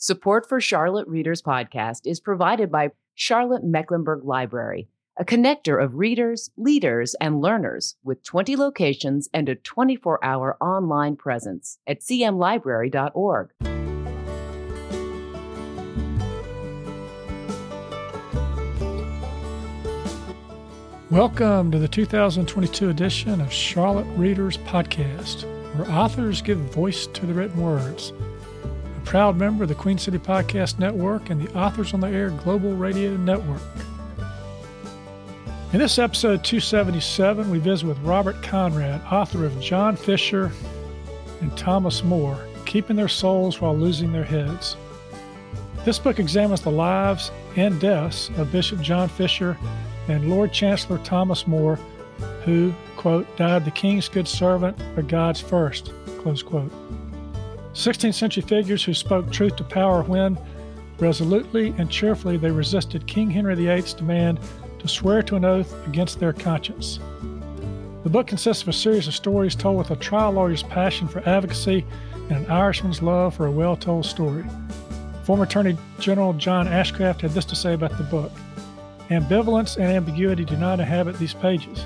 Support 0.00 0.48
for 0.48 0.60
Charlotte 0.60 1.08
Readers 1.08 1.42
Podcast 1.42 2.02
is 2.04 2.20
provided 2.20 2.70
by 2.70 2.92
Charlotte 3.16 3.64
Mecklenburg 3.64 4.22
Library, 4.22 4.88
a 5.18 5.24
connector 5.24 5.82
of 5.82 5.96
readers, 5.96 6.52
leaders, 6.56 7.16
and 7.20 7.40
learners 7.40 7.96
with 8.04 8.22
20 8.22 8.54
locations 8.54 9.28
and 9.34 9.48
a 9.48 9.56
24 9.56 10.24
hour 10.24 10.56
online 10.60 11.16
presence 11.16 11.80
at 11.84 11.98
cmlibrary.org. 11.98 13.50
Welcome 21.10 21.72
to 21.72 21.78
the 21.80 21.88
2022 21.88 22.88
edition 22.88 23.40
of 23.40 23.52
Charlotte 23.52 24.06
Readers 24.16 24.58
Podcast, 24.58 25.42
where 25.74 25.90
authors 25.90 26.40
give 26.40 26.58
voice 26.58 27.08
to 27.08 27.26
the 27.26 27.34
written 27.34 27.60
words. 27.60 28.12
Proud 29.08 29.38
member 29.38 29.62
of 29.64 29.70
the 29.70 29.74
Queen 29.74 29.96
City 29.96 30.18
Podcast 30.18 30.78
Network 30.78 31.30
and 31.30 31.40
the 31.40 31.50
Authors 31.56 31.94
on 31.94 32.00
the 32.00 32.08
Air 32.08 32.28
Global 32.28 32.76
Radio 32.76 33.16
Network. 33.16 33.62
In 35.72 35.78
this 35.78 35.98
episode 35.98 36.44
277, 36.44 37.50
we 37.50 37.58
visit 37.58 37.86
with 37.86 37.98
Robert 38.00 38.42
Conrad, 38.42 39.00
author 39.10 39.46
of 39.46 39.58
John 39.60 39.96
Fisher 39.96 40.52
and 41.40 41.56
Thomas 41.56 42.04
More, 42.04 42.38
Keeping 42.66 42.96
Their 42.96 43.08
Souls 43.08 43.62
While 43.62 43.78
Losing 43.78 44.12
Their 44.12 44.24
Heads. 44.24 44.76
This 45.86 45.98
book 45.98 46.18
examines 46.18 46.60
the 46.60 46.70
lives 46.70 47.32
and 47.56 47.80
deaths 47.80 48.28
of 48.36 48.52
Bishop 48.52 48.82
John 48.82 49.08
Fisher 49.08 49.56
and 50.08 50.28
Lord 50.28 50.52
Chancellor 50.52 50.98
Thomas 50.98 51.46
More, 51.46 51.76
who, 52.44 52.74
quote, 52.96 53.38
died 53.38 53.64
the 53.64 53.70
king's 53.70 54.06
good 54.06 54.28
servant, 54.28 54.78
but 54.94 55.08
God's 55.08 55.40
first, 55.40 55.92
close 56.18 56.42
quote. 56.42 56.70
16th 57.78 58.14
century 58.14 58.42
figures 58.42 58.82
who 58.82 58.92
spoke 58.92 59.30
truth 59.30 59.54
to 59.54 59.62
power 59.62 60.02
when, 60.02 60.36
resolutely 60.98 61.72
and 61.78 61.88
cheerfully, 61.88 62.36
they 62.36 62.50
resisted 62.50 63.06
King 63.06 63.30
Henry 63.30 63.54
VIII's 63.54 63.94
demand 63.94 64.40
to 64.80 64.88
swear 64.88 65.22
to 65.22 65.36
an 65.36 65.44
oath 65.44 65.72
against 65.86 66.18
their 66.18 66.32
conscience. 66.32 66.98
The 68.02 68.10
book 68.10 68.26
consists 68.26 68.64
of 68.64 68.68
a 68.68 68.72
series 68.72 69.06
of 69.06 69.14
stories 69.14 69.54
told 69.54 69.78
with 69.78 69.92
a 69.92 69.96
trial 69.96 70.32
lawyer's 70.32 70.64
passion 70.64 71.06
for 71.06 71.20
advocacy 71.28 71.86
and 72.30 72.44
an 72.44 72.50
Irishman's 72.50 73.00
love 73.00 73.36
for 73.36 73.46
a 73.46 73.52
well 73.52 73.76
told 73.76 74.06
story. 74.06 74.44
Former 75.22 75.44
Attorney 75.44 75.78
General 76.00 76.32
John 76.32 76.66
Ashcroft 76.66 77.20
had 77.20 77.30
this 77.30 77.44
to 77.44 77.54
say 77.54 77.74
about 77.74 77.96
the 77.96 78.02
book. 78.02 78.32
Ambivalence 79.08 79.76
and 79.76 79.86
ambiguity 79.86 80.44
do 80.44 80.56
not 80.56 80.80
inhabit 80.80 81.16
these 81.20 81.34
pages. 81.34 81.84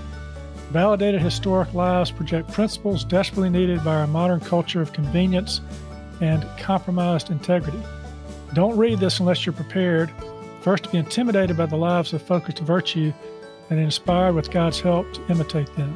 Validated 0.73 1.21
historic 1.21 1.75
lives 1.75 2.11
project 2.11 2.51
principles 2.51 3.05
desperately 3.05 3.51
needed 3.51 3.85
by 3.85 3.95
our 3.95 4.07
modern 4.07 4.41
culture 4.41 4.81
of 4.81 4.95
convenience 4.95 5.61
and 6.23 6.47
compromised 6.59 7.29
integrity. 7.29 7.79
Don't 8.55 8.79
read 8.79 8.99
this 8.99 9.21
unless 9.21 9.45
you're 9.45 9.53
prepared, 9.53 10.11
first, 10.63 10.85
to 10.85 10.89
be 10.89 10.97
intimidated 10.97 11.59
by 11.59 11.67
the 11.67 11.77
lives 11.77 12.15
of 12.15 12.23
focused 12.23 12.61
virtue 12.61 13.13
and 13.69 13.79
inspired 13.79 14.35
with 14.35 14.51
God's 14.51 14.81
help 14.81 15.13
to 15.13 15.27
imitate 15.27 15.69
them. 15.77 15.95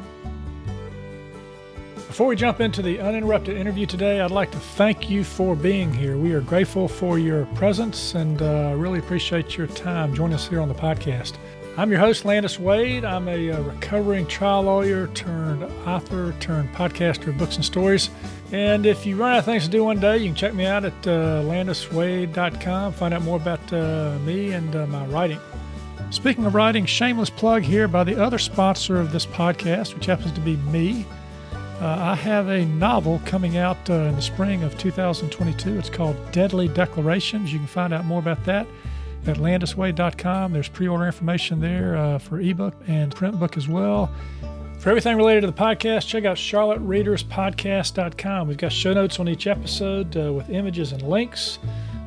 Before 1.95 2.27
we 2.27 2.35
jump 2.35 2.61
into 2.61 2.83
the 2.83 2.99
uninterrupted 2.99 3.57
interview 3.57 3.87
today, 3.87 4.21
I'd 4.21 4.29
like 4.29 4.51
to 4.51 4.59
thank 4.59 5.09
you 5.09 5.23
for 5.23 5.55
being 5.55 5.91
here. 5.91 6.17
We 6.17 6.33
are 6.33 6.41
grateful 6.41 6.87
for 6.87 7.17
your 7.17 7.47
presence 7.55 8.13
and 8.13 8.43
uh, 8.43 8.75
really 8.77 8.99
appreciate 8.99 9.57
your 9.57 9.65
time 9.65 10.13
joining 10.13 10.35
us 10.35 10.47
here 10.47 10.61
on 10.61 10.69
the 10.69 10.75
podcast. 10.75 11.37
I'm 11.79 11.91
your 11.91 11.99
host, 11.99 12.25
Landis 12.25 12.59
Wade. 12.59 13.05
I'm 13.05 13.27
a, 13.27 13.51
uh, 13.51 13.61
recovering 13.61 14.25
trial 14.25 14.63
lawyer 14.63 15.05
turned 15.09 15.61
author 15.85 16.33
turned 16.39 16.73
podcaster 16.73 17.27
of 17.27 17.37
books 17.37 17.55
and 17.55 17.63
stories. 17.63 18.09
And 18.51 18.87
if 18.87 19.05
you 19.05 19.15
run 19.15 19.33
out 19.33 19.39
of 19.39 19.45
things 19.45 19.65
to 19.65 19.69
do 19.69 19.83
one 19.83 19.99
day, 19.99 20.17
you 20.17 20.25
can 20.25 20.33
check 20.33 20.55
me 20.55 20.65
out 20.65 20.85
at 20.85 20.93
uh, 21.05 21.43
landiswade.com, 21.43 22.93
find 22.93 23.13
out 23.13 23.21
more 23.21 23.37
about 23.37 23.71
uh, 23.71 24.17
me 24.25 24.53
and 24.53 24.75
uh, 24.75 24.87
my 24.87 25.05
writing. 25.05 25.39
Speaking 26.09 26.45
of 26.45 26.55
writing, 26.55 26.87
shameless 26.87 27.29
plug 27.29 27.61
here 27.61 27.87
by 27.87 28.03
the 28.03 28.19
other 28.19 28.39
sponsor 28.39 28.99
of 28.99 29.11
this 29.11 29.27
podcast, 29.27 29.93
which 29.93 30.07
happens 30.07 30.31
to 30.31 30.41
be 30.41 30.57
me. 30.57 31.05
Uh, 31.79 31.89
I 31.89 32.15
have 32.15 32.47
a 32.47 32.65
novel 32.65 33.21
coming 33.23 33.57
out 33.57 33.87
uh, 33.87 33.93
in 33.93 34.15
the 34.15 34.21
spring 34.23 34.63
of 34.63 34.75
2022. 34.79 35.77
It's 35.77 35.91
called 35.91 36.15
Deadly 36.31 36.69
Declarations. 36.69 37.53
You 37.53 37.59
can 37.59 37.67
find 37.67 37.93
out 37.93 38.03
more 38.03 38.17
about 38.17 38.43
that 38.45 38.65
at 39.25 39.37
landiswade.com. 39.37 40.53
There's 40.53 40.69
pre 40.69 40.87
order 40.87 41.05
information 41.05 41.59
there 41.59 41.97
uh, 41.97 42.19
for 42.19 42.39
ebook 42.39 42.75
and 42.87 43.13
print 43.15 43.39
book 43.39 43.57
as 43.57 43.67
well. 43.67 44.11
For 44.79 44.89
everything 44.89 45.17
related 45.17 45.41
to 45.41 45.47
the 45.47 45.53
podcast, 45.53 46.07
check 46.07 46.25
out 46.25 46.37
charlottereaderspodcast.com. 46.37 48.47
We've 48.47 48.57
got 48.57 48.71
show 48.71 48.93
notes 48.93 49.19
on 49.19 49.27
each 49.27 49.47
episode 49.47 50.15
uh, 50.15 50.31
with 50.31 50.49
images 50.49 50.91
and 50.91 51.01
links. 51.01 51.57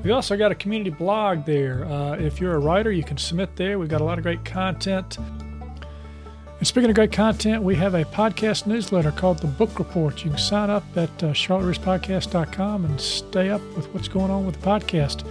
We've 0.02 0.14
also 0.14 0.36
got 0.36 0.52
a 0.52 0.54
community 0.54 0.90
blog 0.90 1.44
there. 1.44 1.84
Uh, 1.84 2.14
if 2.14 2.40
you're 2.40 2.54
a 2.54 2.58
writer, 2.58 2.92
you 2.92 3.02
can 3.02 3.18
submit 3.18 3.56
there. 3.56 3.78
We've 3.78 3.88
got 3.88 4.00
a 4.00 4.04
lot 4.04 4.18
of 4.18 4.24
great 4.24 4.44
content. 4.44 5.18
And 5.18 6.66
speaking 6.66 6.90
of 6.90 6.94
great 6.94 7.12
content, 7.12 7.62
we 7.62 7.74
have 7.76 7.94
a 7.94 8.04
podcast 8.04 8.66
newsletter 8.66 9.10
called 9.10 9.38
The 9.38 9.46
Book 9.46 9.78
Report. 9.78 10.24
You 10.24 10.30
can 10.30 10.38
sign 10.38 10.70
up 10.70 10.84
at 10.94 11.10
uh, 11.22 11.32
charlottereaderspodcast.com 11.32 12.84
and 12.84 13.00
stay 13.00 13.50
up 13.50 13.62
with 13.76 13.92
what's 13.92 14.08
going 14.08 14.30
on 14.30 14.46
with 14.46 14.60
the 14.60 14.66
podcast. 14.66 15.26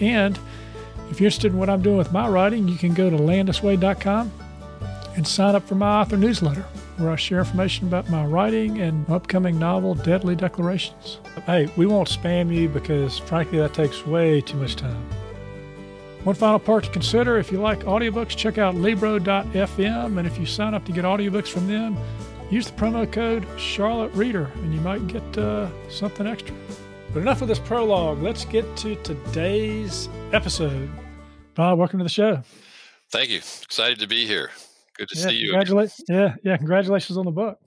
And 0.00 0.38
if 1.12 1.20
you're 1.20 1.26
interested 1.26 1.52
in 1.52 1.58
what 1.58 1.68
I'm 1.68 1.82
doing 1.82 1.98
with 1.98 2.10
my 2.10 2.26
writing, 2.26 2.66
you 2.66 2.76
can 2.76 2.94
go 2.94 3.10
to 3.10 3.16
landiswade.com 3.16 4.32
and 5.14 5.28
sign 5.28 5.54
up 5.54 5.62
for 5.68 5.74
my 5.74 6.00
author 6.00 6.16
newsletter, 6.16 6.62
where 6.96 7.10
I 7.10 7.16
share 7.16 7.40
information 7.40 7.86
about 7.86 8.08
my 8.08 8.24
writing 8.24 8.80
and 8.80 9.08
upcoming 9.10 9.58
novel, 9.58 9.94
Deadly 9.94 10.34
Declarations. 10.34 11.18
Hey, 11.44 11.70
we 11.76 11.84
won't 11.84 12.08
spam 12.08 12.50
you 12.50 12.66
because, 12.66 13.18
frankly, 13.18 13.58
that 13.58 13.74
takes 13.74 14.06
way 14.06 14.40
too 14.40 14.56
much 14.56 14.76
time. 14.76 15.06
One 16.24 16.34
final 16.34 16.58
part 16.58 16.84
to 16.84 16.90
consider 16.90 17.36
if 17.36 17.52
you 17.52 17.60
like 17.60 17.80
audiobooks, 17.80 18.30
check 18.30 18.56
out 18.56 18.74
Libro.fm. 18.74 20.16
And 20.16 20.26
if 20.26 20.38
you 20.38 20.46
sign 20.46 20.72
up 20.72 20.86
to 20.86 20.92
get 20.92 21.04
audiobooks 21.04 21.48
from 21.48 21.66
them, 21.66 21.94
use 22.50 22.70
the 22.70 22.76
promo 22.76 23.10
code 23.10 23.46
Charlotte 23.58 24.14
Reader 24.14 24.50
and 24.54 24.72
you 24.72 24.80
might 24.80 25.06
get 25.08 25.36
uh, 25.36 25.68
something 25.90 26.26
extra. 26.26 26.54
But 27.12 27.20
enough 27.20 27.42
of 27.42 27.48
this 27.48 27.58
prologue. 27.58 28.22
Let's 28.22 28.46
get 28.46 28.76
to 28.78 28.94
today's 29.02 30.08
episode. 30.32 30.90
Bob, 31.54 31.78
welcome 31.78 31.98
to 31.98 32.04
the 32.04 32.08
show. 32.08 32.42
Thank 33.10 33.30
you. 33.30 33.38
Excited 33.38 33.98
to 34.00 34.06
be 34.06 34.26
here. 34.26 34.50
Good 34.96 35.08
to 35.10 35.18
yeah, 35.18 35.26
see 35.26 35.34
you. 35.36 35.46
Congratulations. 35.50 36.04
Yeah, 36.08 36.34
yeah. 36.42 36.56
Congratulations 36.56 37.18
on 37.18 37.24
the 37.24 37.30
book. 37.30 37.58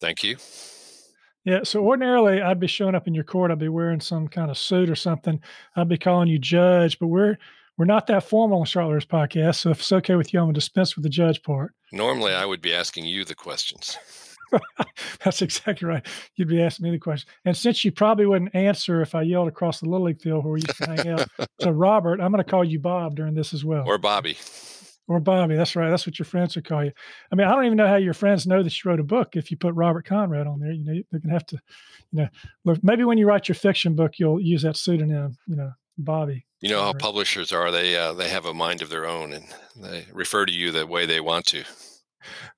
Thank 0.00 0.22
you. 0.22 0.36
Yeah. 1.44 1.60
So 1.64 1.82
ordinarily, 1.84 2.42
I'd 2.42 2.60
be 2.60 2.66
showing 2.66 2.94
up 2.94 3.06
in 3.06 3.14
your 3.14 3.24
court. 3.24 3.50
I'd 3.50 3.58
be 3.58 3.68
wearing 3.68 4.00
some 4.00 4.28
kind 4.28 4.50
of 4.50 4.58
suit 4.58 4.90
or 4.90 4.96
something. 4.96 5.40
I'd 5.76 5.88
be 5.88 5.98
calling 5.98 6.28
you 6.28 6.38
judge, 6.38 6.98
but 6.98 7.06
we're 7.08 7.36
we're 7.78 7.86
not 7.86 8.06
that 8.08 8.24
formal 8.24 8.60
on 8.60 8.66
Charlotte's 8.66 9.06
podcast, 9.06 9.56
so 9.56 9.70
if 9.70 9.80
it's 9.80 9.90
okay 9.90 10.14
with 10.14 10.34
you, 10.34 10.40
I'm 10.40 10.46
going 10.46 10.54
to 10.54 10.60
dispense 10.60 10.96
with 10.96 11.02
the 11.02 11.08
judge 11.08 11.42
part. 11.42 11.72
Normally, 11.92 12.34
I 12.34 12.44
would 12.44 12.60
be 12.60 12.74
asking 12.74 13.06
you 13.06 13.24
the 13.24 13.34
questions. 13.34 13.96
That's 15.24 15.42
exactly 15.42 15.86
right. 15.86 16.06
You'd 16.36 16.48
be 16.48 16.62
asking 16.62 16.84
me 16.84 16.90
the 16.90 16.98
question. 16.98 17.28
And 17.44 17.56
since 17.56 17.84
you 17.84 17.92
probably 17.92 18.26
wouldn't 18.26 18.54
answer 18.54 19.02
if 19.02 19.14
I 19.14 19.22
yelled 19.22 19.48
across 19.48 19.80
the 19.80 19.88
Little 19.88 20.06
League 20.06 20.20
field 20.20 20.44
where 20.44 20.54
we 20.54 20.60
used 20.60 20.76
to 20.78 20.86
hang 20.86 21.08
out, 21.08 21.26
so 21.60 21.70
Robert, 21.70 22.20
I'm 22.20 22.32
going 22.32 22.42
to 22.42 22.50
call 22.50 22.64
you 22.64 22.78
Bob 22.78 23.16
during 23.16 23.34
this 23.34 23.52
as 23.54 23.64
well. 23.64 23.84
Or 23.86 23.98
Bobby. 23.98 24.36
Or 25.08 25.20
Bobby. 25.20 25.56
That's 25.56 25.74
right. 25.76 25.90
That's 25.90 26.06
what 26.06 26.18
your 26.18 26.26
friends 26.26 26.54
would 26.54 26.66
call 26.66 26.84
you. 26.84 26.92
I 27.32 27.34
mean, 27.34 27.46
I 27.46 27.54
don't 27.54 27.64
even 27.64 27.76
know 27.76 27.88
how 27.88 27.96
your 27.96 28.14
friends 28.14 28.46
know 28.46 28.62
that 28.62 28.84
you 28.84 28.90
wrote 28.90 29.00
a 29.00 29.04
book 29.04 29.34
if 29.34 29.50
you 29.50 29.56
put 29.56 29.74
Robert 29.74 30.06
Conrad 30.06 30.46
on 30.46 30.60
there. 30.60 30.72
You 30.72 30.84
know, 30.84 31.02
they're 31.10 31.20
going 31.20 31.30
to 31.30 31.34
have 31.34 31.46
to, 31.46 31.58
you 32.12 32.22
know, 32.22 32.28
look, 32.64 32.78
maybe 32.82 33.04
when 33.04 33.18
you 33.18 33.26
write 33.26 33.48
your 33.48 33.56
fiction 33.56 33.94
book, 33.94 34.18
you'll 34.18 34.40
use 34.40 34.62
that 34.62 34.76
pseudonym, 34.76 35.36
you 35.46 35.56
know, 35.56 35.72
Bobby. 35.98 36.46
You 36.60 36.68
know 36.68 36.82
how 36.82 36.92
publishers 36.92 37.52
are; 37.52 37.70
they 37.70 37.96
uh, 37.96 38.12
they 38.12 38.28
have 38.28 38.44
a 38.44 38.52
mind 38.52 38.82
of 38.82 38.90
their 38.90 39.06
own, 39.06 39.32
and 39.32 39.46
they 39.76 40.04
refer 40.12 40.44
to 40.44 40.52
you 40.52 40.70
the 40.70 40.86
way 40.86 41.06
they 41.06 41.20
want 41.20 41.46
to. 41.46 41.64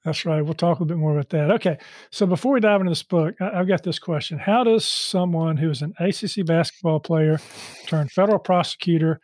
That's 0.05 0.25
right. 0.25 0.43
We'll 0.43 0.55
talk 0.55 0.79
a 0.79 0.83
little 0.83 0.87
bit 0.87 1.01
more 1.01 1.13
about 1.13 1.31
that. 1.31 1.51
Okay. 1.53 1.79
So 2.11 2.27
before 2.27 2.53
we 2.53 2.61
dive 2.61 2.81
into 2.81 2.91
this 2.91 3.03
book, 3.03 3.35
I've 3.41 3.69
got 3.69 3.83
this 3.83 3.99
question: 3.99 4.39
How 4.39 4.65
does 4.65 4.85
someone 4.85 5.57
who 5.57 5.71
is 5.71 5.83
an 5.83 5.95
ACC 5.99 6.45
basketball 6.47 7.01
player, 7.01 7.41
turned 7.87 8.13
federal 8.13 8.39
prosecutor, 8.39 9.21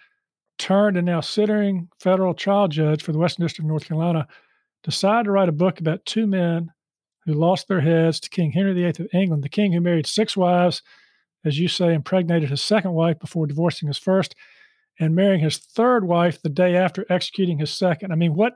turned 0.58 0.96
and 0.96 1.06
now 1.06 1.20
sitting 1.20 1.88
federal 2.00 2.34
trial 2.34 2.68
judge 2.68 3.02
for 3.02 3.12
the 3.12 3.18
Western 3.18 3.44
District 3.44 3.64
of 3.64 3.68
North 3.68 3.86
Carolina, 3.86 4.26
decide 4.82 5.24
to 5.24 5.30
write 5.30 5.48
a 5.48 5.52
book 5.52 5.80
about 5.80 6.04
two 6.04 6.26
men 6.26 6.70
who 7.24 7.34
lost 7.34 7.68
their 7.68 7.80
heads 7.80 8.20
to 8.20 8.30
King 8.30 8.52
Henry 8.52 8.74
VIII 8.74 9.04
of 9.04 9.08
England, 9.12 9.42
the 9.42 9.48
king 9.48 9.72
who 9.72 9.80
married 9.80 10.06
six 10.06 10.36
wives, 10.36 10.82
as 11.44 11.58
you 11.58 11.68
say, 11.68 11.92
impregnated 11.92 12.48
his 12.48 12.62
second 12.62 12.92
wife 12.92 13.18
before 13.18 13.46
divorcing 13.46 13.88
his 13.88 13.98
first? 13.98 14.34
and 14.98 15.14
marrying 15.14 15.40
his 15.40 15.58
third 15.58 16.04
wife 16.04 16.42
the 16.42 16.48
day 16.48 16.76
after 16.76 17.06
executing 17.08 17.58
his 17.58 17.72
second. 17.72 18.12
I 18.12 18.16
mean, 18.16 18.34
what? 18.34 18.54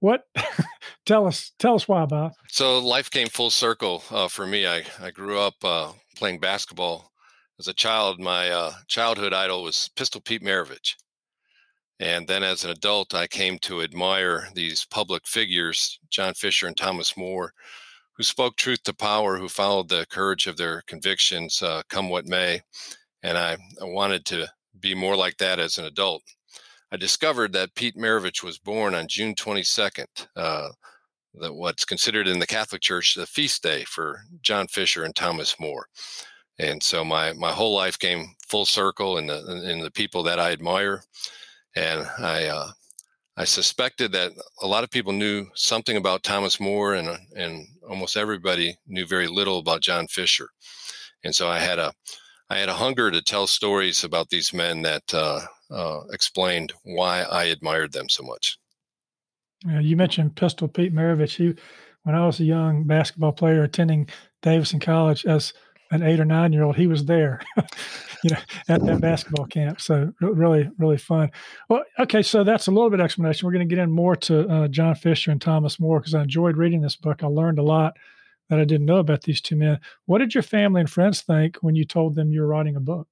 What? 0.00 0.24
tell 1.06 1.26
us. 1.26 1.52
Tell 1.58 1.74
us 1.74 1.88
why, 1.88 2.04
Bob. 2.04 2.32
So 2.48 2.78
life 2.78 3.10
came 3.10 3.28
full 3.28 3.50
circle 3.50 4.02
uh, 4.10 4.28
for 4.28 4.46
me. 4.46 4.66
I 4.66 4.84
I 5.00 5.10
grew 5.10 5.38
up 5.38 5.54
uh, 5.64 5.92
playing 6.16 6.40
basketball 6.40 7.10
as 7.58 7.68
a 7.68 7.74
child. 7.74 8.20
My 8.20 8.50
uh, 8.50 8.72
childhood 8.88 9.32
idol 9.32 9.62
was 9.62 9.88
Pistol 9.96 10.20
Pete 10.20 10.42
Maravich. 10.42 10.94
And 11.98 12.28
then 12.28 12.42
as 12.42 12.64
an 12.64 12.70
adult, 12.70 13.14
I 13.14 13.26
came 13.26 13.58
to 13.60 13.80
admire 13.80 14.48
these 14.54 14.84
public 14.84 15.26
figures, 15.26 15.98
John 16.10 16.34
Fisher 16.34 16.66
and 16.66 16.76
Thomas 16.76 17.16
More, 17.16 17.52
who 18.16 18.22
spoke 18.22 18.56
truth 18.56 18.82
to 18.84 18.94
power, 18.94 19.38
who 19.38 19.48
followed 19.48 19.88
the 19.88 20.06
courage 20.10 20.46
of 20.46 20.58
their 20.58 20.82
convictions, 20.86 21.62
uh, 21.62 21.82
come 21.88 22.10
what 22.10 22.26
may. 22.26 22.60
And 23.22 23.38
I, 23.38 23.56
I 23.80 23.84
wanted 23.84 24.26
to 24.26 24.46
be 24.78 24.94
more 24.94 25.16
like 25.16 25.38
that 25.38 25.58
as 25.58 25.78
an 25.78 25.86
adult. 25.86 26.22
I 26.92 26.96
discovered 26.96 27.52
that 27.54 27.74
Pete 27.74 27.96
Maravich 27.96 28.42
was 28.42 28.58
born 28.58 28.94
on 28.94 29.08
June 29.08 29.34
22nd, 29.34 30.06
uh, 30.36 30.68
the, 31.38 31.52
what's 31.52 31.84
considered 31.84 32.28
in 32.28 32.38
the 32.38 32.46
Catholic 32.46 32.82
Church 32.82 33.14
the 33.14 33.26
feast 33.26 33.62
day 33.62 33.84
for 33.84 34.22
John 34.42 34.68
Fisher 34.68 35.04
and 35.04 35.14
Thomas 35.14 35.58
More. 35.60 35.86
And 36.58 36.82
so 36.82 37.04
my, 37.04 37.32
my 37.34 37.52
whole 37.52 37.74
life 37.74 37.98
came 37.98 38.34
full 38.48 38.64
circle 38.64 39.18
in 39.18 39.26
the, 39.26 39.70
in 39.70 39.80
the 39.80 39.90
people 39.90 40.22
that 40.24 40.40
I 40.40 40.52
admire. 40.52 41.02
And 41.74 42.06
I, 42.18 42.46
uh, 42.46 42.70
I 43.38 43.44
suspected 43.44 44.12
that 44.12 44.32
a 44.62 44.66
lot 44.66 44.82
of 44.82 44.90
people 44.90 45.12
knew 45.12 45.46
something 45.54 45.98
about 45.98 46.22
Thomas 46.22 46.58
More, 46.58 46.94
and 46.94 47.18
and 47.34 47.68
almost 47.86 48.16
everybody 48.16 48.78
knew 48.86 49.06
very 49.06 49.26
little 49.26 49.58
about 49.58 49.82
John 49.82 50.08
Fisher. 50.08 50.48
And 51.22 51.34
so 51.34 51.46
I 51.48 51.58
had 51.58 51.78
a 51.78 51.92
I 52.48 52.58
had 52.58 52.70
a 52.70 52.74
hunger 52.74 53.10
to 53.10 53.20
tell 53.20 53.46
stories 53.46 54.04
about 54.04 54.30
these 54.30 54.54
men 54.54 54.82
that 54.82 55.12
uh, 55.12 55.40
uh, 55.70 56.00
explained 56.12 56.72
why 56.84 57.22
I 57.22 57.44
admired 57.44 57.92
them 57.92 58.08
so 58.08 58.22
much. 58.22 58.56
Yeah, 59.66 59.80
you 59.80 59.96
mentioned 59.96 60.36
Pistol 60.36 60.68
Pete 60.68 60.94
Maravich. 60.94 61.36
He, 61.36 61.54
when 62.02 62.14
I 62.14 62.24
was 62.26 62.38
a 62.40 62.44
young 62.44 62.84
basketball 62.84 63.32
player 63.32 63.62
attending 63.62 64.08
Davidson 64.42 64.80
College 64.80 65.26
as 65.26 65.52
an 65.90 66.02
eight 66.02 66.20
or 66.20 66.24
nine 66.24 66.52
year 66.52 66.62
old, 66.62 66.76
he 66.76 66.86
was 66.86 67.04
there, 67.04 67.40
you 68.22 68.30
know, 68.30 68.38
at 68.68 68.84
that 68.84 69.00
basketball 69.00 69.46
camp. 69.46 69.80
So 69.80 70.12
really, 70.20 70.70
really 70.78 70.98
fun. 70.98 71.30
Well, 71.68 71.82
okay, 71.98 72.22
so 72.22 72.44
that's 72.44 72.66
a 72.66 72.70
little 72.70 72.90
bit 72.90 73.00
explanation. 73.00 73.46
We're 73.46 73.52
going 73.52 73.68
to 73.68 73.74
get 73.74 73.82
in 73.82 73.90
more 73.90 74.16
to 74.16 74.48
uh, 74.48 74.68
John 74.68 74.94
Fisher 74.94 75.30
and 75.30 75.40
Thomas 75.40 75.80
More 75.80 76.00
because 76.00 76.14
I 76.14 76.22
enjoyed 76.22 76.56
reading 76.56 76.80
this 76.80 76.96
book. 76.96 77.22
I 77.22 77.26
learned 77.26 77.58
a 77.58 77.64
lot 77.64 77.96
that 78.48 78.60
I 78.60 78.64
didn't 78.64 78.86
know 78.86 78.98
about 78.98 79.22
these 79.22 79.40
two 79.40 79.56
men. 79.56 79.80
What 80.04 80.18
did 80.18 80.34
your 80.34 80.42
family 80.42 80.80
and 80.80 80.90
friends 80.90 81.22
think 81.22 81.56
when 81.60 81.74
you 81.74 81.84
told 81.84 82.14
them 82.14 82.30
you 82.30 82.40
were 82.40 82.46
writing 82.46 82.76
a 82.76 82.80
book? 82.80 83.08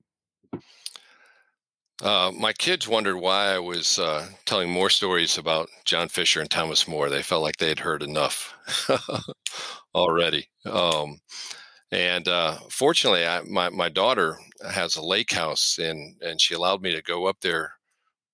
Uh, 2.04 2.30
my 2.38 2.52
kids 2.52 2.86
wondered 2.86 3.16
why 3.16 3.54
I 3.54 3.58
was 3.58 3.98
uh, 3.98 4.28
telling 4.44 4.70
more 4.70 4.90
stories 4.90 5.38
about 5.38 5.70
John 5.86 6.08
Fisher 6.08 6.40
and 6.40 6.50
Thomas 6.50 6.86
More. 6.86 7.08
They 7.08 7.22
felt 7.22 7.42
like 7.42 7.56
they 7.56 7.68
had 7.68 7.78
heard 7.78 8.02
enough 8.02 8.54
already. 9.94 10.46
Um, 10.66 11.18
and 11.90 12.28
uh, 12.28 12.58
fortunately, 12.70 13.26
I, 13.26 13.40
my 13.44 13.70
my 13.70 13.88
daughter 13.88 14.36
has 14.70 14.96
a 14.96 15.02
lake 15.04 15.32
house, 15.32 15.78
and 15.78 16.16
and 16.20 16.40
she 16.40 16.54
allowed 16.54 16.82
me 16.82 16.92
to 16.92 17.02
go 17.02 17.26
up 17.26 17.38
there 17.40 17.72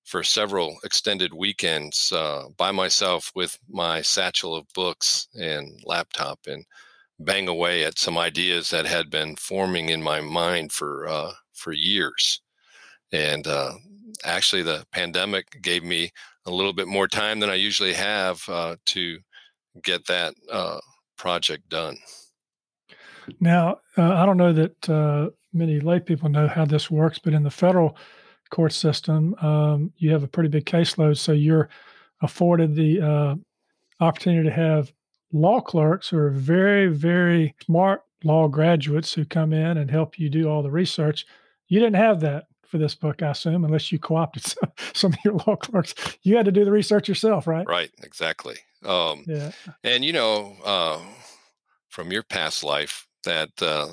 for 0.05 0.25
several 0.25 0.79
extended 0.85 1.33
weekends 1.33 2.13
uh, 2.13 2.47
by 2.57 2.73
myself 2.73 3.31
with 3.37 3.57
my 3.69 4.03
satchel 4.03 4.57
of 4.57 4.67
books 4.75 5.29
and 5.35 5.81
laptop, 5.85 6.41
and 6.49 6.65
bang 7.21 7.49
away 7.49 7.85
at 7.85 7.99
some 8.01 8.19
ideas 8.19 8.71
that 8.71 8.87
had 8.87 9.11
been 9.11 9.37
forming 9.37 9.91
in 9.91 10.03
my 10.03 10.21
mind 10.21 10.73
for 10.73 11.07
uh, 11.09 11.33
for 11.53 11.73
years. 11.73 12.41
And 13.13 13.47
uh, 13.47 13.73
actually, 14.25 14.63
the 14.63 14.87
pandemic 14.93 15.61
gave 15.63 15.83
me 15.83 16.11
a 16.47 16.51
little 16.51 16.73
bit 16.73 16.89
more 16.89 17.09
time 17.09 17.41
than 17.41 17.51
I 17.51 17.55
usually 17.55 17.95
have 17.95 18.43
uh, 18.49 18.77
to 18.87 19.19
get 19.83 20.07
that 20.07 20.35
uh, 20.51 20.81
project 21.17 21.69
done. 21.69 21.97
Now, 23.41 23.79
uh, 23.97 24.15
I 24.15 24.27
don't 24.27 24.37
know 24.37 24.53
that 24.53 24.89
uh, 24.89 25.31
many 25.53 25.81
lay 25.81 26.01
people 26.01 26.29
know 26.29 26.49
how 26.49 26.65
this 26.65 26.91
works, 26.91 27.19
but 27.19 27.35
in 27.35 27.43
the 27.43 27.51
federal 27.51 27.97
court 28.51 28.73
system, 28.73 29.35
um, 29.37 29.93
you 29.97 30.11
have 30.11 30.23
a 30.23 30.29
pretty 30.29 30.49
big 30.49 30.65
caseload, 30.65 31.19
so 31.19 31.33
you're 31.33 31.69
afforded 32.23 32.75
the 32.75 33.01
uh, 33.01 33.35
opportunity 34.05 34.49
to 34.49 34.55
have 34.55 34.93
law 35.33 35.61
clerks 35.61 36.09
who 36.09 36.19
are 36.19 36.31
very, 36.31 36.89
very 36.89 37.55
smart 37.65 38.03
law 38.25 38.49
graduates 38.49 39.15
who 39.15 39.25
come 39.25 39.53
in 39.53 39.79
and 39.79 39.91
help 39.91 40.19
you 40.19 40.29
do 40.29 40.49
all 40.49 40.63
the 40.63 40.71
research. 40.71 41.25
You 41.69 41.79
didn't 41.79 41.97
have 41.97 42.21
that 42.21 42.45
for 42.71 42.79
this 42.79 42.95
book, 42.95 43.23
I 43.23 43.31
assume, 43.31 43.65
unless 43.65 43.91
you 43.91 43.99
co-opted 43.99 44.45
some, 44.47 44.73
some 44.95 45.13
of 45.13 45.19
your 45.25 45.35
law 45.35 45.57
clerks. 45.57 45.95
You 46.23 46.37
had 46.37 46.47
to 46.47 46.53
do 46.53 46.65
the 46.65 46.71
research 46.71 47.09
yourself, 47.09 47.47
right? 47.47 47.67
Right, 47.67 47.91
exactly. 48.03 48.57
Um, 48.85 49.25
yeah. 49.27 49.51
And 49.85 50.05
you 50.05 50.13
know, 50.13 50.57
uh, 50.65 51.01
from 51.89 52.13
your 52.13 52.23
past 52.23 52.65
life, 52.65 53.07
that 53.25 53.51
uh, 53.61 53.89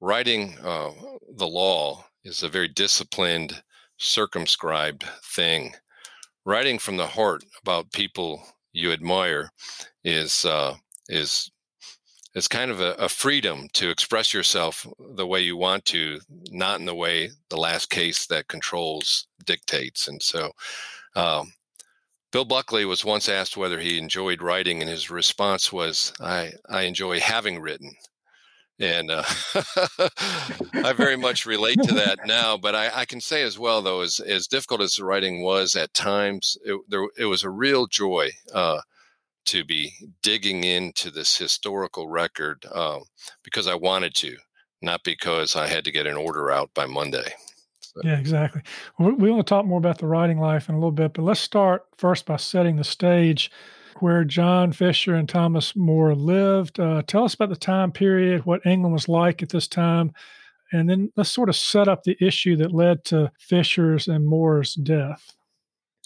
writing 0.00 0.56
uh, 0.62 0.90
the 1.36 1.46
law 1.46 2.04
is 2.22 2.42
a 2.42 2.48
very 2.48 2.68
disciplined, 2.68 3.62
circumscribed 3.98 5.04
thing. 5.22 5.74
Writing 6.46 6.78
from 6.78 6.96
the 6.96 7.06
heart 7.06 7.42
about 7.62 7.92
people 7.92 8.42
you 8.72 8.92
admire 8.92 9.50
is 10.04 10.44
uh, 10.44 10.74
is 11.08 11.50
is 12.34 12.48
kind 12.48 12.70
of 12.70 12.80
a, 12.80 12.94
a, 12.94 13.08
freedom 13.08 13.68
to 13.74 13.90
express 13.90 14.34
yourself 14.34 14.86
the 15.14 15.26
way 15.26 15.40
you 15.40 15.56
want 15.56 15.84
to, 15.84 16.20
not 16.50 16.80
in 16.80 16.86
the 16.86 16.94
way 16.94 17.30
the 17.48 17.56
last 17.56 17.90
case 17.90 18.26
that 18.26 18.48
controls 18.48 19.28
dictates. 19.44 20.08
And 20.08 20.22
so, 20.22 20.50
um, 21.14 21.52
Bill 22.32 22.44
Buckley 22.44 22.84
was 22.84 23.04
once 23.04 23.28
asked 23.28 23.56
whether 23.56 23.78
he 23.78 23.98
enjoyed 23.98 24.42
writing, 24.42 24.80
and 24.80 24.90
his 24.90 25.10
response 25.10 25.72
was, 25.72 26.12
"I 26.20 26.52
I 26.68 26.82
enjoy 26.82 27.20
having 27.20 27.60
written." 27.60 27.94
and 28.80 29.10
uh, 29.10 29.22
I 30.74 30.92
very 30.96 31.16
much 31.16 31.46
relate 31.46 31.80
to 31.82 31.94
that 31.94 32.20
now. 32.26 32.56
But 32.56 32.74
I, 32.74 32.90
I, 32.92 33.04
can 33.04 33.20
say 33.20 33.42
as 33.42 33.58
well, 33.58 33.82
though, 33.82 34.00
as 34.00 34.20
as 34.20 34.46
difficult 34.46 34.80
as 34.80 34.96
the 34.96 35.04
writing 35.04 35.42
was 35.42 35.76
at 35.76 35.94
times, 35.94 36.58
it, 36.64 36.80
there, 36.88 37.06
it 37.16 37.26
was 37.26 37.44
a 37.44 37.50
real 37.50 37.86
joy 37.86 38.30
uh, 38.52 38.80
to 39.46 39.64
be 39.64 39.92
digging 40.22 40.64
into 40.64 41.10
this 41.10 41.36
historical 41.36 42.08
record 42.08 42.64
um, 42.72 43.04
because 43.42 43.66
I 43.66 43.74
wanted 43.74 44.14
to, 44.16 44.36
not 44.82 45.04
because 45.04 45.56
I 45.56 45.66
had 45.66 45.84
to 45.84 45.92
get 45.92 46.06
an 46.06 46.16
order 46.16 46.50
out 46.50 46.70
by 46.74 46.86
Monday. 46.86 47.34
So. 47.80 48.00
Yeah, 48.02 48.18
exactly. 48.18 48.62
we 48.98 49.30
want 49.30 49.46
to 49.46 49.50
talk 49.50 49.66
more 49.66 49.78
about 49.78 49.98
the 49.98 50.06
writing 50.06 50.38
life 50.38 50.68
in 50.68 50.74
a 50.74 50.78
little 50.78 50.90
bit, 50.90 51.14
but 51.14 51.22
let's 51.22 51.40
start 51.40 51.84
first 51.96 52.26
by 52.26 52.36
setting 52.36 52.76
the 52.76 52.84
stage 52.84 53.50
where 54.00 54.24
John 54.24 54.72
Fisher 54.72 55.14
and 55.14 55.28
Thomas 55.28 55.76
More 55.76 56.14
lived. 56.14 56.80
Uh, 56.80 57.02
tell 57.06 57.24
us 57.24 57.34
about 57.34 57.50
the 57.50 57.56
time 57.56 57.92
period, 57.92 58.44
what 58.44 58.66
England 58.66 58.92
was 58.92 59.08
like 59.08 59.42
at 59.42 59.50
this 59.50 59.68
time, 59.68 60.12
and 60.72 60.90
then 60.90 61.12
let's 61.16 61.30
sort 61.30 61.48
of 61.48 61.56
set 61.56 61.86
up 61.86 62.02
the 62.02 62.16
issue 62.20 62.56
that 62.56 62.74
led 62.74 63.04
to 63.06 63.30
Fisher's 63.38 64.08
and 64.08 64.26
More's 64.26 64.74
death. 64.74 65.36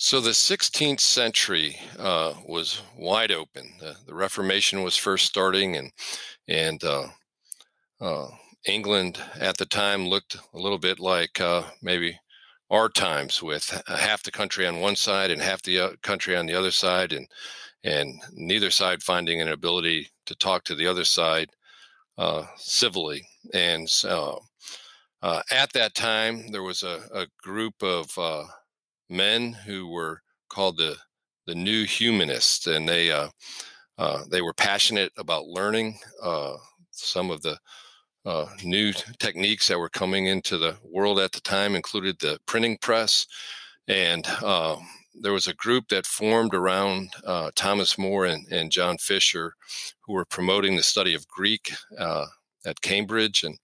So 0.00 0.21
the 0.21 0.31
16th 0.31 1.00
century 1.00 1.77
uh, 1.99 2.35
was 2.47 2.83
wide 2.97 3.33
open. 3.33 3.73
The, 3.81 3.97
the, 4.06 4.15
Reformation 4.15 4.85
was 4.85 4.97
first 4.97 5.27
starting, 5.27 5.75
and 5.75 5.91
and 6.47 6.85
uh, 6.85 7.09
uh, 8.00 8.29
England 8.65 9.21
at 9.41 9.59
the 9.59 9.67
time 9.67 10.06
looked 10.06 10.37
a 10.55 10.59
little 10.59 10.79
bit 10.79 11.00
like 11.00 11.41
uh, 11.41 11.65
maybe 11.83 12.17
our 12.71 12.89
times, 12.89 13.43
with 13.43 13.83
half 13.89 14.23
the 14.23 14.31
country 14.31 14.69
on 14.69 14.79
one 14.79 14.94
side 14.94 15.32
and 15.32 15.43
half 15.43 15.63
the 15.63 15.81
uh, 15.81 15.91
country 16.05 16.37
on 16.37 16.46
the 16.46 16.55
other 16.55 16.70
side, 16.70 17.13
and 17.13 17.27
and 17.82 18.22
neither 18.32 18.70
side 18.70 19.03
finding 19.03 19.41
an 19.41 19.49
ability 19.49 20.08
to 20.27 20.37
talk 20.37 20.63
to 20.63 20.77
the 20.77 20.87
other 20.87 21.05
side 21.05 21.51
uh, 22.19 22.44
civilly. 22.56 23.27
And 23.53 23.91
so, 23.91 24.44
at 25.25 25.72
that 25.72 25.96
time, 25.96 26.53
there 26.53 26.63
was 26.63 26.84
a, 26.84 27.01
a 27.13 27.27
group 27.43 27.82
of 27.82 28.17
men 29.08 29.53
who 29.53 29.88
were 29.88 30.22
called 30.48 30.77
the 30.77 30.96
the 31.46 31.55
New 31.55 31.84
Humanists, 31.84 32.67
and 32.67 32.88
they 32.88 33.10
uh, 33.10 33.29
uh, 33.96 34.24
they 34.31 34.43
were 34.43 34.55
passionate 34.55 35.12
about 35.17 35.46
learning 35.46 35.98
uh, 36.22 36.56
some 36.91 37.31
of 37.31 37.43
the 37.43 37.58
new 38.62 38.93
techniques 39.19 39.69
that 39.69 39.79
were 39.79 39.88
coming 39.88 40.27
into 40.27 40.58
the 40.58 40.77
world 40.84 41.19
at 41.19 41.32
the 41.32 41.41
time, 41.41 41.74
included 41.74 42.19
the 42.19 42.38
printing 42.44 42.77
press, 42.77 43.27
and 43.88 44.27
um, 44.44 44.86
there 45.20 45.32
was 45.32 45.46
a 45.46 45.55
group 45.55 45.88
that 45.88 46.06
formed 46.06 46.55
around 46.55 47.10
uh, 47.24 47.50
Thomas 47.55 47.98
More 47.98 48.27
and, 48.27 48.46
and, 48.50 48.70
John 48.70 48.98
Fisher, 48.98 49.55
who 50.00 50.12
were 50.12 50.24
promoting 50.24 50.77
the 50.77 50.82
study 50.82 51.15
of 51.15 51.29
Greek 51.29 51.72
uh, 51.98 52.27
at 52.67 52.81
Cambridge. 52.81 53.43
And 53.43 53.58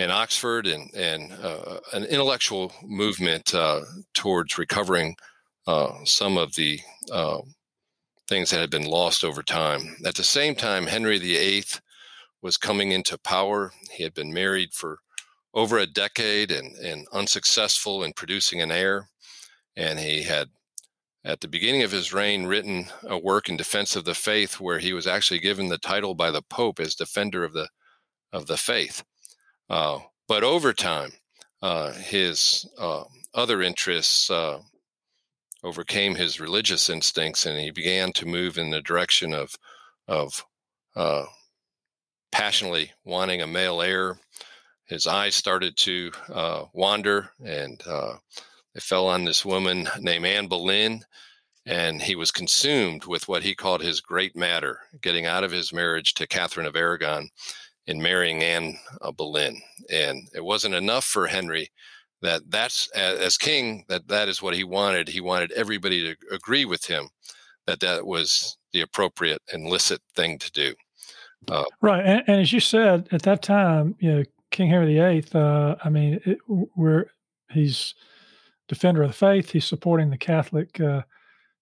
and 0.00 0.10
Oxford, 0.10 0.66
and 0.66 0.92
and 0.94 1.32
uh, 1.32 1.78
an 1.92 2.04
intellectual 2.04 2.72
movement 2.82 3.54
uh, 3.54 3.82
towards 4.14 4.58
recovering 4.58 5.14
uh, 5.66 5.92
some 6.04 6.38
of 6.38 6.54
the 6.56 6.80
uh, 7.12 7.40
things 8.28 8.50
that 8.50 8.60
had 8.60 8.70
been 8.70 8.86
lost 8.86 9.24
over 9.24 9.42
time. 9.42 9.96
At 10.06 10.14
the 10.16 10.24
same 10.24 10.54
time, 10.54 10.86
Henry 10.86 11.18
VIII 11.18 11.64
was 12.42 12.56
coming 12.56 12.92
into 12.92 13.18
power. 13.18 13.72
He 13.92 14.02
had 14.02 14.14
been 14.14 14.32
married 14.32 14.72
for 14.72 14.98
over 15.54 15.78
a 15.78 15.86
decade 15.86 16.50
and, 16.50 16.76
and 16.78 17.06
unsuccessful 17.12 18.02
in 18.04 18.12
producing 18.14 18.62
an 18.62 18.70
heir 18.70 19.08
and 19.76 19.98
he 19.98 20.22
had 20.22 20.48
at 21.24 21.40
the 21.40 21.48
beginning 21.48 21.82
of 21.82 21.90
his 21.90 22.12
reign 22.12 22.46
written 22.46 22.86
a 23.04 23.18
work 23.18 23.48
in 23.48 23.56
defense 23.56 23.96
of 23.96 24.04
the 24.04 24.14
faith 24.14 24.60
where 24.60 24.78
he 24.78 24.92
was 24.92 25.06
actually 25.06 25.40
given 25.40 25.68
the 25.68 25.78
title 25.78 26.14
by 26.14 26.30
the 26.30 26.42
pope 26.42 26.80
as 26.80 26.94
defender 26.94 27.44
of 27.44 27.52
the 27.52 27.68
of 28.32 28.46
the 28.46 28.56
faith 28.56 29.02
uh, 29.70 29.98
but 30.28 30.44
over 30.44 30.74
time 30.74 31.12
uh, 31.62 31.92
his 31.92 32.68
uh, 32.78 33.04
other 33.32 33.62
interests 33.62 34.30
uh, 34.30 34.58
overcame 35.64 36.14
his 36.14 36.40
religious 36.40 36.90
instincts 36.90 37.46
and 37.46 37.58
he 37.58 37.70
began 37.70 38.12
to 38.12 38.26
move 38.26 38.58
in 38.58 38.70
the 38.70 38.82
direction 38.82 39.32
of 39.32 39.56
of 40.06 40.44
uh, 40.96 41.24
passionately 42.30 42.90
wanting 43.04 43.40
a 43.40 43.46
male 43.46 43.80
heir 43.80 44.18
his 44.90 45.06
eyes 45.06 45.36
started 45.36 45.76
to 45.76 46.10
uh, 46.34 46.64
wander, 46.74 47.30
and 47.44 47.80
they 48.74 48.80
fell 48.80 49.06
on 49.06 49.24
this 49.24 49.44
woman 49.44 49.88
named 50.00 50.26
Anne 50.26 50.48
Boleyn. 50.48 51.02
And 51.64 52.02
he 52.02 52.16
was 52.16 52.32
consumed 52.32 53.04
with 53.04 53.28
what 53.28 53.44
he 53.44 53.54
called 53.54 53.82
his 53.82 54.00
great 54.00 54.34
matter, 54.34 54.80
getting 55.00 55.26
out 55.26 55.44
of 55.44 55.52
his 55.52 55.72
marriage 55.72 56.14
to 56.14 56.26
Catherine 56.26 56.66
of 56.66 56.74
Aragon 56.74 57.30
and 57.90 58.02
marrying 58.02 58.42
Anne 58.42 58.78
uh, 59.02 59.12
Boleyn. 59.12 59.60
And 59.90 60.28
it 60.34 60.44
wasn't 60.44 60.74
enough 60.74 61.04
for 61.04 61.26
Henry 61.26 61.70
that 62.22 62.42
that's 62.48 62.88
as 62.90 63.36
king 63.36 63.84
that 63.88 64.08
that 64.08 64.28
is 64.28 64.42
what 64.42 64.54
he 64.54 64.64
wanted. 64.64 65.08
He 65.08 65.20
wanted 65.20 65.52
everybody 65.52 66.02
to 66.02 66.34
agree 66.34 66.64
with 66.64 66.84
him 66.84 67.08
that 67.66 67.80
that 67.80 68.06
was 68.06 68.56
the 68.72 68.82
appropriate 68.82 69.42
and 69.52 69.66
licit 69.66 70.00
thing 70.14 70.38
to 70.38 70.52
do. 70.52 70.74
Uh, 71.48 71.64
right, 71.80 72.04
and, 72.04 72.22
and, 72.26 72.40
as 72.40 72.52
you 72.52 72.60
said 72.60 73.08
at 73.12 73.22
that 73.22 73.42
time, 73.42 73.96
you 73.98 74.12
know, 74.12 74.22
King 74.50 74.68
Henry 74.68 74.94
VIII. 74.94 75.24
Uh, 75.34 75.76
I 75.82 75.88
mean, 75.88 76.20
it, 76.26 76.38
where 76.46 77.12
he's 77.50 77.94
defender 78.68 79.02
of 79.02 79.10
the 79.10 79.14
faith, 79.16 79.50
he's 79.50 79.64
supporting 79.64 80.10
the 80.10 80.18
Catholic 80.18 80.78
uh, 80.80 81.02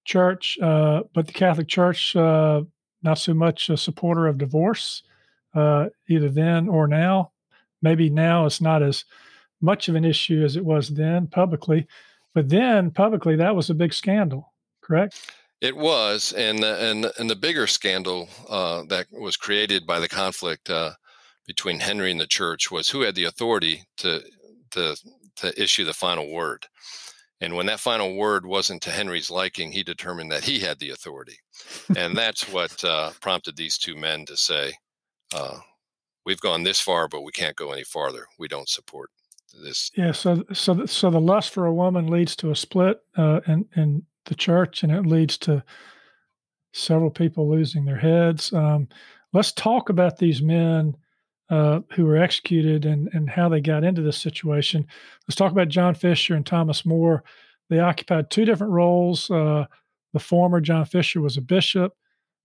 Church, 0.05 0.59
uh, 0.61 1.03
but 1.15 1.27
the 1.27 1.33
Catholic 1.33 1.69
Church 1.69 2.17
uh, 2.17 2.63
not 3.03 3.19
so 3.19 3.35
much 3.35 3.71
a 3.71 3.77
supporter 3.77 4.27
of 4.27 4.39
divorce, 4.39 5.05
uh, 5.55 5.89
either 6.09 6.29
then 6.29 6.69
or 6.69 6.87
now. 6.87 7.33
Maybe 7.83 8.11
now 8.11 8.47
it's 8.47 8.61
not 8.61 8.83
as 8.83 9.05
much 9.61 9.89
of 9.89 9.95
an 9.95 10.05
issue 10.05 10.43
as 10.45 10.57
it 10.57 10.65
was 10.65 10.89
then 10.89 11.27
publicly, 11.27 11.87
but 12.35 12.49
then 12.49 12.91
publicly 12.91 13.37
that 13.37 13.57
was 13.57 13.71
a 13.71 13.75
big 13.75 13.93
scandal. 13.93 14.53
Correct? 14.83 15.21
It 15.61 15.77
was, 15.77 16.33
and 16.33 16.61
the, 16.61 16.79
and 16.79 17.13
and 17.19 17.29
the 17.29 17.37
bigger 17.37 17.67
scandal 17.67 18.29
uh, 18.49 18.85
that 18.89 19.07
was 19.11 19.37
created 19.37 19.87
by 19.87 19.99
the 19.99 20.09
conflict 20.09 20.71
uh, 20.71 20.93
between 21.47 21.81
Henry 21.81 22.13
and 22.13 22.21
the 22.21 22.27
church 22.27 22.71
was 22.71 22.89
who 22.89 23.01
had 23.01 23.17
the 23.17 23.25
authority 23.25 23.83
to 23.99 24.23
to 24.71 24.97
to 25.37 25.63
issue 25.63 25.85
the 25.85 25.95
final 25.95 26.31
word. 26.31 26.67
And 27.41 27.55
when 27.55 27.67
that 27.67 27.81
final 27.81 28.15
word 28.15 28.47
wasn't 28.47 28.83
to 28.83 28.91
Henry's 28.91 29.31
liking, 29.31 29.71
he 29.71 29.83
determined 29.83 30.31
that 30.33 30.45
he 30.45 30.61
had 30.61 30.79
the 30.79 30.91
authority, 30.91 31.39
and 31.97 32.17
that's 32.17 32.49
what 32.53 32.83
uh, 32.85 33.11
prompted 33.21 33.57
these 33.57 33.79
two 33.79 33.97
men 33.97 34.27
to 34.27 34.37
say, 34.37 34.75
uh, 35.35 35.59
"We've 36.25 36.41
gone 36.41 36.63
this 36.63 36.81
far, 36.81 37.09
but 37.09 37.23
we 37.23 37.33
can't 37.33 37.57
go 37.57 37.73
any 37.73 37.85
farther. 37.85 38.27
We 38.39 38.49
don't 38.49 38.69
support 38.69 39.11
this." 39.63 39.91
Yeah. 39.95 40.13
So 40.13 40.45
so 40.53 40.87
so 40.87 41.11
the 41.11 41.21
lust 41.21 41.51
for 41.51 41.67
a 41.67 41.75
woman 41.75 42.09
leads 42.09 42.37
to 42.37 42.51
a 42.51 42.57
split, 42.57 43.01
uh, 43.17 43.41
and 43.47 43.67
and 43.75 44.03
the 44.27 44.35
church, 44.35 44.83
and 44.83 44.93
it 44.93 45.07
leads 45.07 45.39
to 45.39 45.65
several 46.73 47.11
people 47.11 47.49
losing 47.49 47.85
their 47.85 47.99
heads. 47.99 48.53
Um, 48.53 48.89
let's 49.33 49.53
talk 49.53 49.89
about 49.89 50.19
these 50.19 50.43
men 50.43 50.97
uh, 51.51 51.81
who 51.93 52.05
were 52.05 52.17
executed 52.17 52.85
and, 52.85 53.09
and 53.13 53.29
how 53.29 53.49
they 53.49 53.61
got 53.61 53.85
into 53.85 54.03
this 54.03 54.19
situation. 54.19 54.87
Let's 55.27 55.37
talk 55.37 55.53
about 55.53 55.69
John 55.69 55.95
Fisher 55.95 56.35
and 56.35 56.45
Thomas 56.45 56.85
More. 56.85 57.25
They 57.71 57.81
occupied 57.81 58.31
two 58.31 58.45
different 58.45 58.73
roles. 58.73 59.31
Uh, 59.31 59.65
the 60.13 60.21
former, 60.21 60.61
John 60.61 60.85
Fisher, 60.85 61.21
was 61.21 61.37
a 61.37 61.43
bishop. 61.43 61.95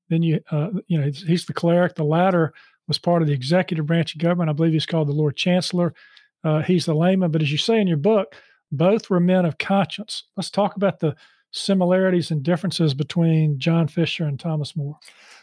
Then 0.09 0.21
you, 0.21 0.39
uh, 0.51 0.69
you 0.87 0.99
know, 0.99 1.09
he's 1.09 1.45
the 1.45 1.53
cleric. 1.53 1.95
The 1.95 2.03
latter 2.03 2.53
was 2.93 3.00
part 3.00 3.23
of 3.23 3.27
the 3.27 3.33
executive 3.33 3.88
branch 3.88 4.13
of 4.13 4.21
government. 4.21 4.51
I 4.51 4.53
believe 4.53 4.73
he's 4.73 4.85
called 4.85 5.07
the 5.07 5.13
Lord 5.13 5.35
Chancellor. 5.35 5.95
Uh, 6.43 6.62
he's 6.62 6.85
the 6.85 6.93
layman. 6.93 7.31
But 7.31 7.41
as 7.41 7.51
you 7.51 7.57
say 7.57 7.81
in 7.81 7.88
your 7.88 7.97
book, 7.97 8.35
both 8.71 9.09
were 9.09 9.19
men 9.19 9.45
of 9.45 9.57
conscience. 9.57 10.25
Let's 10.38 10.51
talk 10.51 10.75
about 10.75 11.00
the 11.00 11.15
similarities 11.50 12.29
and 12.29 12.43
differences 12.43 12.93
between 12.93 13.57
John 13.57 13.88
Fisher 13.88 14.25
and 14.25 14.39
Thomas 14.39 14.75
More? 14.75 15.00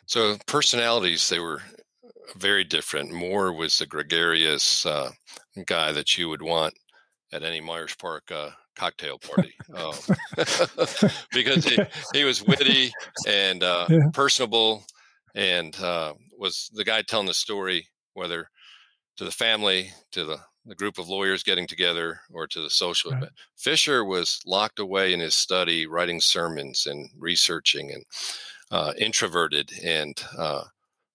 So, 0.06 0.36
personalities, 0.46 1.28
they 1.28 1.40
were 1.40 1.60
very 2.36 2.62
different. 2.62 3.10
More 3.10 3.52
was 3.52 3.78
the 3.78 3.86
gregarious 3.86 4.86
uh, 4.86 5.10
guy 5.66 5.90
that 5.90 6.16
you 6.16 6.28
would 6.28 6.42
want 6.42 6.74
at 7.32 7.42
any 7.42 7.60
Myers 7.60 7.96
Park 7.96 8.30
uh, 8.30 8.50
cocktail 8.76 9.18
party 9.18 9.54
um, 9.74 9.92
because 11.32 11.64
he, 11.64 11.78
he, 12.12 12.24
was 12.24 12.42
witty 12.44 12.92
and 13.26 13.64
uh, 13.64 13.86
yeah. 13.88 13.98
personable 14.12 14.84
and 15.34 15.78
uh, 15.80 16.14
was 16.38 16.70
the 16.74 16.84
guy 16.84 17.02
telling 17.02 17.26
the 17.26 17.34
story, 17.34 17.88
whether 18.14 18.48
to 19.16 19.24
the 19.24 19.30
family, 19.30 19.90
to 20.12 20.24
the 20.24 20.38
the 20.66 20.74
group 20.74 20.98
of 20.98 21.08
lawyers 21.08 21.42
getting 21.42 21.66
together 21.66 22.20
or 22.32 22.46
to 22.46 22.60
the 22.60 22.70
social 22.70 23.10
right. 23.10 23.18
event. 23.18 23.32
Fisher 23.56 24.04
was 24.04 24.40
locked 24.46 24.78
away 24.78 25.12
in 25.12 25.20
his 25.20 25.34
study, 25.34 25.86
writing 25.86 26.20
sermons 26.20 26.86
and 26.86 27.08
researching, 27.18 27.90
and 27.92 28.04
uh, 28.70 28.92
introverted 28.98 29.70
and 29.82 30.22
uh, 30.36 30.64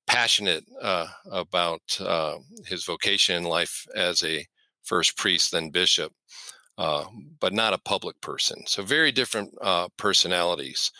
passionate 0.08 0.66
uh, 0.82 1.08
about 1.32 1.82
uh, 2.00 2.38
his 2.66 2.84
vocation 2.84 3.36
in 3.36 3.44
life 3.44 3.86
as 3.96 4.24
a 4.24 4.46
first 4.84 5.18
priest, 5.18 5.52
then 5.52 5.70
bishop, 5.70 6.12
uh, 6.78 7.06
but 7.40 7.54
not 7.54 7.74
a 7.74 7.80
public 7.80 8.20
person. 8.22 8.64
So, 8.68 8.84
very 8.84 9.12
different 9.12 9.54
uh, 9.62 9.88
personalities. 9.98 10.92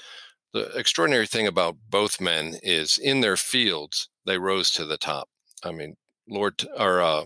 The 0.56 0.72
extraordinary 0.78 1.28
thing 1.28 1.48
about 1.48 1.76
both 1.90 2.22
men 2.22 2.56
is 2.64 2.98
in 2.98 3.20
their 3.20 3.36
fields, 3.36 4.08
they 4.26 4.38
rose 4.38 4.72
to 4.72 4.86
the 4.86 4.96
top. 4.96 5.28
I 5.66 5.74
mean, 5.74 5.98
Lord 6.30 6.66
or 6.80 7.26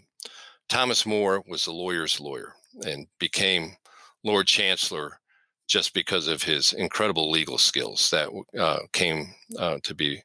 Thomas 0.67 1.05
More 1.05 1.43
was 1.47 1.67
a 1.67 1.71
lawyer's 1.71 2.19
lawyer 2.19 2.55
and 2.83 3.05
became 3.19 3.75
Lord 4.23 4.47
Chancellor 4.47 5.19
just 5.67 5.93
because 5.93 6.27
of 6.27 6.41
his 6.41 6.73
incredible 6.73 7.29
legal 7.29 7.59
skills 7.59 8.09
that 8.09 8.29
uh, 8.59 8.79
came 8.93 9.35
uh, 9.59 9.77
to 9.83 9.93
be 9.93 10.23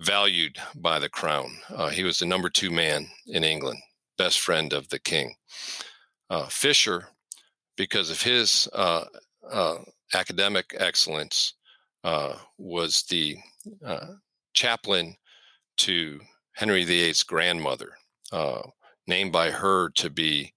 valued 0.00 0.56
by 0.74 0.98
the 0.98 1.08
crown. 1.08 1.56
Uh, 1.72 1.90
he 1.90 2.02
was 2.02 2.18
the 2.18 2.26
number 2.26 2.50
two 2.50 2.72
man 2.72 3.06
in 3.28 3.44
England, 3.44 3.78
best 4.18 4.40
friend 4.40 4.72
of 4.72 4.88
the 4.88 4.98
king. 4.98 5.36
Uh, 6.28 6.46
Fisher, 6.46 7.10
because 7.76 8.10
of 8.10 8.22
his 8.22 8.68
uh, 8.72 9.04
uh, 9.48 9.76
academic 10.12 10.74
excellence, 10.76 11.54
was 12.58 13.02
the 13.08 13.36
chaplain 14.52 15.16
to 15.78 16.20
Henry 16.52 16.84
VIII's 16.84 17.22
grandmother 17.22 17.96
named 19.06 19.32
by 19.32 19.50
her 19.50 19.90
to 19.90 20.10
be 20.10 20.52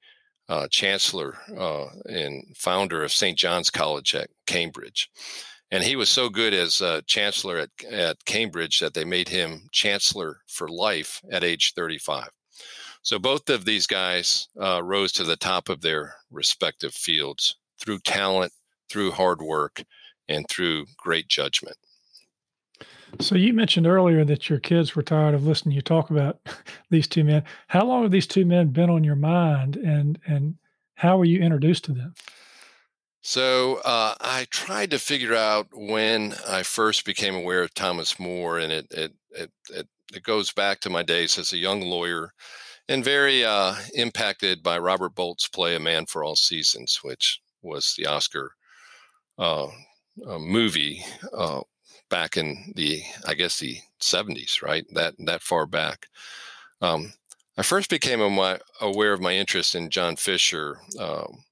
uh, 0.50 0.68
chancellor 0.70 1.38
uh, 1.58 1.88
and 2.06 2.44
founder 2.56 3.04
of 3.04 3.12
St. 3.12 3.38
John's 3.38 3.70
College 3.70 4.16
at 4.16 4.30
Cambridge. 4.46 5.10
And 5.72 5.84
he 5.84 5.98
was 5.98 6.10
so 6.10 6.30
good 6.30 6.54
as 6.54 6.82
uh, 6.82 7.02
chancellor 7.06 7.58
at, 7.58 7.70
at 7.92 8.24
Cambridge 8.26 8.80
that 8.80 8.94
they 8.94 9.04
made 9.04 9.28
him 9.28 9.68
chancellor 9.74 10.40
for 10.48 10.70
life 10.70 11.22
at 11.30 11.44
age 11.44 11.74
35. 11.76 12.30
So 13.02 13.20
both 13.20 13.50
of 13.50 13.66
these 13.66 13.88
guys 13.88 14.48
uh, 14.62 14.82
rose 14.82 15.12
to 15.14 15.24
the 15.26 15.36
top 15.36 15.68
of 15.68 15.82
their 15.82 16.16
respective 16.32 16.94
fields 16.94 17.58
through 17.80 18.00
talent, 18.00 18.54
through 18.90 19.12
hard 19.12 19.42
work, 19.42 19.84
and 20.28 20.48
through 20.50 20.86
great 20.98 21.28
judgment. 21.28 21.78
So 23.20 23.36
you 23.36 23.54
mentioned 23.54 23.88
earlier 23.88 24.26
that 24.26 24.50
your 24.50 24.60
kids 24.60 24.96
were 24.96 25.02
tired 25.02 25.34
of 25.34 25.46
listening 25.46 25.76
you 25.76 25.82
talk 25.82 26.10
about 26.10 26.40
these 26.90 27.08
two 27.08 27.24
men. 27.24 27.44
How 27.68 27.86
long 27.86 28.04
have 28.04 28.12
these 28.12 28.28
two 28.28 28.46
men 28.46 28.70
been 28.70 28.90
on 28.90 29.04
your 29.04 29.16
mind, 29.16 29.76
and 29.78 30.20
and 30.26 30.56
how 30.96 31.18
were 31.18 31.26
you 31.26 31.42
introduced 31.42 31.86
to 31.86 31.94
them? 31.94 32.14
So 33.22 33.82
uh, 33.84 34.16
I 34.22 34.48
tried 34.50 34.92
to 34.92 35.00
figure 35.00 35.36
out 35.36 35.68
when 35.74 36.34
I 36.48 36.64
first 36.64 37.06
became 37.06 37.36
aware 37.36 37.62
of 37.62 37.74
Thomas 37.74 38.20
More, 38.20 38.60
and 38.60 38.72
it 38.72 38.88
it 38.92 39.14
it 39.32 39.52
it, 39.70 39.88
it 40.14 40.24
goes 40.24 40.52
back 40.52 40.80
to 40.82 40.90
my 40.90 41.04
days 41.04 41.38
as 41.38 41.54
a 41.54 41.58
young 41.58 41.82
lawyer, 41.82 42.32
and 42.88 43.04
very 43.04 43.44
uh, 43.44 43.76
impacted 43.94 44.64
by 44.64 44.78
Robert 44.78 45.16
Bolt's 45.16 45.48
play 45.48 45.76
"A 45.76 45.80
Man 45.80 46.06
for 46.06 46.24
All 46.24 46.36
Seasons," 46.36 47.00
which 47.02 47.40
was 47.62 47.94
the 47.98 48.06
Oscar 48.06 48.52
uh, 49.38 49.68
uh 50.26 50.40
movie 50.40 51.04
uh, 51.34 51.62
back 52.10 52.38
in 52.38 52.74
the 52.76 53.02
I 53.26 53.34
guess 53.34 53.60
the 53.60 53.78
70s, 54.02 54.62
right? 54.62 54.86
That 54.94 55.16
that 55.20 55.42
far 55.42 55.66
back. 55.66 56.08
Um, 56.82 57.14
I 57.58 57.64
first 57.64 57.90
became 57.90 58.22
aware 58.22 59.14
of 59.14 59.22
my 59.22 59.34
interest 59.34 59.74
in 59.74 59.90
John 59.90 60.16
Fisher 60.16 60.78
um, 61.00 61.44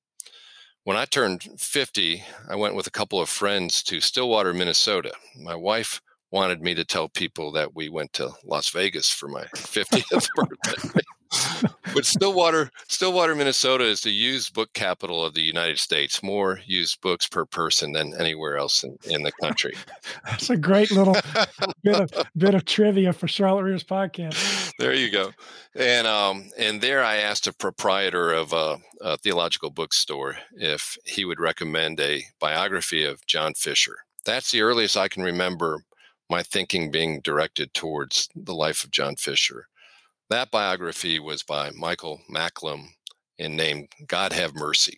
when 0.83 0.97
I 0.97 1.05
turned 1.05 1.43
50. 1.57 2.23
I 2.47 2.55
went 2.55 2.75
with 2.75 2.85
a 2.85 2.91
couple 2.91 3.19
of 3.19 3.27
friends 3.27 3.81
to 3.83 3.99
Stillwater, 3.99 4.53
Minnesota. 4.53 5.11
My 5.35 5.55
wife 5.55 5.99
wanted 6.29 6.61
me 6.61 6.75
to 6.75 6.85
tell 6.85 7.09
people 7.09 7.51
that 7.53 7.75
we 7.75 7.89
went 7.89 8.13
to 8.13 8.31
Las 8.43 8.69
Vegas 8.69 9.09
for 9.09 9.27
my 9.27 9.45
50th 9.55 10.27
birthday 10.35 10.99
but 11.93 12.05
Stillwater, 12.05 12.71
Stillwater, 12.87 13.35
Minnesota 13.35 13.83
is 13.83 14.01
the 14.01 14.11
used 14.11 14.53
book 14.53 14.71
capital 14.73 15.23
of 15.23 15.33
the 15.33 15.41
United 15.41 15.79
States. 15.79 16.21
More 16.23 16.59
used 16.65 17.01
books 17.01 17.27
per 17.27 17.45
person 17.45 17.91
than 17.93 18.13
anywhere 18.19 18.57
else 18.57 18.83
in, 18.83 18.97
in 19.05 19.23
the 19.23 19.31
country. 19.31 19.73
That's 20.25 20.49
a 20.49 20.57
great 20.57 20.91
little 20.91 21.15
bit 21.83 21.95
of 21.95 22.11
bit 22.37 22.55
of 22.55 22.65
trivia 22.65 23.13
for 23.13 23.27
Charlotte 23.27 23.63
Readers 23.63 23.83
podcast. 23.83 24.73
There 24.77 24.93
you 24.93 25.11
go. 25.11 25.31
And 25.75 26.07
um, 26.07 26.49
and 26.57 26.81
there 26.81 27.03
I 27.03 27.17
asked 27.17 27.47
a 27.47 27.53
proprietor 27.53 28.31
of 28.33 28.53
a, 28.53 28.77
a 29.01 29.17
theological 29.17 29.69
bookstore 29.69 30.37
if 30.53 30.97
he 31.05 31.25
would 31.25 31.39
recommend 31.39 31.99
a 31.99 32.23
biography 32.39 33.05
of 33.05 33.25
John 33.25 33.53
Fisher. 33.53 33.97
That's 34.25 34.51
the 34.51 34.61
earliest 34.61 34.97
I 34.97 35.07
can 35.07 35.23
remember 35.23 35.83
my 36.29 36.43
thinking 36.43 36.91
being 36.91 37.21
directed 37.21 37.73
towards 37.73 38.29
the 38.35 38.55
life 38.55 38.83
of 38.83 38.91
John 38.91 39.15
Fisher. 39.15 39.67
That 40.29 40.51
biography 40.51 41.19
was 41.19 41.43
by 41.43 41.71
Michael 41.71 42.21
Macklem 42.29 42.87
and 43.37 43.55
named 43.55 43.89
God 44.07 44.33
Have 44.33 44.55
Mercy. 44.55 44.97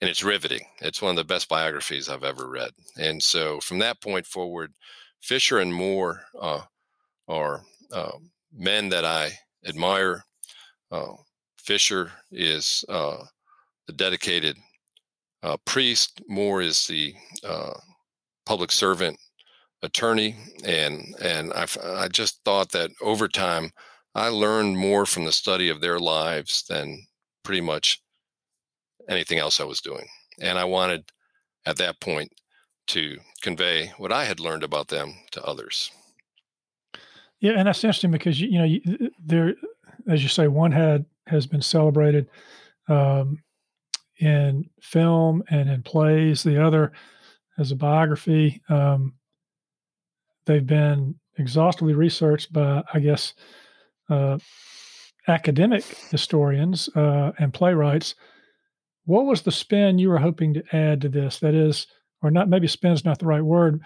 And 0.00 0.08
it's 0.08 0.24
riveting. 0.24 0.62
It's 0.80 1.02
one 1.02 1.10
of 1.10 1.16
the 1.16 1.24
best 1.24 1.48
biographies 1.48 2.08
I've 2.08 2.24
ever 2.24 2.48
read. 2.48 2.70
And 2.98 3.22
so 3.22 3.60
from 3.60 3.78
that 3.80 4.00
point 4.00 4.26
forward, 4.26 4.72
Fisher 5.20 5.58
and 5.58 5.74
More 5.74 6.22
uh, 6.40 6.62
are 7.26 7.62
uh, 7.92 8.12
men 8.52 8.88
that 8.90 9.04
I 9.04 9.32
admire. 9.66 10.24
Uh, 10.90 11.14
Fisher 11.56 12.12
is 12.30 12.84
uh, 12.88 13.18
the 13.86 13.92
dedicated 13.92 14.56
uh, 15.42 15.56
priest. 15.64 16.22
More 16.28 16.62
is 16.62 16.86
the 16.86 17.14
uh, 17.44 17.74
public 18.46 18.70
servant 18.72 19.18
attorney, 19.82 20.36
and 20.64 21.14
and 21.20 21.52
I 21.52 21.66
I 21.84 22.08
just 22.08 22.40
thought 22.44 22.72
that 22.72 22.90
over 23.02 23.28
time 23.28 23.70
I 24.14 24.28
learned 24.28 24.78
more 24.78 25.06
from 25.06 25.24
the 25.24 25.32
study 25.32 25.68
of 25.68 25.80
their 25.80 25.98
lives 25.98 26.64
than 26.68 27.06
pretty 27.42 27.60
much 27.60 28.02
anything 29.08 29.38
else 29.38 29.60
I 29.60 29.64
was 29.64 29.80
doing, 29.80 30.06
and 30.40 30.58
I 30.58 30.64
wanted 30.64 31.04
at 31.66 31.76
that 31.76 32.00
point 32.00 32.32
to 32.88 33.18
convey 33.42 33.92
what 33.98 34.12
I 34.12 34.24
had 34.24 34.40
learned 34.40 34.64
about 34.64 34.88
them 34.88 35.14
to 35.32 35.44
others. 35.44 35.90
Yeah, 37.40 37.52
and 37.52 37.68
that's 37.68 37.84
interesting 37.84 38.10
because 38.10 38.40
you, 38.40 38.58
know 38.58 39.08
there, 39.24 39.54
as 40.08 40.22
you 40.22 40.28
say, 40.28 40.48
one 40.48 40.72
had 40.72 41.04
has 41.26 41.46
been 41.46 41.62
celebrated 41.62 42.28
um, 42.88 43.42
in 44.18 44.68
film 44.80 45.44
and 45.50 45.68
in 45.68 45.82
plays. 45.82 46.42
The 46.42 46.62
other 46.62 46.92
as 47.58 47.72
a 47.72 47.76
biography. 47.76 48.62
Um, 48.68 49.14
they've 50.46 50.66
been 50.66 51.16
exhaustively 51.36 51.94
researched 51.94 52.52
by, 52.52 52.82
I 52.94 53.00
guess, 53.00 53.34
uh, 54.08 54.38
academic 55.26 55.84
historians 56.10 56.88
uh, 56.96 57.32
and 57.38 57.52
playwrights. 57.52 58.14
What 59.04 59.26
was 59.26 59.42
the 59.42 59.52
spin 59.52 59.98
you 59.98 60.08
were 60.08 60.18
hoping 60.18 60.54
to 60.54 60.64
add 60.76 61.00
to 61.02 61.08
this? 61.08 61.38
That 61.40 61.54
is, 61.54 61.86
or 62.22 62.30
not, 62.30 62.48
maybe 62.48 62.66
spin 62.66 62.92
is 62.92 63.04
not 63.04 63.18
the 63.18 63.26
right 63.26 63.44
word. 63.44 63.80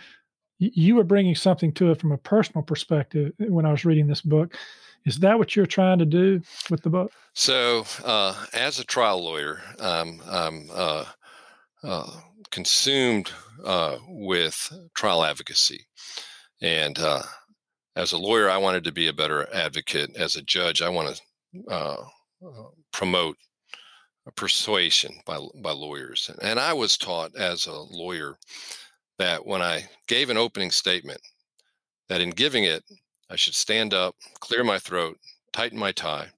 you 0.58 0.94
were 0.94 1.04
bringing 1.04 1.34
something 1.34 1.72
to 1.72 1.90
it 1.90 2.00
from 2.00 2.12
a 2.12 2.18
personal 2.18 2.62
perspective 2.62 3.32
when 3.38 3.66
I 3.66 3.70
was 3.70 3.84
reading 3.84 4.06
this 4.06 4.22
book. 4.22 4.56
Is 5.04 5.18
that 5.18 5.38
what 5.38 5.56
you're 5.56 5.66
trying 5.66 5.98
to 5.98 6.04
do 6.04 6.40
with 6.70 6.82
the 6.82 6.90
book? 6.90 7.10
So, 7.34 7.84
uh, 8.04 8.46
as 8.52 8.78
a 8.78 8.84
trial 8.84 9.24
lawyer, 9.24 9.60
um, 9.80 10.20
I'm 10.28 10.70
uh, 10.72 11.04
uh, 11.82 12.10
consumed 12.50 13.32
uh, 13.64 13.96
with 14.06 14.72
trial 14.94 15.24
advocacy. 15.24 15.86
And 16.60 16.98
uh, 16.98 17.22
as 17.96 18.12
a 18.12 18.18
lawyer, 18.18 18.48
I 18.50 18.58
wanted 18.58 18.84
to 18.84 18.92
be 18.92 19.08
a 19.08 19.12
better 19.12 19.48
advocate. 19.54 20.16
As 20.16 20.36
a 20.36 20.42
judge, 20.42 20.82
I 20.82 20.88
want 20.88 21.16
to 21.16 21.70
uh, 21.70 22.04
uh, 22.46 22.62
promote 22.92 23.36
persuasion 24.36 25.14
by, 25.26 25.38
by 25.62 25.72
lawyers. 25.72 26.30
And 26.40 26.58
I 26.58 26.72
was 26.72 26.96
taught 26.96 27.36
as 27.36 27.66
a 27.66 27.72
lawyer 27.72 28.36
that 29.18 29.44
when 29.44 29.62
I 29.62 29.88
gave 30.06 30.30
an 30.30 30.36
opening 30.36 30.70
statement, 30.70 31.20
that 32.08 32.20
in 32.20 32.30
giving 32.30 32.64
it, 32.64 32.84
I 33.30 33.36
should 33.36 33.54
stand 33.54 33.94
up, 33.94 34.14
clear 34.40 34.64
my 34.64 34.78
throat, 34.78 35.18
tighten 35.52 35.78
my 35.78 35.92
tie, 35.92 36.28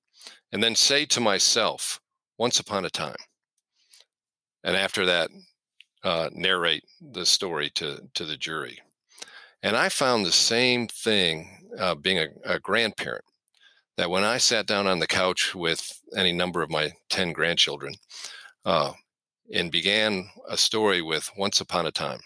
and 0.52 0.62
then 0.62 0.75
say 0.75 1.04
to 1.06 1.20
myself, 1.20 2.00
once 2.38 2.58
upon 2.58 2.84
a 2.84 2.90
time. 2.90 3.16
And 4.64 4.76
after 4.76 5.06
that, 5.06 5.30
uh, 6.02 6.30
narrate 6.32 6.84
the 7.00 7.25
story 7.25 7.70
to 7.70 8.00
to 8.14 8.25
the 8.25 8.37
jury. 8.37 8.80
And 9.64 9.78
I 9.78 9.88
found 9.88 10.26
the 10.26 10.33
same 10.33 10.88
thing 10.88 11.49
uh, 11.78 11.94
being 11.94 12.18
a, 12.18 12.28
a, 12.44 12.61
grandparent. 12.61 13.25
That 13.97 14.11
when 14.11 14.23
I 14.23 14.37
sat 14.37 14.66
down 14.66 14.87
on 14.87 14.99
the 14.99 15.06
couch 15.06 15.54
with 15.54 16.02
any 16.14 16.33
number 16.33 16.62
of 16.62 16.71
my 16.71 16.92
ten 17.09 17.33
grandchildren, 17.33 17.94
uh, 18.66 18.92
and 19.54 19.73
began 19.73 20.28
a 20.50 20.59
story 20.59 21.00
with 21.00 21.30
"Once 21.38 21.62
upon 21.62 21.87
a 21.87 21.90
time," 21.90 22.21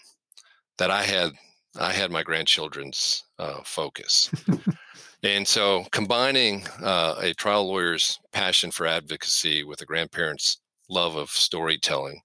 that 0.79 0.91
I 0.91 1.03
had 1.03 1.31
I 1.79 1.93
had 1.93 2.11
my 2.11 2.23
grandchildren's 2.23 3.23
uh, 3.37 3.61
focus. 3.63 4.29
and 5.23 5.47
so, 5.47 5.85
combining 5.93 6.67
uh, 6.83 7.15
a 7.21 7.33
trial 7.35 7.69
lawyer's 7.69 8.19
passion 8.33 8.69
for 8.69 8.85
advocacy 8.85 9.63
with 9.63 9.81
a 9.81 9.85
grandparent's 9.85 10.57
love 10.89 11.15
of 11.15 11.29
storytelling 11.29 12.19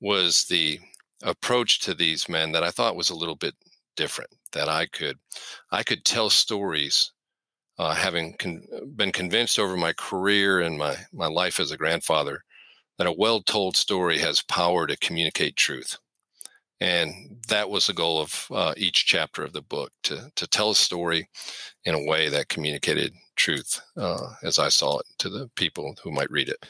was 0.00 0.46
the 0.46 0.80
approach 1.22 1.78
to 1.80 1.94
these 1.94 2.28
men 2.28 2.50
that 2.50 2.64
I 2.64 2.72
thought 2.72 2.96
was 2.96 3.10
a 3.10 3.16
little 3.16 3.36
bit 3.36 3.54
different. 3.94 4.30
That 4.52 4.68
I 4.68 4.86
could, 4.86 5.18
I 5.70 5.82
could 5.82 6.04
tell 6.04 6.30
stories, 6.30 7.12
uh, 7.78 7.94
having 7.94 8.34
con- 8.38 8.66
been 8.96 9.12
convinced 9.12 9.58
over 9.58 9.76
my 9.76 9.92
career 9.94 10.60
and 10.60 10.78
my 10.78 10.96
my 11.12 11.26
life 11.28 11.60
as 11.60 11.70
a 11.70 11.76
grandfather, 11.76 12.44
that 12.98 13.06
a 13.06 13.12
well-told 13.12 13.76
story 13.76 14.18
has 14.18 14.42
power 14.42 14.86
to 14.86 14.96
communicate 14.98 15.56
truth, 15.56 15.98
and 16.80 17.38
that 17.48 17.70
was 17.70 17.86
the 17.86 17.92
goal 17.94 18.20
of 18.20 18.46
uh, 18.52 18.74
each 18.76 19.06
chapter 19.06 19.44
of 19.44 19.52
the 19.52 19.62
book 19.62 19.92
to 20.04 20.30
to 20.36 20.46
tell 20.46 20.70
a 20.70 20.74
story 20.74 21.28
in 21.84 21.94
a 21.94 22.04
way 22.04 22.28
that 22.28 22.48
communicated 22.48 23.12
truth 23.36 23.80
uh, 23.96 24.34
as 24.42 24.58
I 24.58 24.68
saw 24.68 24.98
it 24.98 25.06
to 25.18 25.28
the 25.30 25.48
people 25.56 25.96
who 26.02 26.10
might 26.12 26.30
read 26.30 26.48
it. 26.48 26.66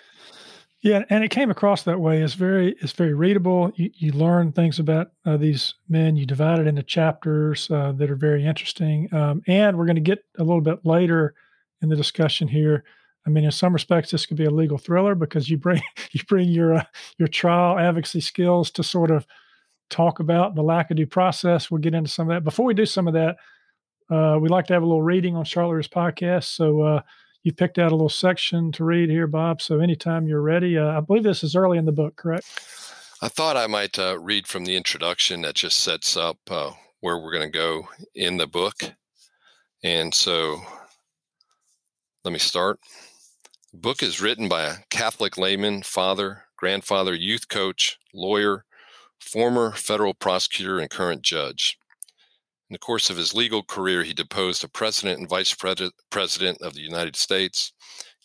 Yeah, 0.81 1.03
and 1.11 1.25
it 1.25 1.31
came 1.31 1.51
across 1.51 1.83
that 1.85 2.01
way. 2.01 2.23
It's 2.23 2.35
very 2.35 2.77
it's 2.81 2.93
very 2.93 3.13
readable. 3.13 3.73
You, 3.75 3.91
you 3.95 4.13
learn 4.13 4.53
things 4.53 4.79
about 4.79 5.09
uh, 5.27 5.37
these 5.37 5.75
men. 5.89 6.17
You 6.17 6.25
divide 6.25 6.61
it 6.61 6.69
into 6.69 6.85
chapters 6.85 7.69
uh, 7.71 7.93
that 7.97 8.11
are 8.11 8.17
very 8.17 8.47
interesting. 8.47 9.13
Um, 9.13 9.43
and 9.49 9.77
we're 9.77 9.87
going 9.87 9.97
to 9.97 10.01
get 10.01 10.25
a 10.39 10.45
little 10.45 10.61
bit 10.61 10.87
later 10.87 11.35
in 11.83 11.89
the 11.89 11.97
discussion 11.97 12.47
here. 12.47 12.85
I 13.27 13.31
mean, 13.31 13.45
in 13.45 13.51
some 13.51 13.73
respects, 13.73 14.13
this 14.13 14.25
could 14.25 14.37
be 14.37 14.45
a 14.45 14.51
legal 14.51 14.79
thriller 14.79 15.17
because 15.17 15.51
you 15.51 15.59
bring 15.59 15.83
you 16.13 16.23
bring 16.29 16.49
your 16.49 16.75
uh, 16.75 16.85
your 17.19 17.29
trial 17.29 17.77
advocacy 17.77 18.21
skills 18.21 18.71
to 18.73 18.85
sort 18.85 19.11
of 19.11 19.27
talk 19.91 20.21
about 20.21 20.55
the 20.55 20.63
lack 20.63 20.93
of 20.93 20.97
due 20.97 21.07
process. 21.07 21.73
We'll 21.73 21.81
get 21.81 21.95
into 21.95 22.11
some 22.11 22.31
of 22.31 22.37
that. 22.37 22.45
Before 22.45 22.67
we 22.67 22.75
do 22.75 22.87
some 22.87 23.09
of 23.09 23.15
that, 23.15 23.37
uh, 24.11 24.39
we 24.41 24.49
like 24.49 24.67
to 24.67 24.75
have 24.75 24.85
a 24.85 24.87
little 24.87 25.03
reading 25.03 25.35
on 25.35 25.45
Charlotte's 25.45 25.89
podcast. 25.89 26.45
So 26.45 27.03
you 27.49 27.55
picked 27.55 27.79
out 27.79 27.93
a 27.93 27.95
little 27.95 28.11
section 28.11 28.71
to 28.73 28.85
read 28.85 29.09
here, 29.09 29.27
Bob. 29.27 29.63
So 29.63 29.81
anytime 29.81 30.29
you're 30.29 30.43
ready, 30.43 30.77
uh, 30.77 30.99
I 30.99 31.01
believe 31.01 31.23
this 31.23 31.43
is 31.43 31.57
early 31.57 31.79
in 31.79 31.87
the 31.87 31.93
book, 31.93 32.15
correct? 32.15 32.45
I 33.23 33.29
thought 33.29 33.57
I 33.57 33.67
might 33.67 33.99
uh, 33.99 34.19
read 34.21 34.47
from 34.47 34.67
the 34.67 34.77
introduction 34.77 35.41
that 35.41 35.55
just 35.55 35.79
sets 35.79 36.15
up 36.15 36.37
uh, 36.51 36.73
where 37.01 37.19
we're 37.19 37.33
going 37.33 37.51
to 37.51 37.59
go 37.59 37.89
in 38.15 38.37
the 38.37 38.47
book. 38.47 38.75
And 39.83 40.13
so 40.13 40.61
let 42.23 42.33
me 42.33 42.39
start. 42.39 42.81
The 43.73 43.79
book 43.79 44.03
is 44.03 44.21
written 44.21 44.47
by 44.47 44.65
a 44.65 44.75
Catholic 44.91 45.39
layman, 45.39 45.83
father, 45.83 46.45
grandfather, 46.59 47.15
youth 47.15 47.49
coach, 47.49 47.99
lawyer, 48.13 48.67
former 49.19 49.73
federal 49.73 50.13
prosecutor, 50.13 50.79
and 50.79 50.91
current 50.91 51.23
judge. 51.23 51.79
In 52.71 52.75
the 52.75 52.79
course 52.79 53.09
of 53.09 53.17
his 53.17 53.33
legal 53.33 53.63
career, 53.63 54.03
he 54.03 54.13
deposed 54.13 54.63
a 54.63 54.69
president 54.69 55.19
and 55.19 55.29
vice 55.29 55.55
president 55.55 56.61
of 56.61 56.75
the 56.75 56.83
United 56.83 57.17
States, 57.17 57.73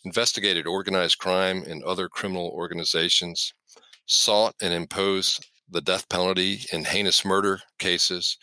investigated 0.04 0.66
organized 0.66 1.16
crime 1.16 1.62
and 1.66 1.82
other 1.82 2.10
criminal 2.10 2.50
organizations, 2.50 3.54
sought 4.04 4.54
and 4.60 4.74
imposed 4.74 5.46
the 5.66 5.80
death 5.80 6.10
penalty 6.10 6.60
in 6.70 6.84
heinous 6.84 7.24
murder 7.24 7.62
cases, 7.78 8.36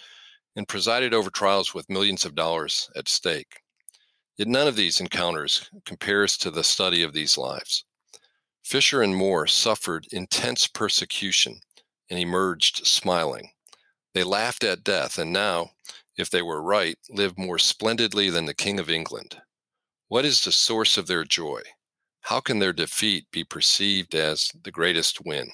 and 0.55 0.67
presided 0.67 1.13
over 1.13 1.29
trials 1.29 1.75
with 1.75 1.87
millions 1.87 2.25
of 2.25 2.33
dollars 2.33 2.89
at 2.95 3.07
stake. 3.07 3.61
Yet 4.37 4.47
none 4.47 4.67
of 4.67 4.75
these 4.75 4.99
encounters 4.99 5.69
compares 5.85 6.35
to 6.37 6.49
the 6.49 6.63
study 6.63 7.03
of 7.03 7.13
these 7.13 7.37
lives. 7.37 7.85
Fisher 8.63 9.03
and 9.03 9.15
More 9.15 9.45
suffered 9.45 10.07
intense 10.11 10.65
persecution 10.65 11.59
and 12.09 12.17
emerged 12.19 12.87
smiling. 12.87 13.51
They 14.13 14.23
laughed 14.23 14.63
at 14.63 14.83
death 14.83 15.17
and 15.17 15.31
now, 15.31 15.71
if 16.21 16.29
they 16.29 16.41
were 16.41 16.61
right, 16.61 16.97
live 17.09 17.37
more 17.37 17.59
splendidly 17.59 18.29
than 18.29 18.45
the 18.45 18.53
King 18.53 18.79
of 18.79 18.89
England. 18.89 19.41
What 20.07 20.23
is 20.23 20.43
the 20.43 20.51
source 20.51 20.97
of 20.97 21.07
their 21.07 21.23
joy? 21.23 21.61
How 22.21 22.39
can 22.39 22.59
their 22.59 22.73
defeat 22.73 23.25
be 23.31 23.43
perceived 23.43 24.15
as 24.15 24.51
the 24.63 24.71
greatest 24.71 25.25
win? 25.25 25.51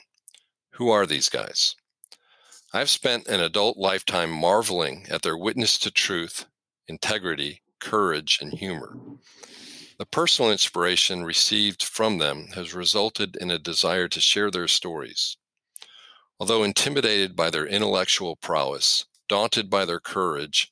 Who 0.74 0.90
are 0.90 1.06
these 1.06 1.30
guys? 1.30 1.76
I've 2.74 2.90
spent 2.90 3.28
an 3.28 3.40
adult 3.40 3.78
lifetime 3.78 4.30
marveling 4.30 5.08
at 5.10 5.22
their 5.22 5.38
witness 5.38 5.80
to 5.80 5.90
truth, 5.92 6.46
integrity, 6.88 7.62
courage, 7.80 8.40
and 8.42 8.54
humor. 8.54 8.98
The 9.98 10.06
personal 10.06 10.52
inspiration 10.52 11.24
received 11.24 11.82
from 11.82 12.18
them 12.18 12.48
has 12.54 12.74
resulted 12.74 13.36
in 13.38 13.50
a 13.50 13.58
desire 13.58 14.08
to 14.10 14.20
share 14.20 14.52
their 14.52 14.68
stories, 14.68 15.38
Although 16.40 16.64
intimidated 16.64 17.36
by 17.36 17.50
their 17.50 17.66
intellectual 17.66 18.36
prowess, 18.36 19.06
daunted 19.28 19.70
by 19.70 19.86
their 19.86 20.00
courage, 20.00 20.72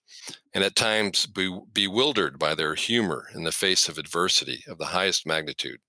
and 0.53 0.63
at 0.63 0.75
times 0.75 1.25
be- 1.25 1.59
bewildered 1.73 2.39
by 2.39 2.55
their 2.55 2.75
humor 2.75 3.29
in 3.33 3.43
the 3.43 3.51
face 3.51 3.87
of 3.89 3.97
adversity 3.97 4.63
of 4.67 4.77
the 4.77 4.87
highest 4.87 5.25
magnitude, 5.25 5.79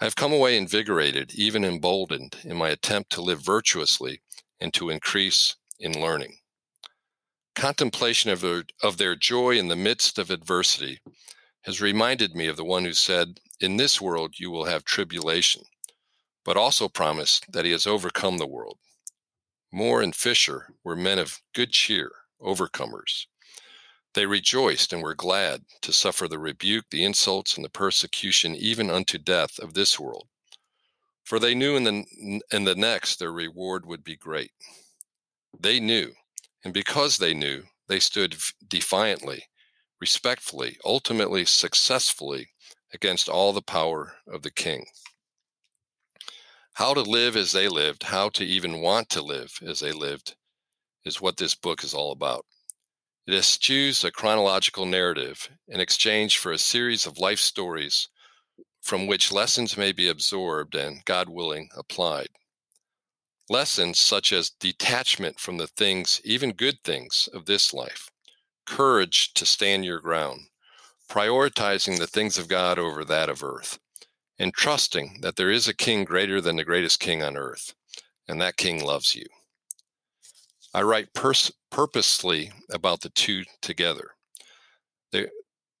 I 0.00 0.04
have 0.04 0.16
come 0.16 0.32
away 0.32 0.56
invigorated, 0.56 1.34
even 1.34 1.62
emboldened, 1.62 2.36
in 2.42 2.56
my 2.56 2.70
attempt 2.70 3.12
to 3.12 3.20
live 3.20 3.44
virtuously 3.44 4.22
and 4.58 4.72
to 4.74 4.88
increase 4.88 5.56
in 5.78 6.00
learning. 6.00 6.38
Contemplation 7.54 8.30
of 8.30 8.40
their, 8.40 8.64
of 8.82 8.96
their 8.96 9.14
joy 9.14 9.58
in 9.58 9.68
the 9.68 9.76
midst 9.76 10.18
of 10.18 10.30
adversity 10.30 11.00
has 11.62 11.82
reminded 11.82 12.34
me 12.34 12.46
of 12.46 12.56
the 12.56 12.64
one 12.64 12.84
who 12.84 12.94
said, 12.94 13.40
In 13.60 13.76
this 13.76 14.00
world 14.00 14.38
you 14.38 14.50
will 14.50 14.64
have 14.64 14.84
tribulation, 14.84 15.64
but 16.44 16.56
also 16.56 16.88
promised 16.88 17.52
that 17.52 17.66
he 17.66 17.72
has 17.72 17.86
overcome 17.86 18.38
the 18.38 18.46
world. 18.46 18.78
More 19.72 20.02
and 20.02 20.14
Fisher 20.14 20.74
were 20.82 20.96
men 20.96 21.18
of 21.18 21.40
good 21.54 21.70
cheer, 21.72 22.10
overcomers. 22.40 23.26
They 24.14 24.26
rejoiced 24.26 24.92
and 24.92 25.02
were 25.02 25.14
glad 25.14 25.64
to 25.82 25.92
suffer 25.92 26.26
the 26.26 26.38
rebuke, 26.38 26.86
the 26.90 27.04
insults, 27.04 27.54
and 27.54 27.64
the 27.64 27.70
persecution, 27.70 28.56
even 28.56 28.90
unto 28.90 29.18
death 29.18 29.60
of 29.60 29.74
this 29.74 30.00
world. 30.00 30.28
For 31.22 31.38
they 31.38 31.54
knew 31.54 31.76
in 31.76 31.84
the, 31.84 32.40
in 32.50 32.64
the 32.64 32.74
next 32.74 33.18
their 33.20 33.30
reward 33.30 33.86
would 33.86 34.02
be 34.02 34.16
great. 34.16 34.50
They 35.58 35.78
knew, 35.78 36.14
and 36.64 36.74
because 36.74 37.18
they 37.18 37.34
knew, 37.34 37.64
they 37.86 38.00
stood 38.00 38.36
defiantly, 38.66 39.44
respectfully, 40.00 40.78
ultimately 40.84 41.44
successfully 41.44 42.48
against 42.92 43.28
all 43.28 43.52
the 43.52 43.62
power 43.62 44.16
of 44.26 44.42
the 44.42 44.50
king. 44.50 44.86
How 46.80 46.94
to 46.94 47.02
live 47.02 47.36
as 47.36 47.52
they 47.52 47.68
lived, 47.68 48.04
how 48.04 48.30
to 48.30 48.42
even 48.42 48.80
want 48.80 49.10
to 49.10 49.20
live 49.20 49.52
as 49.62 49.80
they 49.80 49.92
lived, 49.92 50.34
is 51.04 51.20
what 51.20 51.36
this 51.36 51.54
book 51.54 51.84
is 51.84 51.92
all 51.92 52.10
about. 52.10 52.46
It 53.26 53.34
eschews 53.34 54.02
a 54.02 54.10
chronological 54.10 54.86
narrative 54.86 55.50
in 55.68 55.78
exchange 55.78 56.38
for 56.38 56.52
a 56.52 56.58
series 56.58 57.04
of 57.04 57.18
life 57.18 57.38
stories 57.38 58.08
from 58.80 59.06
which 59.06 59.30
lessons 59.30 59.76
may 59.76 59.92
be 59.92 60.08
absorbed 60.08 60.74
and, 60.74 61.04
God 61.04 61.28
willing, 61.28 61.68
applied. 61.76 62.30
Lessons 63.50 63.98
such 63.98 64.32
as 64.32 64.48
detachment 64.48 65.38
from 65.38 65.58
the 65.58 65.66
things, 65.66 66.18
even 66.24 66.52
good 66.52 66.78
things, 66.82 67.28
of 67.34 67.44
this 67.44 67.74
life, 67.74 68.10
courage 68.64 69.34
to 69.34 69.44
stand 69.44 69.84
your 69.84 70.00
ground, 70.00 70.40
prioritizing 71.10 71.98
the 71.98 72.06
things 72.06 72.38
of 72.38 72.48
God 72.48 72.78
over 72.78 73.04
that 73.04 73.28
of 73.28 73.44
earth, 73.44 73.78
and 74.40 74.54
trusting 74.54 75.18
that 75.20 75.36
there 75.36 75.50
is 75.50 75.68
a 75.68 75.74
king 75.74 76.02
greater 76.02 76.40
than 76.40 76.56
the 76.56 76.64
greatest 76.64 76.98
king 76.98 77.22
on 77.22 77.36
earth, 77.36 77.74
and 78.26 78.40
that 78.40 78.56
king 78.56 78.82
loves 78.82 79.14
you. 79.14 79.26
I 80.72 80.80
write 80.80 81.12
pers- 81.12 81.52
purposely 81.70 82.50
about 82.70 83.02
the 83.02 83.10
two 83.10 83.44
together. 83.60 84.12
The, 85.12 85.28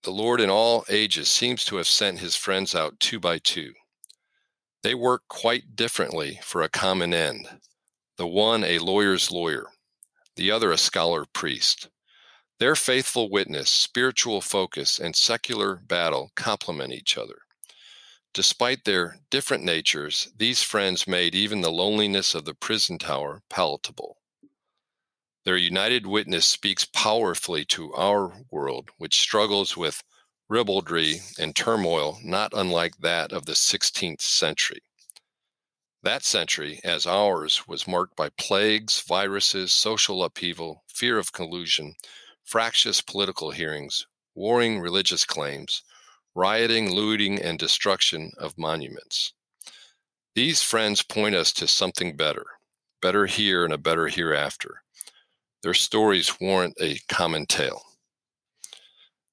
the 0.02 0.10
Lord 0.10 0.42
in 0.42 0.50
all 0.50 0.84
ages 0.90 1.30
seems 1.30 1.64
to 1.64 1.76
have 1.76 1.86
sent 1.86 2.18
his 2.18 2.36
friends 2.36 2.74
out 2.74 3.00
two 3.00 3.18
by 3.18 3.38
two. 3.38 3.72
They 4.82 4.94
work 4.94 5.22
quite 5.28 5.74
differently 5.74 6.38
for 6.42 6.60
a 6.60 6.68
common 6.68 7.14
end. 7.14 7.48
The 8.18 8.26
one 8.26 8.62
a 8.62 8.78
lawyer's 8.78 9.30
lawyer, 9.30 9.68
the 10.36 10.50
other 10.50 10.70
a 10.70 10.76
scholar 10.76 11.24
priest. 11.32 11.88
Their 12.58 12.76
faithful 12.76 13.30
witness, 13.30 13.70
spiritual 13.70 14.42
focus, 14.42 14.98
and 14.98 15.16
secular 15.16 15.76
battle 15.76 16.30
complement 16.34 16.92
each 16.92 17.16
other. 17.16 17.38
Despite 18.32 18.84
their 18.84 19.18
different 19.28 19.64
natures, 19.64 20.28
these 20.36 20.62
friends 20.62 21.08
made 21.08 21.34
even 21.34 21.62
the 21.62 21.72
loneliness 21.72 22.34
of 22.34 22.44
the 22.44 22.54
prison 22.54 22.96
tower 22.96 23.42
palatable. 23.50 24.18
Their 25.44 25.56
united 25.56 26.06
witness 26.06 26.46
speaks 26.46 26.84
powerfully 26.84 27.64
to 27.66 27.92
our 27.94 28.44
world, 28.50 28.90
which 28.98 29.20
struggles 29.20 29.76
with 29.76 30.04
ribaldry 30.48 31.22
and 31.38 31.56
turmoil 31.56 32.20
not 32.22 32.52
unlike 32.54 32.98
that 32.98 33.32
of 33.32 33.46
the 33.46 33.54
16th 33.54 34.20
century. 34.20 34.82
That 36.02 36.24
century, 36.24 36.80
as 36.84 37.06
ours, 37.06 37.66
was 37.66 37.88
marked 37.88 38.16
by 38.16 38.28
plagues, 38.30 39.00
viruses, 39.00 39.72
social 39.72 40.22
upheaval, 40.22 40.84
fear 40.86 41.18
of 41.18 41.32
collusion, 41.32 41.96
fractious 42.44 43.00
political 43.00 43.50
hearings, 43.50 44.06
warring 44.34 44.78
religious 44.80 45.24
claims, 45.24 45.82
rioting, 46.34 46.94
looting, 46.94 47.40
and 47.40 47.58
destruction 47.58 48.32
of 48.38 48.58
monuments. 48.58 49.32
These 50.34 50.62
friends 50.62 51.02
point 51.02 51.34
us 51.34 51.52
to 51.54 51.66
something 51.66 52.16
better, 52.16 52.46
better 53.02 53.26
here 53.26 53.64
and 53.64 53.72
a 53.72 53.78
better 53.78 54.08
hereafter. 54.08 54.82
Their 55.62 55.74
stories 55.74 56.40
warrant 56.40 56.74
a 56.80 57.00
common 57.08 57.46
tale. 57.46 57.82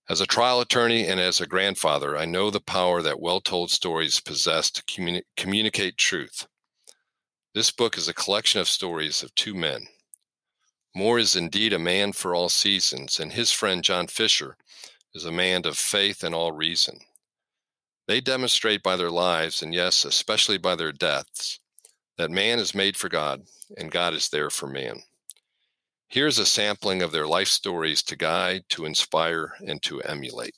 As 0.10 0.22
a 0.22 0.26
trial 0.26 0.62
attorney 0.62 1.06
and 1.06 1.20
as 1.20 1.42
a 1.42 1.48
grandfather, 1.48 2.18
I 2.18 2.26
know 2.26 2.50
the 2.50 2.62
power 2.62 3.02
that 3.02 3.20
well 3.20 3.42
told 3.42 3.72
stories 3.72 4.22
possess 4.22 4.72
to 4.72 4.84
communi- 4.84 5.24
communicate 5.36 5.98
truth. 5.98 6.48
This 7.54 7.72
book 7.72 7.98
is 7.98 8.08
a 8.08 8.14
collection 8.14 8.62
of 8.62 8.70
stories 8.70 9.22
of 9.22 9.36
two 9.36 9.54
men. 9.54 9.88
More 10.96 11.20
is 11.20 11.36
indeed 11.36 11.74
a 11.74 11.80
man 11.80 12.14
for 12.14 12.34
all 12.34 12.50
seasons, 12.50 13.20
and 13.20 13.34
his 13.34 13.52
friend 13.52 13.84
John 13.84 14.08
Fisher 14.08 14.58
is 15.14 15.26
a 15.26 15.32
man 15.32 15.66
of 15.66 15.78
faith 15.78 16.24
and 16.24 16.36
all 16.36 16.52
reason. 16.52 17.00
They 18.08 18.22
demonstrate 18.22 18.84
by 18.84 18.96
their 18.96 19.12
lives, 19.12 19.62
and 19.62 19.74
yes, 19.74 20.06
especially 20.06 20.58
by 20.58 20.76
their 20.76 20.92
deaths, 20.92 21.60
that 22.18 22.32
man 22.32 22.60
is 22.60 22.74
made 22.74 22.96
for 22.96 23.10
God 23.10 23.44
and 23.78 23.92
God 23.92 24.14
is 24.14 24.30
there 24.30 24.50
for 24.50 24.68
man. 24.68 25.02
Here's 26.08 26.40
a 26.40 26.46
sampling 26.46 27.02
of 27.02 27.12
their 27.12 27.28
life 27.28 27.50
stories 27.50 28.02
to 28.04 28.16
guide, 28.16 28.64
to 28.70 28.86
inspire, 28.86 29.54
and 29.68 29.82
to 29.84 30.02
emulate. 30.02 30.56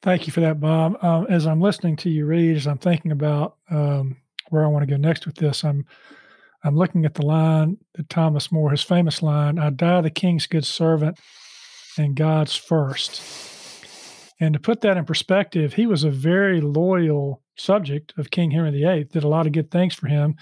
Thank 0.00 0.26
you 0.26 0.32
for 0.32 0.40
that, 0.40 0.60
Bob. 0.60 0.96
Um, 1.04 1.26
as 1.28 1.46
I'm 1.46 1.60
listening 1.60 1.96
to 1.96 2.10
you 2.10 2.24
read, 2.24 2.56
as 2.56 2.66
I'm 2.66 2.78
thinking 2.78 3.12
about 3.12 3.56
um, 3.70 4.16
where 4.48 4.64
I 4.64 4.68
want 4.68 4.82
to 4.82 4.90
go 4.90 4.96
next 4.96 5.26
with 5.26 5.36
this, 5.36 5.64
I'm 5.64 5.84
I'm 6.64 6.76
looking 6.76 7.04
at 7.04 7.14
the 7.14 7.24
line 7.24 7.78
that 7.94 8.08
Thomas 8.08 8.50
More, 8.50 8.70
his 8.70 8.82
famous 8.82 9.22
line, 9.22 9.58
"I 9.58 9.70
die 9.70 10.00
the 10.00 10.10
King's 10.10 10.46
good 10.46 10.64
servant, 10.64 11.18
and 11.98 12.14
God's 12.14 12.56
first. 12.56 13.22
And 14.40 14.54
to 14.54 14.60
put 14.60 14.82
that 14.82 14.96
in 14.96 15.04
perspective, 15.04 15.74
he 15.74 15.86
was 15.86 16.04
a 16.04 16.10
very 16.10 16.60
loyal 16.60 17.42
subject 17.56 18.14
of 18.16 18.30
King 18.30 18.50
Henry 18.50 18.70
VIII. 18.70 19.04
Did 19.04 19.24
a 19.24 19.28
lot 19.28 19.46
of 19.46 19.52
good 19.52 19.70
things 19.70 19.94
for 19.94 20.06
him. 20.06 20.36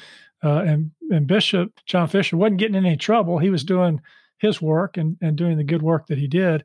Uh, 0.44 0.62
and, 0.66 0.90
and 1.10 1.26
Bishop 1.26 1.80
John 1.86 2.08
Fisher 2.08 2.36
wasn't 2.36 2.58
getting 2.58 2.74
in 2.74 2.86
any 2.86 2.96
trouble. 2.96 3.38
He 3.38 3.50
was 3.50 3.64
doing 3.64 4.00
his 4.38 4.60
work 4.60 4.96
and, 4.98 5.16
and 5.22 5.36
doing 5.36 5.56
the 5.56 5.64
good 5.64 5.82
work 5.82 6.06
that 6.06 6.18
he 6.18 6.28
did. 6.28 6.62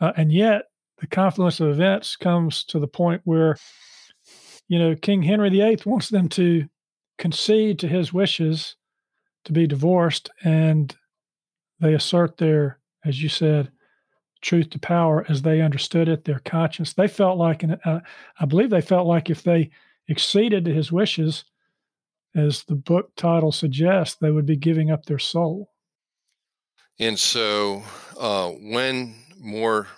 Uh, 0.00 0.12
and 0.16 0.30
yet, 0.30 0.64
the 0.98 1.06
confluence 1.06 1.60
of 1.60 1.70
events 1.70 2.16
comes 2.16 2.64
to 2.64 2.78
the 2.78 2.86
point 2.86 3.22
where, 3.24 3.56
you 4.68 4.78
know, 4.78 4.94
King 4.94 5.22
Henry 5.22 5.50
VIII 5.50 5.80
wants 5.86 6.10
them 6.10 6.28
to 6.30 6.68
concede 7.18 7.78
to 7.78 7.88
his 7.88 8.12
wishes 8.12 8.76
to 9.44 9.52
be 9.52 9.66
divorced, 9.66 10.30
and 10.42 10.94
they 11.80 11.94
assert 11.94 12.38
their, 12.38 12.78
as 13.04 13.22
you 13.22 13.28
said, 13.28 13.70
truth 14.44 14.70
to 14.70 14.78
power 14.78 15.26
as 15.28 15.42
they 15.42 15.60
understood 15.60 16.08
it, 16.08 16.24
their 16.24 16.38
conscience. 16.40 16.92
They 16.92 17.08
felt 17.08 17.38
like, 17.38 17.62
and 17.62 17.78
uh, 17.84 18.00
I 18.38 18.44
believe 18.44 18.70
they 18.70 18.80
felt 18.80 19.06
like 19.06 19.30
if 19.30 19.42
they 19.42 19.70
exceeded 20.06 20.66
his 20.66 20.92
wishes, 20.92 21.44
as 22.36 22.64
the 22.64 22.74
book 22.74 23.14
title 23.16 23.52
suggests, 23.52 24.16
they 24.16 24.30
would 24.30 24.46
be 24.46 24.56
giving 24.56 24.90
up 24.90 25.06
their 25.06 25.18
soul. 25.18 25.70
And 26.98 27.18
so 27.18 27.82
uh, 28.20 28.50
when 28.50 29.14
More 29.40 29.88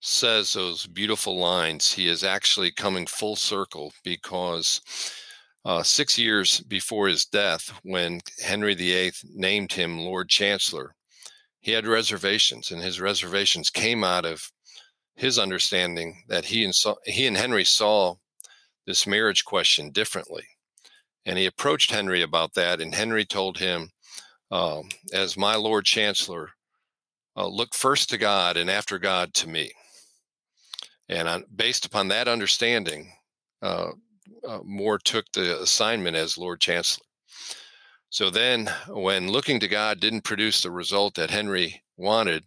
says 0.00 0.52
those 0.52 0.86
beautiful 0.86 1.38
lines, 1.38 1.92
he 1.92 2.08
is 2.08 2.24
actually 2.24 2.70
coming 2.70 3.06
full 3.06 3.36
circle 3.36 3.92
because 4.04 4.80
uh, 5.64 5.82
six 5.82 6.18
years 6.18 6.60
before 6.60 7.08
his 7.08 7.26
death, 7.26 7.70
when 7.82 8.20
Henry 8.42 8.74
VIII 8.74 9.12
named 9.34 9.72
him 9.72 9.98
Lord 9.98 10.28
Chancellor, 10.28 10.94
he 11.60 11.72
had 11.72 11.86
reservations, 11.86 12.70
and 12.70 12.82
his 12.82 13.00
reservations 13.00 13.70
came 13.70 14.02
out 14.02 14.24
of 14.24 14.50
his 15.14 15.38
understanding 15.38 16.22
that 16.28 16.46
he 16.46 16.64
and 16.64 16.74
he 17.04 17.26
and 17.26 17.36
Henry 17.36 17.64
saw 17.64 18.16
this 18.86 19.06
marriage 19.06 19.44
question 19.44 19.90
differently. 19.90 20.44
And 21.26 21.38
he 21.38 21.46
approached 21.46 21.90
Henry 21.90 22.22
about 22.22 22.54
that, 22.54 22.80
and 22.80 22.94
Henry 22.94 23.26
told 23.26 23.58
him, 23.58 23.90
um, 24.50 24.88
as 25.12 25.36
my 25.36 25.54
Lord 25.54 25.84
Chancellor, 25.84 26.50
uh, 27.36 27.46
look 27.46 27.74
first 27.74 28.08
to 28.10 28.18
God 28.18 28.56
and 28.56 28.70
after 28.70 28.98
God 28.98 29.34
to 29.34 29.48
me. 29.48 29.70
And 31.08 31.28
on, 31.28 31.44
based 31.54 31.84
upon 31.84 32.08
that 32.08 32.26
understanding, 32.26 33.12
uh, 33.62 33.90
uh, 34.46 34.60
More 34.64 34.98
took 34.98 35.26
the 35.32 35.60
assignment 35.60 36.16
as 36.16 36.38
Lord 36.38 36.60
Chancellor. 36.60 37.04
So 38.20 38.28
then, 38.28 38.70
when 38.86 39.30
looking 39.30 39.60
to 39.60 39.66
God 39.66 39.98
didn't 39.98 40.24
produce 40.24 40.62
the 40.62 40.70
result 40.70 41.14
that 41.14 41.30
Henry 41.30 41.82
wanted, 41.96 42.44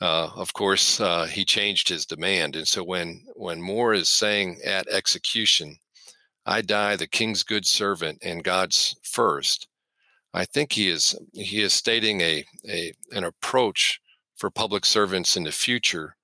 uh, 0.00 0.30
of 0.36 0.52
course, 0.52 1.00
uh, 1.00 1.24
he 1.24 1.44
changed 1.44 1.88
his 1.88 2.06
demand. 2.06 2.54
And 2.54 2.68
so 2.68 2.84
when 2.84 3.26
when 3.34 3.60
More 3.60 3.94
is 3.94 4.08
saying 4.08 4.60
at 4.64 4.86
execution, 4.86 5.78
I 6.46 6.62
die 6.62 6.94
the 6.94 7.08
king's 7.08 7.42
good 7.42 7.66
servant 7.66 8.18
and 8.22 8.44
God's 8.44 8.94
first. 9.02 9.66
I 10.32 10.44
think 10.44 10.70
he 10.70 10.88
is 10.88 11.18
he 11.32 11.62
is 11.62 11.72
stating 11.72 12.20
a, 12.20 12.44
a 12.64 12.92
an 13.10 13.24
approach 13.24 14.00
for 14.36 14.50
public 14.50 14.84
servants 14.84 15.36
in 15.36 15.42
the 15.42 15.50
future 15.50 16.14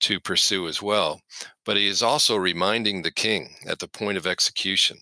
to 0.00 0.18
pursue 0.18 0.66
as 0.66 0.80
well. 0.80 1.20
But 1.66 1.76
he 1.76 1.88
is 1.88 2.02
also 2.02 2.36
reminding 2.36 3.02
the 3.02 3.12
king 3.12 3.56
at 3.66 3.80
the 3.80 3.88
point 3.88 4.16
of 4.16 4.26
execution 4.26 4.96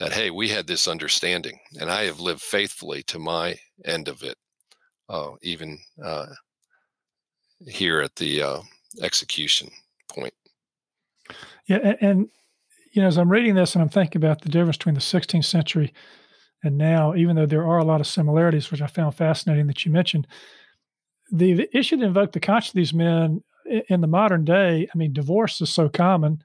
that 0.00 0.12
hey, 0.12 0.30
we 0.30 0.48
had 0.48 0.66
this 0.66 0.88
understanding, 0.88 1.58
and 1.80 1.90
I 1.90 2.04
have 2.04 2.20
lived 2.20 2.42
faithfully 2.42 3.02
to 3.04 3.18
my 3.18 3.56
end 3.84 4.08
of 4.08 4.22
it, 4.22 4.36
uh, 5.08 5.30
even 5.42 5.78
uh, 6.02 6.26
here 7.66 8.00
at 8.00 8.16
the 8.16 8.42
uh, 8.42 8.60
execution 9.00 9.70
point. 10.10 10.34
Yeah, 11.66 11.78
and, 11.82 11.98
and 12.00 12.28
you 12.92 13.02
know, 13.02 13.08
as 13.08 13.16
I'm 13.16 13.30
reading 13.30 13.54
this 13.54 13.74
and 13.74 13.82
I'm 13.82 13.88
thinking 13.88 14.20
about 14.20 14.42
the 14.42 14.48
difference 14.48 14.76
between 14.76 14.94
the 14.94 15.00
16th 15.00 15.44
century 15.44 15.92
and 16.62 16.78
now, 16.78 17.14
even 17.14 17.36
though 17.36 17.46
there 17.46 17.66
are 17.66 17.78
a 17.78 17.84
lot 17.84 18.00
of 18.00 18.06
similarities, 18.06 18.70
which 18.70 18.82
I 18.82 18.86
found 18.86 19.14
fascinating 19.14 19.66
that 19.66 19.84
you 19.84 19.90
mentioned, 19.90 20.26
the, 21.30 21.54
the 21.54 21.76
issue 21.76 21.96
to 21.96 22.04
invoke 22.04 22.32
the 22.32 22.40
conscience 22.40 22.70
of 22.70 22.76
these 22.76 22.94
men 22.94 23.42
in 23.88 24.00
the 24.00 24.06
modern 24.06 24.44
day, 24.44 24.88
I 24.92 24.98
mean, 24.98 25.12
divorce 25.12 25.60
is 25.60 25.70
so 25.70 25.88
common. 25.88 26.44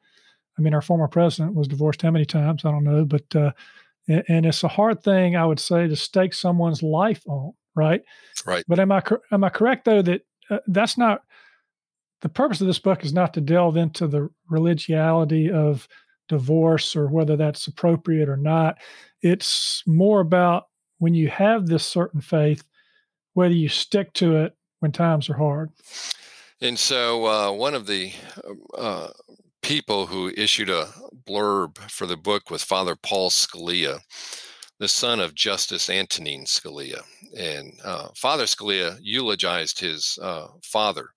I 0.57 0.61
mean, 0.61 0.73
our 0.73 0.81
former 0.81 1.07
president 1.07 1.55
was 1.55 1.67
divorced 1.67 2.01
how 2.01 2.11
many 2.11 2.25
times? 2.25 2.65
I 2.65 2.71
don't 2.71 2.83
know, 2.83 3.05
but 3.05 3.35
uh, 3.35 3.51
and 4.07 4.45
it's 4.45 4.63
a 4.63 4.67
hard 4.67 5.03
thing, 5.03 5.35
I 5.35 5.45
would 5.45 5.59
say, 5.59 5.87
to 5.87 5.95
stake 5.95 6.33
someone's 6.33 6.81
life 6.81 7.21
on, 7.27 7.53
right? 7.75 8.01
Right. 8.45 8.63
But 8.67 8.79
am 8.79 8.91
I 8.91 9.01
am 9.31 9.43
I 9.43 9.49
correct 9.49 9.85
though 9.85 10.01
that 10.01 10.21
uh, 10.49 10.59
that's 10.67 10.97
not 10.97 11.23
the 12.21 12.29
purpose 12.29 12.61
of 12.61 12.67
this 12.67 12.79
book 12.79 13.03
is 13.03 13.13
not 13.13 13.33
to 13.33 13.41
delve 13.41 13.77
into 13.77 14.07
the 14.07 14.29
religiosity 14.49 15.51
of 15.51 15.87
divorce 16.27 16.95
or 16.95 17.07
whether 17.07 17.37
that's 17.37 17.67
appropriate 17.67 18.29
or 18.29 18.37
not. 18.37 18.77
It's 19.21 19.83
more 19.85 20.19
about 20.19 20.67
when 20.99 21.13
you 21.13 21.29
have 21.29 21.67
this 21.67 21.85
certain 21.85 22.21
faith, 22.21 22.63
whether 23.33 23.53
you 23.53 23.69
stick 23.69 24.13
to 24.13 24.37
it 24.37 24.55
when 24.79 24.91
times 24.91 25.29
are 25.29 25.37
hard. 25.37 25.71
And 26.59 26.77
so, 26.77 27.25
uh, 27.27 27.51
one 27.51 27.75
of 27.75 27.85
the 27.85 28.11
uh, 28.75 29.09
people 29.61 30.07
who 30.07 30.31
issued 30.35 30.69
a 30.69 30.89
blurb 31.25 31.77
for 31.89 32.05
the 32.05 32.17
book 32.17 32.49
was 32.49 32.63
Father 32.63 32.95
Paul 32.95 33.29
Scalia, 33.29 33.99
the 34.79 34.87
son 34.87 35.19
of 35.19 35.35
Justice 35.35 35.89
Antonin 35.89 36.45
Scalia. 36.45 37.01
And 37.37 37.73
uh, 37.83 38.09
Father 38.15 38.45
Scalia 38.45 38.97
eulogized 39.01 39.79
his 39.79 40.17
uh, 40.21 40.47
father. 40.63 41.09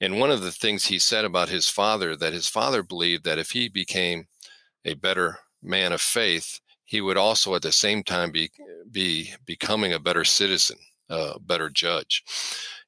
And 0.00 0.18
one 0.18 0.30
of 0.30 0.42
the 0.42 0.52
things 0.52 0.86
he 0.86 0.98
said 0.98 1.24
about 1.24 1.48
his 1.48 1.68
father 1.68 2.16
that 2.16 2.32
his 2.32 2.48
father 2.48 2.82
believed 2.82 3.24
that 3.24 3.38
if 3.38 3.50
he 3.50 3.68
became 3.68 4.26
a 4.84 4.94
better 4.94 5.38
man 5.62 5.92
of 5.92 6.00
faith, 6.00 6.60
he 6.84 7.00
would 7.00 7.16
also 7.16 7.54
at 7.54 7.62
the 7.62 7.72
same 7.72 8.02
time 8.02 8.32
be 8.32 8.50
be 8.90 9.32
becoming 9.46 9.92
a 9.92 10.00
better 10.00 10.24
citizen, 10.24 10.76
a 11.08 11.38
better 11.40 11.70
judge. 11.70 12.22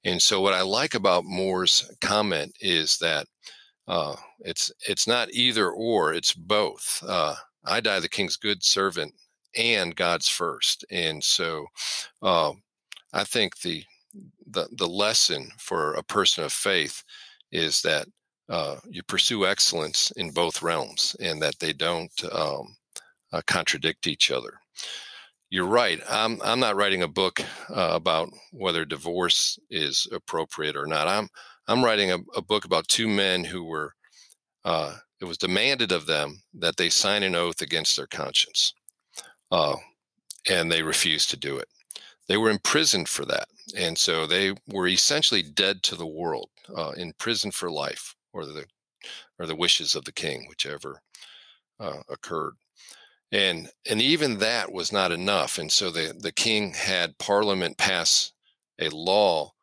And 0.04 0.20
so, 0.20 0.40
what 0.40 0.54
I 0.54 0.62
like 0.62 0.94
about 0.94 1.24
More's 1.24 1.90
comment 2.00 2.54
is 2.60 2.98
that 2.98 3.26
uh, 3.88 4.16
it's 4.40 4.72
it's 4.88 5.06
not 5.06 5.30
either 5.32 5.70
or; 5.70 6.12
it's 6.14 6.34
both. 6.34 7.02
Uh, 7.06 7.34
I 7.64 7.80
die 7.80 8.00
the 8.00 8.08
king's 8.08 8.36
good 8.36 8.62
servant 8.62 9.14
and 9.56 9.94
God's 9.96 10.28
first. 10.28 10.84
And 10.90 11.22
so, 11.22 11.66
uh, 12.22 12.52
I 13.12 13.24
think 13.24 13.60
the 13.60 13.84
the 14.46 14.68
the 14.72 14.88
lesson 14.88 15.50
for 15.58 15.94
a 15.94 16.02
person 16.02 16.44
of 16.44 16.52
faith 16.52 17.02
is 17.52 17.82
that 17.82 18.06
uh, 18.48 18.76
you 18.88 19.02
pursue 19.02 19.46
excellence 19.46 20.10
in 20.12 20.30
both 20.30 20.62
realms 20.62 21.16
and 21.20 21.40
that 21.42 21.58
they 21.60 21.72
don't 21.72 22.12
um, 22.32 22.76
uh, 23.32 23.40
contradict 23.46 24.06
each 24.06 24.30
other. 24.30 24.54
You're 25.50 25.66
right. 25.66 26.00
I'm 26.08 26.40
I'm 26.42 26.60
not 26.60 26.76
writing 26.76 27.02
a 27.02 27.08
book 27.08 27.40
uh, 27.70 27.90
about 27.92 28.30
whether 28.52 28.84
divorce 28.84 29.58
is 29.70 30.08
appropriate 30.12 30.76
or 30.76 30.86
not. 30.86 31.06
I'm 31.08 31.28
I'm 31.66 31.84
writing 31.84 32.12
a, 32.12 32.18
a 32.36 32.42
book 32.42 32.64
about 32.64 32.88
two 32.88 33.08
men 33.08 33.44
who 33.44 33.64
were. 33.64 33.94
Uh, 34.64 34.96
it 35.20 35.24
was 35.26 35.38
demanded 35.38 35.92
of 35.92 36.06
them 36.06 36.42
that 36.54 36.76
they 36.76 36.88
sign 36.88 37.22
an 37.22 37.34
oath 37.34 37.62
against 37.62 37.96
their 37.96 38.06
conscience, 38.06 38.74
uh, 39.50 39.76
and 40.50 40.70
they 40.70 40.82
refused 40.82 41.30
to 41.30 41.36
do 41.36 41.56
it. 41.56 41.68
They 42.28 42.36
were 42.36 42.50
imprisoned 42.50 43.08
for 43.08 43.24
that, 43.26 43.48
and 43.76 43.96
so 43.96 44.26
they 44.26 44.54
were 44.68 44.88
essentially 44.88 45.42
dead 45.42 45.82
to 45.84 45.96
the 45.96 46.06
world, 46.06 46.50
uh, 46.76 46.92
in 46.96 47.12
prison 47.18 47.50
for 47.50 47.70
life 47.70 48.14
or 48.32 48.44
the 48.46 48.64
or 49.38 49.46
the 49.46 49.56
wishes 49.56 49.94
of 49.94 50.04
the 50.04 50.12
king, 50.12 50.46
whichever 50.48 51.00
uh, 51.80 52.00
occurred. 52.08 52.54
And 53.32 53.70
and 53.90 54.00
even 54.00 54.38
that 54.38 54.72
was 54.72 54.92
not 54.92 55.12
enough. 55.12 55.58
And 55.58 55.70
so 55.70 55.90
the, 55.90 56.14
the 56.18 56.32
king 56.32 56.74
had 56.74 57.18
parliament 57.18 57.78
pass 57.78 58.32
a 58.78 58.88
law 58.90 59.53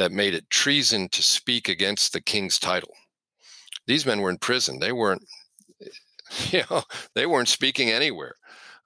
that 0.00 0.12
made 0.12 0.32
it 0.32 0.48
treason 0.48 1.10
to 1.10 1.22
speak 1.22 1.68
against 1.68 2.14
the 2.14 2.22
king's 2.22 2.58
title. 2.58 2.94
These 3.86 4.06
men 4.06 4.22
were 4.22 4.30
in 4.30 4.38
prison. 4.38 4.78
They 4.78 4.92
weren't, 4.92 5.22
you 6.50 6.62
know, 6.70 6.84
they 7.14 7.26
weren't 7.26 7.48
speaking 7.48 7.90
anywhere. 7.90 8.34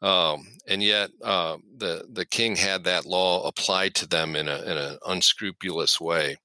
Um, 0.02 0.44
and 0.66 0.82
yet 0.82 1.10
uh, 1.22 1.58
the 1.76 2.04
the 2.12 2.26
king 2.26 2.56
had 2.56 2.82
that 2.84 3.06
law 3.06 3.46
applied 3.46 3.94
to 3.94 4.08
them 4.08 4.34
in 4.34 4.48
a 4.48 4.60
in 4.62 4.76
an 4.76 4.98
unscrupulous 5.06 6.00
way 6.00 6.36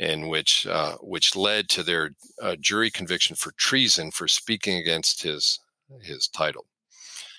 and 0.00 0.28
which 0.28 0.66
uh, 0.66 0.96
which 1.00 1.36
led 1.36 1.68
to 1.68 1.84
their 1.84 2.10
uh, 2.42 2.56
jury 2.58 2.90
conviction 2.90 3.36
for 3.36 3.52
treason 3.52 4.10
for 4.10 4.26
speaking 4.26 4.78
against 4.78 5.22
his 5.22 5.60
his 6.00 6.26
title. 6.26 6.66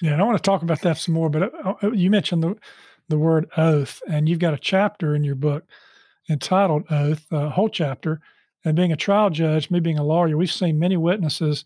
Yeah, 0.02 0.14
and 0.14 0.22
I 0.22 0.24
want 0.24 0.38
to 0.38 0.50
talk 0.50 0.62
about 0.62 0.80
that 0.84 0.98
some 0.98 1.14
more. 1.14 1.30
But 1.30 1.54
uh, 1.54 1.74
uh, 1.84 1.92
you 1.92 2.10
mentioned 2.10 2.42
the 2.42 2.56
the 3.10 3.20
word 3.20 3.50
oath, 3.58 4.02
and 4.10 4.30
you've 4.30 4.40
got 4.40 4.54
a 4.54 4.58
chapter 4.58 5.14
in 5.14 5.26
your 5.26 5.36
book 5.36 5.66
entitled 6.30 6.84
"Oath," 6.90 7.26
a 7.32 7.50
whole 7.50 7.70
chapter. 7.70 8.22
And 8.66 8.76
being 8.76 8.94
a 8.94 8.98
trial 8.98 9.30
judge, 9.30 9.70
me 9.70 9.80
being 9.80 10.00
a 10.00 10.04
lawyer, 10.04 10.38
we've 10.38 10.52
seen 10.52 10.80
many 10.80 10.96
witnesses 10.96 11.66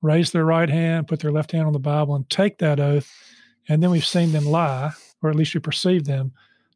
raise 0.00 0.32
their 0.32 0.44
right 0.44 0.68
hand, 0.68 1.06
put 1.06 1.20
their 1.20 1.30
left 1.30 1.52
hand 1.52 1.66
on 1.66 1.72
the 1.72 1.78
Bible, 1.78 2.16
and 2.16 2.28
take 2.28 2.58
that 2.58 2.80
oath, 2.80 3.10
and 3.68 3.82
then 3.82 3.90
we've 3.90 4.04
seen 4.04 4.32
them 4.32 4.44
lie, 4.44 4.92
or 5.22 5.30
at 5.30 5.36
least 5.36 5.54
we 5.54 5.60
perceive 5.60 6.04
them 6.04 6.32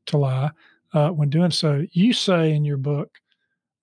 to 0.06 0.16
lie 0.16 0.50
uh, 0.94 1.10
when 1.10 1.30
doing 1.30 1.50
so. 1.50 1.84
You 1.92 2.12
say 2.12 2.52
in 2.52 2.64
your 2.64 2.76
book 2.76 3.18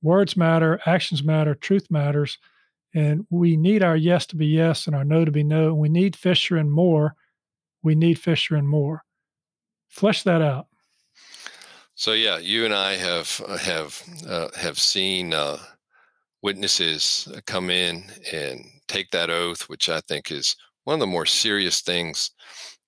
words 0.01 0.37
matter, 0.37 0.79
actions 0.85 1.23
matter, 1.23 1.55
truth 1.55 1.89
matters. 1.89 2.37
And 2.93 3.25
we 3.29 3.57
need 3.57 3.81
our 3.81 3.95
yes 3.95 4.25
to 4.27 4.35
be 4.35 4.45
yes 4.45 4.85
and 4.85 4.95
our 4.95 5.03
no 5.03 5.25
to 5.25 5.31
be 5.31 5.43
no. 5.43 5.69
And 5.69 5.77
we 5.77 5.89
need 5.89 6.15
Fisher 6.15 6.57
and 6.57 6.71
More. 6.71 7.15
We 7.81 7.95
need 7.95 8.19
Fisher 8.19 8.55
and 8.55 8.67
More. 8.69 9.03
Flesh 9.89 10.23
that 10.23 10.41
out. 10.41 10.67
So 11.95 12.13
yeah, 12.13 12.37
you 12.37 12.65
and 12.65 12.73
I 12.73 12.95
have 12.95 13.41
uh, 13.47 13.57
have 13.57 14.03
uh, 14.27 14.49
have 14.55 14.79
seen 14.79 15.33
uh, 15.33 15.57
witnesses 16.41 17.31
come 17.45 17.69
in 17.69 18.05
and 18.31 18.65
take 18.87 19.11
that 19.11 19.29
oath, 19.29 19.69
which 19.69 19.89
I 19.89 20.01
think 20.01 20.31
is 20.31 20.55
one 20.85 20.95
of 20.95 20.99
the 20.99 21.07
more 21.07 21.25
serious 21.25 21.81
things 21.81 22.31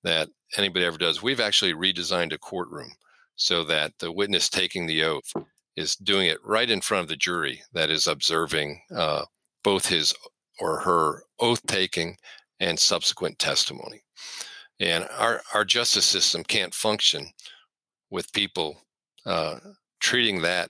that 0.03 0.29
anybody 0.57 0.85
ever 0.85 0.97
does. 0.97 1.21
We've 1.21 1.39
actually 1.39 1.73
redesigned 1.73 2.33
a 2.33 2.37
courtroom 2.37 2.91
so 3.35 3.63
that 3.65 3.93
the 3.99 4.11
witness 4.11 4.49
taking 4.49 4.85
the 4.85 5.03
oath 5.03 5.31
is 5.75 5.95
doing 5.97 6.27
it 6.27 6.37
right 6.43 6.69
in 6.69 6.81
front 6.81 7.03
of 7.03 7.09
the 7.09 7.15
jury 7.15 7.61
that 7.73 7.89
is 7.89 8.07
observing 8.07 8.79
uh, 8.95 9.25
both 9.63 9.87
his 9.87 10.13
or 10.59 10.79
her 10.79 11.23
oath 11.39 11.61
taking 11.67 12.15
and 12.59 12.79
subsequent 12.79 13.37
testimony. 13.39 14.01
And 14.79 15.07
our, 15.17 15.41
our 15.53 15.65
justice 15.65 16.05
system 16.05 16.43
can't 16.43 16.73
function 16.73 17.27
with 18.09 18.31
people 18.33 18.84
uh, 19.25 19.57
treating 19.99 20.41
that 20.41 20.69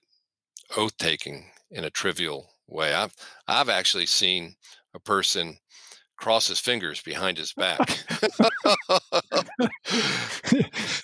oath 0.77 0.97
taking 0.97 1.45
in 1.71 1.83
a 1.83 1.89
trivial 1.89 2.49
way. 2.67 2.93
I've 2.93 3.13
I've 3.47 3.69
actually 3.69 4.05
seen 4.05 4.55
a 4.93 4.99
person 4.99 5.57
cross 6.17 6.47
his 6.47 6.59
fingers 6.59 7.01
behind 7.01 7.37
his 7.37 7.53
back. 7.53 7.79
uh, 8.89 8.99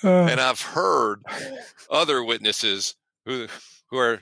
and 0.03 0.39
I've 0.39 0.61
heard 0.61 1.21
other 1.89 2.23
witnesses 2.23 2.95
who 3.25 3.47
who 3.91 3.97
are 3.97 4.21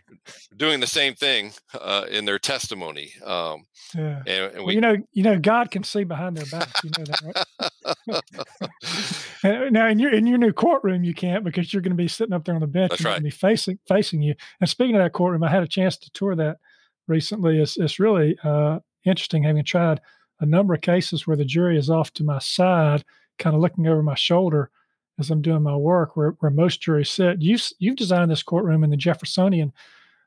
doing 0.58 0.80
the 0.80 0.88
same 0.88 1.14
thing 1.14 1.52
uh, 1.80 2.06
in 2.10 2.26
their 2.26 2.40
testimony. 2.40 3.14
Um, 3.24 3.66
yeah. 3.96 4.24
And, 4.26 4.56
and 4.56 4.58
we, 4.58 4.64
well, 4.64 4.74
you 4.74 4.82
know, 4.82 4.98
you 5.14 5.24
know, 5.24 5.38
God 5.38 5.70
can 5.70 5.84
see 5.84 6.04
behind 6.04 6.36
their 6.36 6.46
back. 6.48 6.70
You 6.84 6.90
know 6.98 7.06
that, 7.06 8.24
right? 9.44 9.72
now, 9.72 9.88
in 9.88 10.00
your 10.00 10.12
in 10.12 10.26
your 10.26 10.40
new 10.40 10.52
courtroom, 10.52 11.04
you 11.04 11.14
can't 11.14 11.44
because 11.44 11.72
you're 11.72 11.84
going 11.84 11.96
to 11.96 12.04
be 12.04 12.08
sitting 12.08 12.34
up 12.34 12.46
there 12.46 12.56
on 12.56 12.62
the 12.62 12.68
bench. 12.68 12.90
That's 12.90 13.02
and 13.02 13.14
right. 13.14 13.24
Be 13.24 13.30
facing 13.30 13.78
facing 13.88 14.24
you. 14.24 14.34
And 14.60 14.70
speaking 14.70 14.96
of 14.96 15.04
that 15.04 15.14
courtroom, 15.14 15.44
I 15.44 15.50
had 15.50 15.64
a 15.64 15.68
chance 15.68 15.98
to 15.98 16.12
tour 16.12 16.36
that 16.36 16.58
recently. 17.08 17.62
It's 17.62 17.78
it's 17.78 18.00
really 18.00 18.38
uh, 18.44 18.80
interesting 19.06 19.44
having 19.44 19.64
tried 19.64 20.02
a 20.40 20.46
number 20.46 20.74
of 20.74 20.82
cases 20.82 21.28
where 21.28 21.38
the 21.38 21.46
jury 21.46 21.78
is 21.78 21.92
off 21.92 22.12
to 22.14 22.24
my 22.24 22.40
side, 22.40 23.04
kind 23.38 23.56
of 23.56 23.62
looking 23.62 23.88
over 23.88 24.02
my 24.02 24.16
shoulder 24.16 24.72
as 25.20 25.30
I'm 25.30 25.42
doing 25.42 25.62
my 25.62 25.76
work, 25.76 26.16
where, 26.16 26.32
where 26.40 26.52
most 26.52 26.82
juries 26.82 27.10
sit. 27.10 27.42
You, 27.42 27.58
you've 27.78 27.98
designed 27.98 28.32
this 28.32 28.44
courtroom 28.44 28.84
in 28.84 28.90
the 28.90 28.98
Jeffersonian 28.98 29.74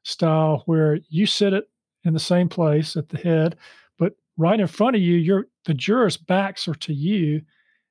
style, 0.04 0.62
where 0.66 0.98
you 1.08 1.26
sit 1.26 1.52
it 1.52 1.68
in 2.04 2.12
the 2.12 2.20
same 2.20 2.48
place 2.48 2.96
at 2.96 3.08
the 3.08 3.18
head, 3.18 3.56
but 3.98 4.14
right 4.36 4.60
in 4.60 4.66
front 4.66 4.96
of 4.96 5.02
you, 5.02 5.16
your 5.16 5.46
the 5.64 5.74
jurors' 5.74 6.16
backs 6.16 6.66
are 6.66 6.74
to 6.74 6.92
you, 6.92 7.42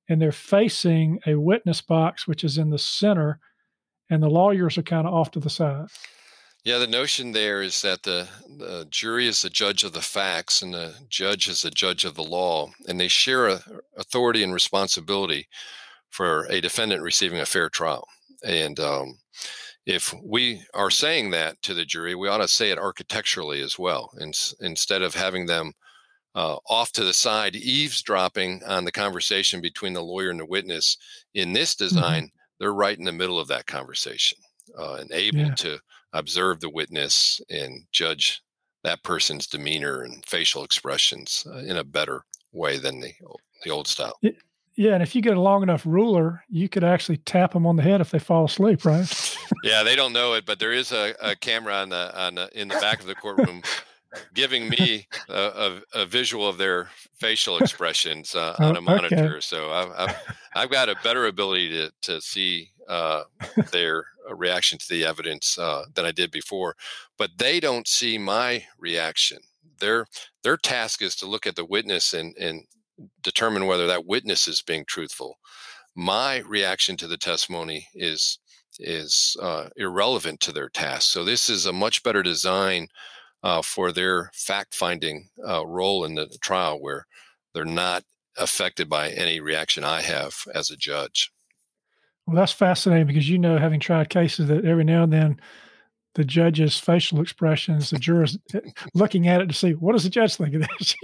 and 0.09 0.21
they're 0.21 0.31
facing 0.31 1.19
a 1.25 1.35
witness 1.35 1.81
box, 1.81 2.27
which 2.27 2.43
is 2.43 2.57
in 2.57 2.69
the 2.69 2.77
center, 2.77 3.39
and 4.09 4.21
the 4.21 4.29
lawyers 4.29 4.77
are 4.77 4.83
kind 4.83 5.07
of 5.07 5.13
off 5.13 5.31
to 5.31 5.39
the 5.39 5.49
side. 5.49 5.87
Yeah, 6.63 6.77
the 6.77 6.85
notion 6.85 7.31
there 7.31 7.63
is 7.63 7.81
that 7.81 8.03
the, 8.03 8.27
the 8.47 8.85
jury 8.91 9.25
is 9.27 9.41
the 9.41 9.49
judge 9.49 9.83
of 9.83 9.93
the 9.93 10.01
facts 10.01 10.61
and 10.61 10.71
the 10.75 10.93
judge 11.09 11.47
is 11.47 11.63
the 11.63 11.71
judge 11.71 12.05
of 12.05 12.13
the 12.13 12.23
law, 12.23 12.69
and 12.87 12.99
they 12.99 13.07
share 13.07 13.47
a, 13.47 13.63
authority 13.97 14.43
and 14.43 14.53
responsibility 14.53 15.47
for 16.11 16.45
a 16.49 16.61
defendant 16.61 17.01
receiving 17.01 17.39
a 17.39 17.45
fair 17.45 17.69
trial. 17.69 18.07
And 18.43 18.79
um, 18.79 19.17
if 19.85 20.13
we 20.23 20.61
are 20.73 20.91
saying 20.91 21.31
that 21.31 21.61
to 21.63 21.73
the 21.73 21.85
jury, 21.85 22.15
we 22.15 22.27
ought 22.27 22.37
to 22.37 22.47
say 22.47 22.69
it 22.69 22.77
architecturally 22.77 23.61
as 23.61 23.79
well, 23.79 24.11
and, 24.17 24.37
instead 24.59 25.01
of 25.01 25.15
having 25.15 25.45
them 25.45 25.73
uh, 26.35 26.57
off 26.69 26.91
to 26.93 27.03
the 27.03 27.13
side 27.13 27.55
eavesdropping 27.55 28.61
on 28.65 28.85
the 28.85 28.91
conversation 28.91 29.61
between 29.61 29.93
the 29.93 30.03
lawyer 30.03 30.29
and 30.29 30.39
the 30.39 30.45
witness. 30.45 30.97
In 31.33 31.53
this 31.53 31.75
mm-hmm. 31.75 31.83
design, 31.85 32.23
mm-hmm. 32.23 32.37
they're 32.59 32.73
right 32.73 32.97
in 32.97 33.05
the 33.05 33.11
middle 33.11 33.39
of 33.39 33.47
that 33.49 33.67
conversation 33.67 34.37
uh, 34.77 34.95
and 34.95 35.11
able 35.11 35.39
yeah. 35.39 35.55
to 35.55 35.79
observe 36.13 36.59
the 36.59 36.69
witness 36.69 37.41
and 37.49 37.83
judge 37.91 38.41
that 38.83 39.03
person's 39.03 39.47
demeanor 39.47 40.01
and 40.01 40.25
facial 40.25 40.63
expressions 40.63 41.45
uh, 41.51 41.59
in 41.59 41.77
a 41.77 41.83
better 41.83 42.23
way 42.51 42.77
than 42.77 42.99
the 42.99 43.11
the 43.63 43.69
old 43.69 43.87
style. 43.87 44.17
Yeah, 44.75 44.93
and 44.93 45.03
if 45.03 45.15
you 45.15 45.21
get 45.21 45.35
a 45.35 45.41
long 45.41 45.63
enough 45.63 45.85
ruler, 45.85 46.43
you 46.49 46.69
could 46.69 46.83
actually 46.83 47.17
tap 47.17 47.53
them 47.53 47.65
on 47.65 47.75
the 47.75 47.83
head 47.83 47.99
if 47.99 48.11
they 48.11 48.19
fall 48.19 48.45
asleep, 48.45 48.85
right? 48.85 49.37
yeah, 49.63 49.83
they 49.83 49.95
don't 49.95 50.13
know 50.13 50.33
it, 50.33 50.45
but 50.45 50.59
there 50.59 50.71
is 50.71 50.91
a, 50.91 51.13
a 51.21 51.35
camera 51.35 51.73
on 51.73 51.89
the 51.89 52.19
on 52.19 52.35
the, 52.35 52.49
in 52.59 52.69
the 52.69 52.75
back 52.75 53.01
of 53.01 53.05
the 53.05 53.15
courtroom 53.15 53.61
giving 54.33 54.69
me 54.69 55.07
a, 55.29 55.81
a, 55.93 56.01
a, 56.01 56.05
visual 56.05 56.47
of 56.47 56.57
their 56.57 56.89
facial 57.17 57.57
expressions 57.57 58.35
uh, 58.35 58.55
on 58.59 58.75
a 58.75 58.79
oh, 58.79 58.81
monitor. 58.81 59.15
Okay. 59.15 59.39
So 59.39 59.71
I've, 59.71 59.91
I've, 59.97 60.15
I've 60.55 60.69
got 60.69 60.89
a 60.89 60.95
better 61.03 61.27
ability 61.27 61.69
to 61.69 61.91
to 62.03 62.21
see 62.21 62.71
uh, 62.87 63.23
their 63.71 64.05
reaction 64.29 64.77
to 64.79 64.85
the 64.89 65.05
evidence 65.05 65.57
uh, 65.57 65.85
than 65.95 66.05
I 66.05 66.11
did 66.11 66.31
before, 66.31 66.75
but 67.17 67.31
they 67.37 67.59
don't 67.59 67.87
see 67.87 68.17
my 68.17 68.65
reaction. 68.77 69.39
Their 69.79 70.07
their 70.43 70.57
task 70.57 71.01
is 71.01 71.15
to 71.17 71.25
look 71.25 71.45
at 71.45 71.55
the 71.55 71.65
witness 71.65 72.13
and 72.13 72.35
and 72.37 72.63
determine 73.21 73.65
whether 73.65 73.87
that 73.87 74.05
witness 74.05 74.47
is 74.47 74.61
being 74.61 74.85
truthful. 74.85 75.37
My 75.95 76.39
reaction 76.39 76.97
to 76.97 77.07
the 77.07 77.17
testimony 77.17 77.87
is 77.93 78.39
is 78.79 79.35
uh, 79.41 79.67
irrelevant 79.75 80.39
to 80.39 80.51
their 80.51 80.69
task. 80.69 81.11
So 81.11 81.23
this 81.23 81.49
is 81.49 81.65
a 81.65 81.73
much 81.73 82.03
better 82.03 82.23
design 82.23 82.87
uh, 83.43 83.61
for 83.61 83.91
their 83.91 84.31
fact 84.33 84.73
finding 84.73 85.29
uh, 85.47 85.65
role 85.65 86.05
in 86.05 86.15
the 86.15 86.27
trial, 86.41 86.81
where 86.81 87.05
they're 87.53 87.65
not 87.65 88.03
affected 88.37 88.89
by 88.89 89.09
any 89.09 89.39
reaction 89.39 89.83
I 89.83 90.01
have 90.01 90.35
as 90.55 90.69
a 90.69 90.77
judge. 90.77 91.31
Well, 92.25 92.35
that's 92.35 92.53
fascinating 92.53 93.07
because 93.07 93.29
you 93.29 93.37
know, 93.37 93.57
having 93.57 93.79
tried 93.79 94.09
cases, 94.09 94.47
that 94.47 94.63
every 94.65 94.83
now 94.83 95.03
and 95.03 95.11
then 95.11 95.41
the 96.15 96.25
judge's 96.25 96.77
facial 96.77 97.21
expressions, 97.21 97.89
the 97.89 97.99
jurors 97.99 98.37
eh, 98.53 98.59
looking 98.93 99.27
at 99.27 99.41
it 99.41 99.47
to 99.47 99.53
see 99.53 99.71
what 99.71 99.93
does 99.93 100.03
the 100.03 100.09
judge 100.09 100.35
think 100.35 100.55
of 100.55 100.67
this. 100.67 100.95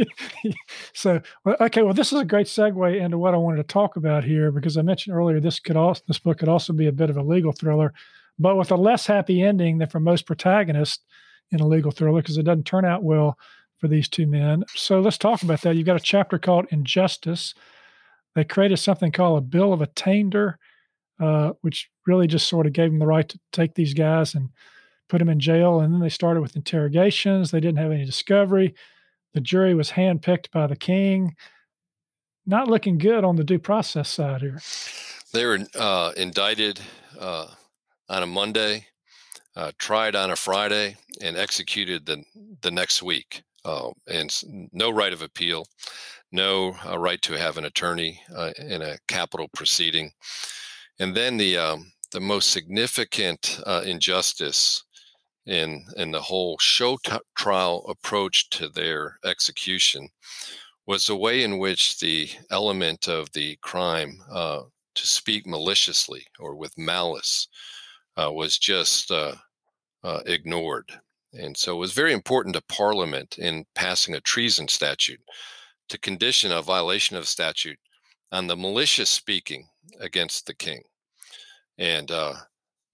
so, 0.93 1.22
okay, 1.46 1.82
well, 1.82 1.93
this 1.93 2.12
is 2.12 2.20
a 2.20 2.26
great 2.26 2.48
segue 2.48 3.00
into 3.00 3.17
what 3.17 3.34
I 3.34 3.38
wanted 3.38 3.58
to 3.58 3.63
talk 3.63 3.96
about 3.96 4.24
here 4.24 4.52
because 4.52 4.78
I 4.78 4.82
mentioned 4.82 5.15
earlier 5.15 5.39
this 5.39 5.60
could 5.60 5.78
also 5.78 6.02
this 6.08 6.20
book 6.20 6.39
could 6.39 6.50
also 6.50 6.74
be 6.74 6.88
a 6.88 6.91
bit 6.91 7.10
of 7.10 7.17
a 7.17 7.24
legal 7.24 7.54
thriller, 7.54 7.93
but 8.38 8.58
with 8.58 8.72
a 8.72 8.76
less 8.76 9.06
happy 9.06 9.41
ending 9.41 9.78
than 9.78 9.89
for 9.89 10.00
most 10.00 10.26
protagonists 10.26 11.04
in 11.52 11.62
a 11.62 11.67
legal 11.67 11.91
thriller 11.91 12.22
because 12.22 12.38
it 12.38 12.43
doesn't 12.43 12.65
turn 12.65 12.84
out 12.84 13.04
well 13.04 13.38
for 13.78 13.88
these 13.88 14.10
two 14.10 14.28
men. 14.28 14.63
So 14.76 15.00
let's 15.00 15.17
talk 15.17 15.43
about 15.43 15.62
that. 15.62 15.76
You've 15.76 15.86
got 15.86 15.96
a 15.96 16.04
chapter 16.04 16.38
called 16.38 16.67
Injustice. 16.72 17.54
They 18.36 18.43
created 18.43 18.78
something 18.78 19.12
called 19.12 19.38
a 19.38 19.41
Bill 19.41 19.72
of 19.72 19.82
Attainder, 19.82 20.58
uh, 21.20 21.54
which 21.62 21.89
really 22.06 22.28
just 22.28 22.48
sort 22.50 22.67
of 22.67 22.74
gave 22.74 22.91
them 22.91 23.00
the 23.00 23.08
right 23.08 23.28
to 23.30 23.39
take 23.54 23.76
these 23.76 23.93
guys 23.93 24.36
and 24.36 24.50
put 25.10 25.20
them 25.20 25.30
in 25.30 25.39
jail. 25.39 25.80
And 25.80 25.93
then 25.93 26.02
they 26.02 26.10
started 26.10 26.41
with 26.41 26.56
interrogations. 26.56 27.52
They 27.52 27.60
didn't 27.60 27.80
have 27.80 27.91
any 27.91 28.06
discovery. 28.06 28.76
The 29.34 29.41
jury 29.41 29.74
was 29.76 29.91
handpicked 29.91 30.52
by 30.52 30.67
the 30.67 30.76
king. 30.76 31.36
Not 32.46 32.70
looking 32.70 32.98
good 32.98 33.24
on 33.24 33.36
the 33.36 33.43
due 33.43 33.60
process 33.60 34.10
side 34.10 34.41
here. 34.41 34.60
They 35.34 35.46
were 35.46 35.60
uh, 35.78 36.13
indicted 36.15 36.80
uh, 37.20 37.48
on 38.08 38.24
a 38.24 38.26
Monday, 38.26 38.88
uh, 39.56 39.72
tried 39.78 40.15
on 40.15 40.32
a 40.32 40.36
Friday, 40.36 40.96
and 41.22 41.36
executed 41.36 42.06
the 42.06 42.24
the 42.62 42.72
next 42.72 43.04
week. 43.04 43.43
Uh, 43.65 43.89
and 44.08 44.34
no 44.72 44.89
right 44.89 45.12
of 45.12 45.22
appeal, 45.22 45.67
no 46.32 46.74
uh, 46.88 46.98
right 46.98 47.22
to 47.22 47.34
have 47.34 47.58
an 47.58 47.65
attorney 47.65 48.22
uh, 48.34 48.52
in 48.58 48.82
a 48.82 48.98
capital 49.10 49.50
proceeding. 49.54 50.10
And 51.00 51.13
then 51.13 51.36
the 51.36 51.58
um, 51.58 51.91
the 52.13 52.22
most 52.22 52.52
significant 52.52 53.60
injustice 53.84 54.86
in 55.48 55.86
in 55.96 56.12
the 56.12 56.22
whole 56.22 56.58
show 56.60 56.98
t- 57.04 57.18
trial 57.36 57.86
approach 57.88 58.50
to 58.52 58.70
their 58.70 59.18
execution 59.26 60.10
was 60.86 61.06
the 61.06 61.16
way 61.16 61.44
in 61.44 61.58
which 61.58 62.00
the 62.00 62.30
element 62.52 63.08
of 63.08 63.32
the 63.34 63.58
crime 63.62 64.20
uh, 64.32 64.62
to 64.96 65.08
speak 65.08 65.46
maliciously 65.48 66.26
or 66.40 66.56
with 66.56 66.78
malice 66.78 67.48
uh, 68.18 68.32
was 68.32 68.58
just 68.58 69.12
uh, 69.12 69.36
uh 70.04 70.20
ignored. 70.26 70.92
And 71.34 71.56
so 71.56 71.76
it 71.76 71.80
was 71.80 71.94
very 71.94 72.14
important 72.14 72.56
to 72.56 72.64
Parliament 72.64 73.38
in 73.38 73.66
passing 73.76 74.16
a 74.16 74.22
treason 74.22 74.68
statute 74.68 75.22
to 75.90 76.00
condition 76.00 76.52
a 76.52 76.62
violation 76.62 77.16
of 77.16 77.28
statute 77.28 77.80
on 78.32 78.48
the 78.48 78.56
malicious 78.56 79.10
speaking 79.10 79.68
against 80.00 80.46
the 80.46 80.54
king. 80.54 80.82
And 81.78 82.12
uh, 82.12 82.34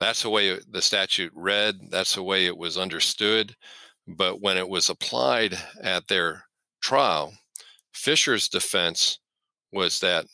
that's 0.04 0.24
the 0.24 0.30
way 0.30 0.60
the 0.70 0.82
statute 0.82 1.32
read, 1.34 1.76
that's 1.90 2.16
the 2.16 2.24
way 2.24 2.46
it 2.46 2.58
was 2.58 2.78
understood. 2.78 3.56
But 4.06 4.42
when 4.42 4.58
it 4.58 4.68
was 4.68 4.90
applied 4.90 5.58
at 5.82 6.08
their 6.10 6.44
trial, 6.82 7.34
Fisher's 7.94 8.50
defense 8.50 9.20
was 9.72 10.02
that 10.02 10.26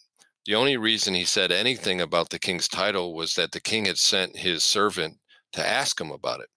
the 0.45 0.55
only 0.55 0.77
reason 0.77 1.13
he 1.13 1.23
said 1.23 1.51
anything 1.51 2.01
about 2.01 2.31
the 2.31 2.39
king's 2.39 2.67
title 2.67 3.13
was 3.13 3.35
that 3.35 3.51
the 3.51 3.61
king 3.61 3.85
had 3.85 3.99
sent 3.99 4.37
his 4.37 4.63
servant 4.63 5.17
to 5.53 5.63
ask 5.65 6.01
him 6.01 6.09
about 6.09 6.39
it, 6.39 6.49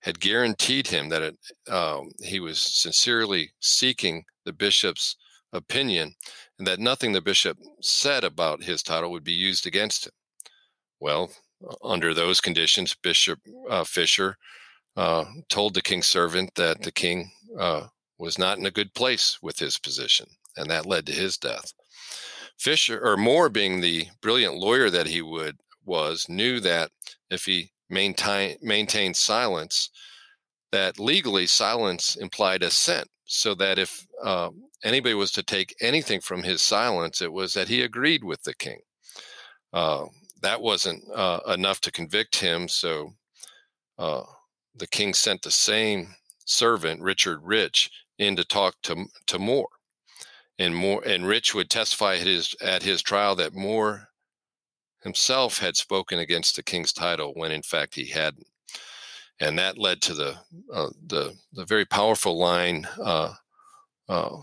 had 0.00 0.20
guaranteed 0.20 0.88
him 0.88 1.08
that 1.08 1.22
it, 1.22 1.38
um, 1.72 2.10
he 2.22 2.38
was 2.38 2.60
sincerely 2.60 3.50
seeking 3.60 4.24
the 4.44 4.52
bishop's 4.52 5.16
opinion 5.54 6.14
and 6.58 6.66
that 6.66 6.80
nothing 6.80 7.12
the 7.12 7.22
bishop 7.22 7.56
said 7.80 8.24
about 8.24 8.62
his 8.62 8.82
title 8.82 9.10
would 9.10 9.24
be 9.24 9.32
used 9.32 9.66
against 9.66 10.06
him. 10.06 10.12
Well, 11.00 11.30
under 11.82 12.14
those 12.14 12.40
conditions, 12.40 12.94
Bishop 13.02 13.38
uh, 13.68 13.84
Fisher 13.84 14.36
uh, 14.96 15.24
told 15.48 15.74
the 15.74 15.82
king's 15.82 16.06
servant 16.06 16.54
that 16.54 16.82
the 16.82 16.92
king 16.92 17.30
uh, 17.58 17.86
was 18.18 18.38
not 18.38 18.58
in 18.58 18.66
a 18.66 18.70
good 18.70 18.92
place 18.94 19.38
with 19.42 19.58
his 19.58 19.78
position, 19.78 20.26
and 20.56 20.70
that 20.70 20.86
led 20.86 21.06
to 21.06 21.12
his 21.12 21.36
death. 21.36 21.72
Fisher, 22.58 23.00
or 23.00 23.16
More, 23.16 23.48
being 23.48 23.80
the 23.80 24.06
brilliant 24.20 24.56
lawyer 24.56 24.90
that 24.90 25.06
he 25.06 25.22
would 25.22 25.56
was, 25.84 26.26
knew 26.28 26.60
that 26.60 26.90
if 27.30 27.44
he 27.44 27.70
maintain, 27.88 28.56
maintained 28.60 29.16
silence, 29.16 29.90
that 30.72 30.98
legally 30.98 31.46
silence 31.46 32.16
implied 32.16 32.62
assent. 32.62 33.08
So 33.30 33.54
that 33.56 33.78
if 33.78 34.06
uh, 34.24 34.50
anybody 34.82 35.14
was 35.14 35.32
to 35.32 35.42
take 35.42 35.76
anything 35.80 36.20
from 36.20 36.42
his 36.42 36.62
silence, 36.62 37.20
it 37.20 37.32
was 37.32 37.52
that 37.52 37.68
he 37.68 37.82
agreed 37.82 38.24
with 38.24 38.42
the 38.42 38.54
king. 38.54 38.80
That 40.42 40.60
wasn't 40.60 41.04
uh, 41.14 41.40
enough 41.48 41.80
to 41.82 41.92
convict 41.92 42.36
him. 42.36 42.68
So 42.68 43.14
uh, 43.98 44.22
the 44.74 44.86
king 44.86 45.14
sent 45.14 45.42
the 45.42 45.50
same 45.50 46.14
servant, 46.44 47.00
Richard 47.00 47.40
Rich, 47.42 47.90
in 48.18 48.36
to 48.36 48.44
talk 48.44 48.74
to 48.82 49.06
to 49.26 49.38
More, 49.38 49.68
and 50.58 50.74
More 50.74 51.02
and 51.06 51.26
Rich 51.26 51.54
would 51.54 51.70
testify 51.70 52.14
at 52.16 52.26
his 52.26 52.54
at 52.60 52.82
his 52.82 53.02
trial 53.02 53.36
that 53.36 53.54
More 53.54 54.08
himself 55.02 55.58
had 55.58 55.76
spoken 55.76 56.18
against 56.18 56.56
the 56.56 56.62
king's 56.62 56.92
title 56.92 57.32
when 57.34 57.52
in 57.52 57.62
fact 57.62 57.94
he 57.94 58.06
hadn't, 58.06 58.46
and 59.40 59.58
that 59.58 59.78
led 59.78 60.02
to 60.02 60.14
the 60.14 60.36
uh, 60.72 60.90
the 61.06 61.34
the 61.52 61.64
very 61.64 61.84
powerful 61.84 62.38
line 62.38 62.86
uh, 63.02 63.34
uh, 64.08 64.36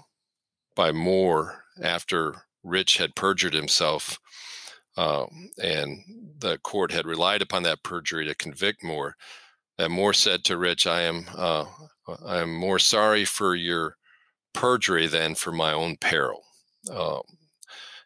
by 0.76 0.92
More 0.92 1.64
after 1.82 2.36
Rich 2.64 2.98
had 2.98 3.16
perjured 3.16 3.54
himself 3.54 4.20
um, 4.98 5.50
and 5.62 6.04
the 6.40 6.58
court 6.60 6.92
had 6.92 7.06
relied 7.06 7.42
upon 7.42 7.64
that 7.64 7.84
perjury 7.84 8.26
to 8.26 8.36
convict 8.36 8.84
More. 8.84 9.16
That 9.78 9.92
More 9.92 10.14
said 10.14 10.44
to 10.46 10.58
Rich, 10.58 10.88
"I 10.88 11.02
am, 11.02 11.26
uh, 11.36 11.66
I 12.26 12.40
am 12.40 12.54
more 12.56 12.80
sorry 12.80 13.26
for 13.26 13.56
your 13.56 13.98
perjury 14.54 15.08
than 15.08 15.36
for 15.36 15.52
my 15.52 15.74
own 15.74 15.98
peril." 15.98 16.44
Um, 16.90 17.22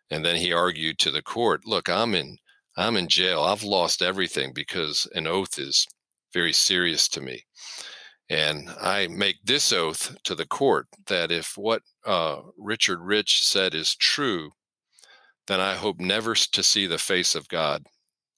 and 0.09 0.25
then 0.25 0.37
he 0.37 0.53
argued 0.53 0.99
to 0.99 1.11
the 1.11 1.21
court, 1.21 1.65
"Look, 1.65 1.89
I'm 1.89 2.15
in, 2.15 2.37
I'm 2.77 2.97
in 2.97 3.07
jail. 3.07 3.43
I've 3.43 3.63
lost 3.63 4.01
everything 4.01 4.53
because 4.53 5.07
an 5.13 5.27
oath 5.27 5.59
is 5.59 5.85
very 6.33 6.53
serious 6.53 7.07
to 7.09 7.21
me." 7.21 7.45
And 8.29 8.69
I 8.81 9.07
make 9.07 9.37
this 9.43 9.71
oath 9.73 10.15
to 10.23 10.35
the 10.35 10.45
court 10.45 10.87
that 11.07 11.31
if 11.31 11.57
what 11.57 11.81
uh, 12.05 12.41
Richard 12.57 12.99
Rich 13.01 13.45
said 13.45 13.73
is 13.73 13.95
true, 13.95 14.51
then 15.49 15.61
I 15.61 15.75
hope 15.75 15.99
never 15.99 16.35
to 16.35 16.63
see 16.63 16.87
the 16.87 16.99
face 16.99 17.35
of 17.35 17.49
God 17.49 17.85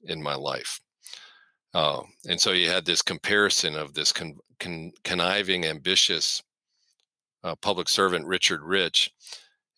in 0.05 0.24
my 0.24 0.36
life. 0.36 0.82
Uh, 1.74 2.03
and 2.30 2.41
so 2.41 2.53
you 2.53 2.70
had 2.70 2.86
this 2.86 3.03
comparison 3.03 3.76
of 3.76 3.93
this 3.93 4.14
con- 4.14 4.38
con- 4.59 4.93
conniving, 5.03 5.66
ambitious 5.66 6.43
uh, 7.43 7.55
public 7.57 7.89
servant 7.89 8.26
Richard 8.28 8.62
Rich 8.64 9.12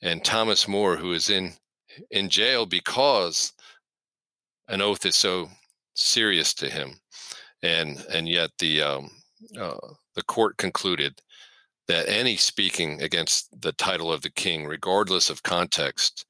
and 0.03 0.23
Thomas 0.23 0.67
More, 0.67 0.97
who 0.97 1.13
is 1.13 1.29
in 1.29 1.53
in 2.11 2.29
jail 2.29 2.65
because 2.67 3.53
an 4.69 4.81
oath 4.81 5.05
is 5.05 5.15
so 5.15 5.49
serious 5.95 6.53
to 6.55 6.69
him. 6.69 6.99
and 7.63 8.05
and 8.13 8.29
yet 8.29 8.51
the 8.59 8.81
um, 8.83 9.11
uh, 9.59 9.77
the 10.15 10.23
court 10.23 10.57
concluded 10.57 11.21
that 11.87 12.09
any 12.09 12.37
speaking 12.37 13.01
against 13.01 13.49
the 13.61 13.73
title 13.73 14.11
of 14.13 14.21
the 14.23 14.31
king, 14.31 14.65
regardless 14.65 15.29
of 15.29 15.43
context, 15.43 16.25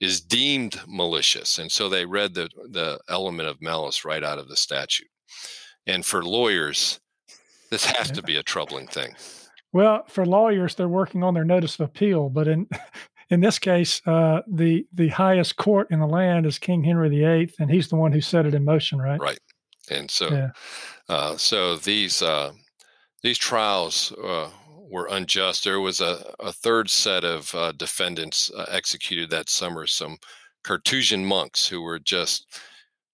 is 0.00 0.20
deemed 0.20 0.80
malicious, 0.86 1.58
and 1.58 1.70
so 1.70 1.88
they 1.88 2.06
read 2.06 2.34
the 2.34 2.48
the 2.70 3.00
element 3.08 3.48
of 3.48 3.60
malice 3.60 4.04
right 4.04 4.22
out 4.22 4.38
of 4.38 4.48
the 4.48 4.56
statute. 4.56 5.08
And 5.86 6.04
for 6.04 6.22
lawyers, 6.22 7.00
this 7.70 7.84
has 7.84 8.10
to 8.12 8.22
be 8.22 8.36
a 8.36 8.42
troubling 8.42 8.86
thing. 8.86 9.14
Well, 9.72 10.04
for 10.08 10.24
lawyers, 10.24 10.74
they're 10.74 10.88
working 10.88 11.22
on 11.22 11.34
their 11.34 11.44
notice 11.44 11.74
of 11.74 11.86
appeal, 11.86 12.28
but 12.28 12.48
in 12.48 12.68
in 13.30 13.40
this 13.40 13.58
case, 13.58 14.00
uh, 14.06 14.42
the 14.46 14.86
the 14.92 15.08
highest 15.08 15.56
court 15.56 15.88
in 15.90 16.00
the 16.00 16.06
land 16.06 16.46
is 16.46 16.58
King 16.58 16.84
Henry 16.84 17.08
VIII, 17.08 17.54
and 17.58 17.70
he's 17.70 17.88
the 17.88 17.96
one 17.96 18.12
who 18.12 18.20
set 18.20 18.46
it 18.46 18.54
in 18.54 18.64
motion, 18.64 18.98
right? 18.98 19.20
Right. 19.20 19.40
And 19.90 20.10
so, 20.10 20.28
yeah. 20.30 20.50
uh, 21.08 21.36
so 21.36 21.76
these 21.76 22.22
uh, 22.22 22.52
these 23.22 23.38
trials 23.38 24.12
uh, 24.22 24.48
were 24.88 25.08
unjust. 25.10 25.64
There 25.64 25.80
was 25.80 26.00
a, 26.00 26.34
a 26.40 26.52
third 26.52 26.90
set 26.90 27.24
of 27.24 27.54
uh, 27.54 27.72
defendants 27.72 28.50
uh, 28.56 28.66
executed 28.70 29.30
that 29.30 29.48
summer. 29.48 29.86
Some 29.86 30.16
Carthusian 30.64 31.24
monks 31.24 31.66
who 31.68 31.82
were 31.82 31.98
just 31.98 32.60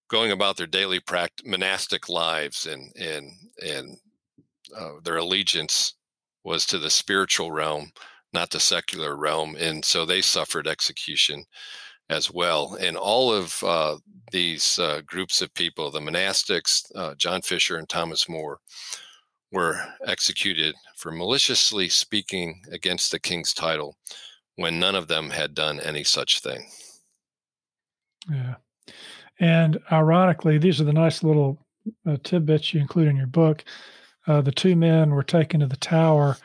going 0.09 0.31
about 0.31 0.57
their 0.57 0.67
daily 0.67 0.99
pract- 0.99 1.45
monastic 1.45 2.09
lives, 2.09 2.65
and 2.65 2.91
and 2.95 3.31
and 3.65 3.97
their 5.03 5.17
allegiance 5.17 5.95
was 6.43 6.65
to 6.65 6.79
the 6.79 6.89
spiritual 6.89 7.51
realm, 7.51 7.91
not 8.33 8.49
the 8.51 8.59
secular 8.59 9.17
realm, 9.17 9.55
and 9.55 9.83
so 9.83 10.05
they 10.05 10.21
suffered 10.21 10.67
execution 10.67 11.43
as 12.09 12.31
well. 12.31 12.77
And 12.79 12.95
all 12.95 13.33
of 13.33 13.63
uh, 13.63 13.97
these 14.31 14.77
uh, 14.79 15.01
groups 15.05 15.41
of 15.41 15.53
people, 15.55 15.89
the 15.89 15.99
monastics, 15.99 16.83
uh, 16.95 17.15
John 17.15 17.41
Fisher 17.41 17.77
and 17.77 17.89
Thomas 17.89 18.29
More, 18.29 18.59
were 19.55 19.81
executed 20.05 20.75
for 20.95 21.11
maliciously 21.11 21.89
speaking 21.89 22.61
against 22.71 23.11
the 23.11 23.19
king's 23.19 23.53
title 23.53 23.97
when 24.57 24.79
none 24.79 24.93
of 24.93 25.07
them 25.07 25.31
had 25.31 25.55
done 25.55 25.79
any 25.79 26.03
such 26.03 26.41
thing. 26.41 26.67
Yeah. 28.29 28.55
And 29.39 29.79
ironically, 29.91 30.59
these 30.59 30.79
are 30.79 30.85
the 30.85 30.93
nice 30.93 31.23
little 31.23 31.65
uh, 32.07 32.17
tidbits 32.23 32.73
you 32.73 32.79
include 32.79 33.07
in 33.07 33.17
your 33.17 33.27
book 33.27 33.63
uh, 34.27 34.41
the 34.41 34.51
two 34.51 34.75
men 34.75 35.11
were 35.11 35.23
taken 35.23 35.59
to 35.59 35.67
the 35.67 35.77
tower 35.77 36.37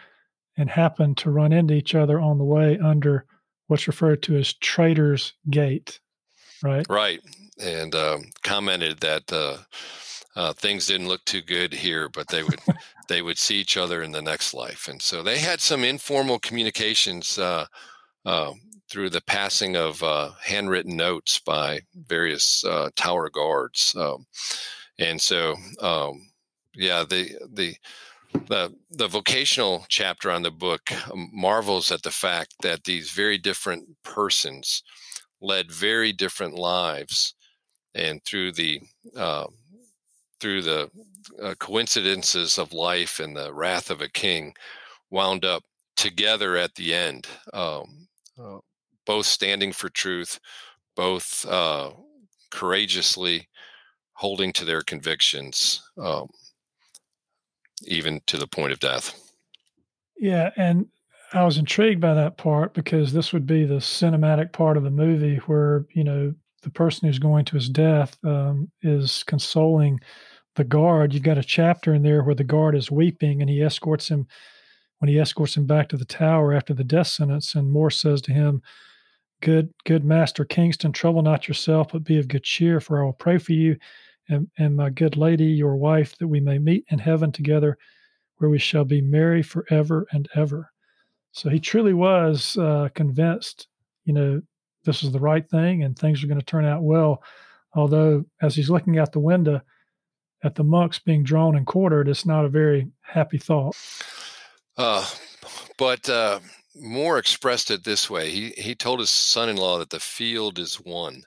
and 0.57 0.69
happened 0.69 1.17
to 1.19 1.31
run 1.31 1.53
into 1.53 1.75
each 1.75 1.95
other 1.95 2.21
on 2.21 2.39
the 2.39 2.45
way 2.45 2.79
under 2.79 3.25
what's 3.69 3.87
referred 3.87 4.23
to 4.23 4.37
as 4.37 4.53
Traitor's 4.55 5.33
Gate, 5.49 6.01
right? 6.63 6.85
Right. 6.89 7.21
And 7.63 7.95
um, 7.95 8.25
commented 8.43 9.01
that 9.01 9.33
uh, 9.33 9.59
uh, 10.37 10.53
things 10.53 10.87
didn't 10.87 11.09
look 11.09 11.25
too 11.25 11.43
good 11.43 11.73
here, 11.73 12.09
but 12.09 12.29
they 12.29 12.43
would 12.43 12.61
they 13.09 13.23
would 13.23 13.39
see 13.39 13.57
each 13.57 13.77
other 13.77 14.03
in 14.03 14.13
the 14.13 14.23
next 14.23 14.55
life, 14.55 14.89
and 14.89 15.01
so 15.01 15.23
they 15.23 15.39
had 15.39 15.61
some 15.61 15.85
informal 15.85 16.39
communications 16.39 17.39
uh, 17.39 17.67
uh 18.25 18.53
through 18.89 19.11
the 19.11 19.23
passing 19.23 19.77
of 19.77 20.03
uh, 20.03 20.31
handwritten 20.43 20.97
notes 20.97 21.39
by 21.39 21.81
various 21.95 22.65
uh, 22.65 22.91
tower 22.97 23.31
guards, 23.31 23.95
um, 23.97 24.27
and 24.99 25.21
so 25.21 25.55
um, 25.81 26.31
yeah, 26.75 27.05
the 27.09 27.37
the 27.53 27.75
the 28.47 28.73
the 28.91 29.09
vocational 29.09 29.85
chapter 29.89 30.31
on 30.31 30.43
the 30.43 30.51
book 30.51 30.91
marvels 31.33 31.91
at 31.91 32.03
the 32.03 32.11
fact 32.11 32.55
that 32.63 32.85
these 32.85 33.11
very 33.11 33.39
different 33.39 33.85
persons 34.05 34.83
led 35.41 35.71
very 35.73 36.13
different 36.13 36.55
lives, 36.55 37.35
and 37.95 38.23
through 38.25 38.53
the 38.53 38.81
uh, 39.17 39.47
through 40.41 40.63
the 40.63 40.91
uh, 41.43 41.55
coincidences 41.59 42.59
of 42.59 42.73
life 42.73 43.21
and 43.21 43.37
the 43.37 43.53
wrath 43.53 43.91
of 43.91 44.01
a 44.01 44.09
king, 44.09 44.55
wound 45.11 45.45
up 45.45 45.63
together 45.97 46.57
at 46.57 46.75
the 46.75 46.95
end, 46.95 47.27
um, 47.53 48.09
uh, 48.43 48.59
both 49.07 49.27
standing 49.27 49.73
for 49.73 49.89
truth, 49.89 50.39
both 50.97 51.45
uh, 51.47 51.91
courageously 52.51 53.49
holding 54.15 54.53
to 54.53 54.65
their 54.65 54.83
convictions. 54.83 55.83
Um, 55.97 56.29
even 57.87 58.21
to 58.27 58.37
the 58.37 58.47
point 58.47 58.73
of 58.73 58.81
death. 58.81 59.15
Yeah, 60.19 60.51
and 60.57 60.87
I 61.33 61.45
was 61.45 61.59
intrigued 61.59 62.01
by 62.01 62.15
that 62.15 62.37
part 62.37 62.75
because 62.75 63.13
this 63.13 63.33
would 63.33 63.47
be 63.47 63.65
the 63.65 63.77
cinematic 63.77 64.53
part 64.53 64.77
of 64.77 64.83
the 64.83 64.91
movie 64.91 65.37
where 65.47 65.87
you 65.93 66.05
know 66.05 66.35
the 66.63 66.71
person 66.71 67.07
who's 67.07 67.19
going 67.19 67.45
to 67.47 67.55
his 67.55 67.69
death 67.69 68.17
um, 68.25 68.71
is 68.83 69.23
consoling 69.25 69.99
the 70.61 70.65
guard. 70.65 71.15
You've 71.15 71.23
got 71.23 71.39
a 71.39 71.43
chapter 71.43 71.95
in 71.95 72.03
there 72.03 72.23
where 72.23 72.35
the 72.35 72.45
guard 72.45 72.77
is 72.77 72.91
weeping 72.91 73.41
and 73.41 73.49
he 73.49 73.63
escorts 73.63 74.09
him 74.09 74.27
when 74.99 75.09
he 75.09 75.19
escorts 75.19 75.57
him 75.57 75.65
back 75.65 75.89
to 75.89 75.97
the 75.97 76.05
tower 76.05 76.53
after 76.53 76.75
the 76.75 76.85
death 76.85 77.07
sentence. 77.07 77.55
And 77.55 77.73
More 77.73 77.91
says 77.91 78.21
to 78.23 78.33
him, 78.33 78.61
"Good, 79.41 79.73
good 79.87 80.05
Master 80.05 80.45
Kingston, 80.45 80.93
trouble 80.93 81.23
not 81.23 81.49
yourself, 81.49 81.89
but 81.93 82.05
be 82.05 82.19
of 82.19 82.29
good 82.29 82.45
cheer, 82.45 82.79
for 82.79 83.01
I 83.01 83.05
will 83.05 83.15
pray 83.15 83.39
for 83.39 83.53
you." 83.53 83.77
and, 84.29 84.49
and 84.59 84.77
my 84.77 84.91
good 84.91 85.17
lady, 85.17 85.47
your 85.47 85.77
wife, 85.77 86.17
that 86.19 86.29
we 86.29 86.41
may 86.41 86.59
meet 86.59 86.85
in 86.91 86.99
heaven 86.99 87.33
together, 87.33 87.77
where 88.37 88.49
we 88.49 88.59
shall 88.59 88.85
be 88.85 89.01
merry 89.01 89.43
forever 89.43 90.07
and 90.13 90.29
ever. 90.37 90.71
So 91.33 91.51
he 91.51 91.59
truly 91.59 91.95
was 91.95 92.57
uh, 92.57 92.91
convinced, 92.95 93.67
you 94.05 94.13
know, 94.13 94.41
this 94.85 95.03
is 95.03 95.11
the 95.11 95.19
right 95.19 95.49
thing 95.49 95.83
and 95.83 95.99
things 95.99 96.23
are 96.23 96.29
going 96.29 96.39
to 96.39 96.47
turn 96.47 96.65
out 96.65 96.83
well. 96.83 97.23
Although, 97.75 98.25
as 98.41 98.55
he's 98.55 98.71
looking 98.71 98.99
out 98.99 99.13
the 99.13 99.21
window 99.21 99.61
at 100.43 100.55
the 100.55 100.65
monks 100.65 100.99
being 100.99 101.23
drawn 101.23 101.57
and 101.57 101.67
quartered, 101.67 102.09
it's 102.09 102.27
not 102.27 102.45
a 102.45 102.49
very 102.49 102.89
happy 103.03 103.39
thought. 103.39 103.77
Uh, 104.77 105.07
but 105.79 106.09
uh, 106.09 106.41
More 106.75 107.19
expressed 107.19 107.71
it 107.71 107.85
this 107.85 108.09
way. 108.09 108.31
He 108.31 108.51
he 108.51 108.75
told 108.75 109.01
his 109.01 109.11
son-in-law 109.11 109.79
that 109.79 109.91
the 109.91 110.01
field 110.01 110.59
is 110.59 110.81
won, 110.81 111.23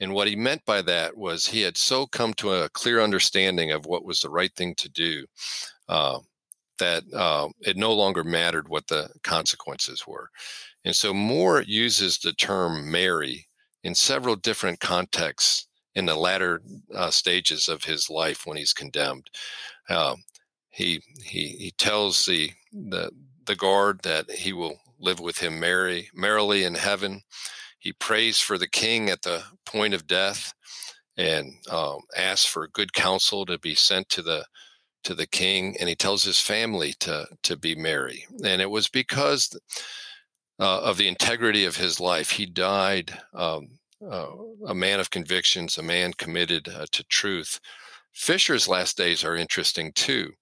and 0.00 0.12
what 0.12 0.28
he 0.28 0.36
meant 0.36 0.64
by 0.66 0.82
that 0.82 1.16
was 1.16 1.46
he 1.46 1.62
had 1.62 1.76
so 1.76 2.06
come 2.06 2.34
to 2.34 2.52
a 2.52 2.68
clear 2.70 3.00
understanding 3.00 3.72
of 3.72 3.86
what 3.86 4.04
was 4.04 4.20
the 4.20 4.30
right 4.30 4.54
thing 4.54 4.74
to 4.76 4.88
do 4.90 5.24
uh, 5.88 6.18
that 6.78 7.02
uh, 7.14 7.48
it 7.60 7.76
no 7.76 7.92
longer 7.92 8.22
mattered 8.24 8.68
what 8.68 8.86
the 8.86 9.08
consequences 9.24 10.06
were. 10.06 10.28
And 10.84 10.94
so 10.94 11.12
More 11.14 11.62
uses 11.62 12.18
the 12.18 12.32
term 12.34 12.90
merry 12.90 13.48
in 13.82 13.94
several 13.94 14.36
different 14.36 14.80
contexts 14.80 15.67
in 15.98 16.06
the 16.06 16.14
latter 16.14 16.62
uh, 16.94 17.10
stages 17.10 17.68
of 17.68 17.82
his 17.82 18.08
life 18.08 18.46
when 18.46 18.56
he's 18.56 18.72
condemned. 18.72 19.28
Uh, 19.88 20.14
he, 20.70 21.02
he, 21.24 21.48
he 21.48 21.72
tells 21.72 22.24
the, 22.24 22.52
the, 22.72 23.10
the 23.46 23.56
guard 23.56 24.00
that 24.02 24.30
he 24.30 24.52
will 24.52 24.76
live 25.00 25.18
with 25.18 25.38
him 25.38 25.58
merry, 25.58 26.08
merrily 26.14 26.62
in 26.62 26.74
heaven. 26.74 27.22
He 27.80 27.92
prays 27.92 28.38
for 28.38 28.58
the 28.58 28.68
king 28.68 29.10
at 29.10 29.22
the 29.22 29.42
point 29.66 29.92
of 29.92 30.06
death 30.06 30.54
and 31.16 31.54
um, 31.68 31.98
asks 32.16 32.46
for 32.46 32.68
good 32.68 32.92
counsel 32.92 33.44
to 33.46 33.58
be 33.58 33.74
sent 33.74 34.08
to 34.10 34.22
the 34.22 34.44
to 35.04 35.14
the 35.14 35.26
king, 35.26 35.76
and 35.78 35.88
he 35.88 35.94
tells 35.94 36.24
his 36.24 36.40
family 36.40 36.92
to 37.00 37.26
to 37.42 37.56
be 37.56 37.74
merry. 37.74 38.26
And 38.44 38.60
it 38.60 38.70
was 38.70 38.88
because 38.88 39.56
uh, 40.60 40.80
of 40.80 40.96
the 40.96 41.08
integrity 41.08 41.64
of 41.64 41.76
his 41.76 42.00
life. 42.00 42.30
He 42.30 42.46
died 42.46 43.16
um, 43.34 43.77
uh, 44.06 44.28
a 44.66 44.74
man 44.74 45.00
of 45.00 45.10
convictions, 45.10 45.78
a 45.78 45.82
man 45.82 46.12
committed 46.14 46.68
uh, 46.68 46.86
to 46.92 47.04
truth. 47.04 47.60
Fisher's 48.12 48.68
last 48.68 48.96
days 48.96 49.24
are 49.24 49.36
interesting 49.36 49.92
too. 49.92 50.32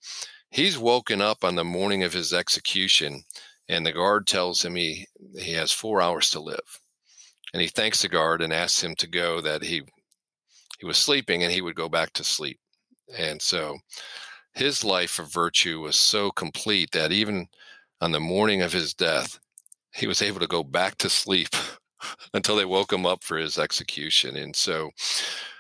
He's 0.51 0.79
woken 0.79 1.21
up 1.21 1.45
on 1.45 1.55
the 1.55 1.65
morning 1.65 2.03
of 2.03 2.13
his 2.13 2.33
execution, 2.33 3.23
and 3.69 3.85
the 3.85 3.93
guard 3.93 4.27
tells 4.27 4.65
him 4.65 4.77
he 4.77 5.07
he 5.39 5.53
has 5.53 5.73
four 5.73 6.01
hours 6.01 6.31
to 6.31 6.41
live 6.41 6.81
and 7.53 7.63
he 7.63 7.69
thanks 7.69 8.03
the 8.03 8.09
guard 8.09 8.43
and 8.43 8.53
asks 8.53 8.83
him 8.83 8.95
to 8.97 9.07
go 9.07 9.41
that 9.41 9.63
he 9.63 9.83
he 10.79 10.87
was 10.87 10.99
sleeping 10.99 11.43
and 11.43 11.53
he 11.53 11.63
would 11.63 11.75
go 11.75 11.89
back 11.89 12.13
to 12.13 12.25
sleep 12.25 12.59
and 13.17 13.41
so 13.41 13.77
his 14.55 14.85
life 14.85 15.19
of 15.19 15.33
virtue 15.33 15.81
was 15.81 15.97
so 15.97 16.31
complete 16.31 16.91
that 16.93 17.13
even 17.13 17.47
on 18.01 18.13
the 18.13 18.21
morning 18.21 18.63
of 18.63 18.73
his 18.73 18.95
death 18.95 19.39
he 19.95 20.07
was 20.07 20.23
able 20.23 20.41
to 20.41 20.47
go 20.47 20.63
back 20.63 20.97
to 20.99 21.09
sleep 21.09 21.49
until 22.35 22.57
they 22.57 22.65
woke 22.65 22.93
him 22.93 23.07
up 23.07 23.23
for 23.23 23.37
his 23.37 23.59
execution 23.59 24.37
and 24.37 24.55
so 24.55 24.91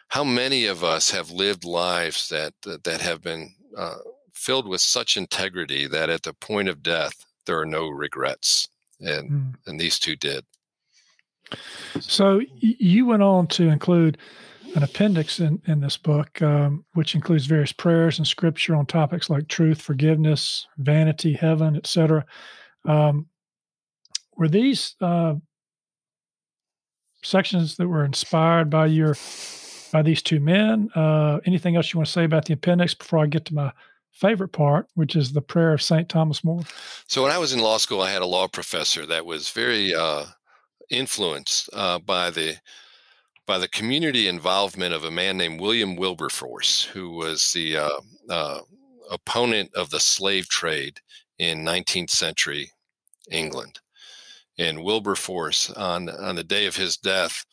how 0.08 0.22
many 0.22 0.66
of 0.66 0.84
us 0.84 1.10
have 1.10 1.30
lived 1.30 1.64
lives 1.64 2.28
that 2.28 2.52
that, 2.62 2.84
that 2.84 3.00
have 3.00 3.22
been 3.22 3.52
uh, 3.76 3.98
filled 4.32 4.68
with 4.68 4.80
such 4.80 5.16
integrity 5.16 5.86
that 5.86 6.10
at 6.10 6.22
the 6.22 6.34
point 6.34 6.68
of 6.68 6.82
death 6.82 7.24
there 7.46 7.58
are 7.58 7.66
no 7.66 7.88
regrets 7.88 8.68
and 9.00 9.30
mm. 9.30 9.54
and 9.66 9.80
these 9.80 9.98
two 9.98 10.16
did 10.16 10.44
so 12.00 12.40
you 12.58 13.06
went 13.06 13.22
on 13.22 13.46
to 13.46 13.68
include 13.68 14.18
an 14.76 14.82
appendix 14.82 15.40
in, 15.40 15.60
in 15.66 15.80
this 15.80 15.96
book, 15.96 16.42
um, 16.42 16.84
which 16.92 17.14
includes 17.14 17.46
various 17.46 17.72
prayers 17.72 18.18
and 18.18 18.26
scripture 18.26 18.76
on 18.76 18.84
topics 18.84 19.30
like 19.30 19.48
truth, 19.48 19.80
forgiveness, 19.80 20.66
vanity, 20.76 21.32
heaven, 21.32 21.76
etc. 21.76 22.26
Um, 22.84 23.26
were 24.36 24.48
these 24.48 24.94
uh, 25.00 25.34
sections 27.26 27.76
that 27.76 27.88
were 27.88 28.04
inspired 28.04 28.70
by 28.70 28.86
your 28.86 29.16
by 29.92 30.02
these 30.02 30.22
two 30.22 30.40
men. 30.40 30.90
Uh, 30.94 31.40
anything 31.46 31.76
else 31.76 31.92
you 31.92 31.98
want 31.98 32.06
to 32.06 32.12
say 32.12 32.24
about 32.24 32.44
the 32.44 32.54
appendix 32.54 32.94
before 32.94 33.20
I 33.20 33.26
get 33.26 33.44
to 33.46 33.54
my 33.54 33.72
favorite 34.12 34.52
part, 34.52 34.88
which 34.94 35.14
is 35.14 35.32
the 35.32 35.42
prayer 35.42 35.72
of 35.72 35.82
St. 35.82 36.08
Thomas 36.08 36.42
More? 36.42 36.62
So, 37.06 37.22
when 37.22 37.32
I 37.32 37.38
was 37.38 37.52
in 37.52 37.60
law 37.60 37.78
school, 37.78 38.00
I 38.00 38.10
had 38.10 38.22
a 38.22 38.26
law 38.26 38.48
professor 38.48 39.06
that 39.06 39.26
was 39.26 39.50
very 39.50 39.94
uh, 39.94 40.24
influenced 40.90 41.70
uh, 41.72 41.98
by 41.98 42.30
the 42.30 42.56
by 43.46 43.58
the 43.58 43.68
community 43.68 44.26
involvement 44.26 44.92
of 44.92 45.04
a 45.04 45.10
man 45.10 45.36
named 45.36 45.60
William 45.60 45.94
Wilberforce, 45.94 46.82
who 46.82 47.10
was 47.10 47.52
the 47.52 47.76
uh, 47.76 48.00
uh, 48.28 48.60
opponent 49.10 49.70
of 49.76 49.90
the 49.90 50.00
slave 50.00 50.48
trade 50.48 50.98
in 51.38 51.64
19th 51.64 52.10
century 52.10 52.72
England. 53.30 53.78
And 54.58 54.82
Wilberforce, 54.82 55.70
on 55.70 56.08
on 56.08 56.36
the 56.36 56.44
day 56.44 56.66
of 56.66 56.76
his 56.76 56.96
death, 56.96 57.44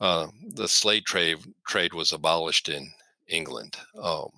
uh, 0.00 0.28
the 0.54 0.68
slave 0.68 1.04
trade 1.04 1.38
trade 1.66 1.94
was 1.94 2.12
abolished 2.12 2.68
in 2.68 2.90
England. 3.28 3.76
Um, 4.00 4.30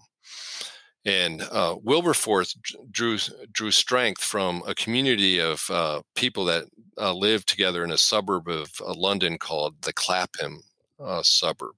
and 1.04 1.42
uh, 1.50 1.76
Wilberforce 1.82 2.54
drew 2.90 3.18
drew 3.50 3.70
strength 3.70 4.22
from 4.22 4.62
a 4.66 4.74
community 4.74 5.40
of 5.40 5.68
uh, 5.70 6.02
people 6.14 6.44
that 6.46 6.66
uh, 6.98 7.12
lived 7.12 7.48
together 7.48 7.82
in 7.82 7.90
a 7.90 7.98
suburb 7.98 8.48
of 8.48 8.70
uh, 8.80 8.94
London 8.94 9.38
called 9.38 9.74
the 9.82 9.92
Clapham 9.92 10.62
uh, 11.00 11.22
suburb. 11.22 11.74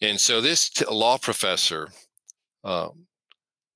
And 0.00 0.20
so 0.20 0.40
this 0.40 0.70
t- 0.70 0.84
law 0.90 1.18
professor 1.18 1.88
um, 2.64 3.06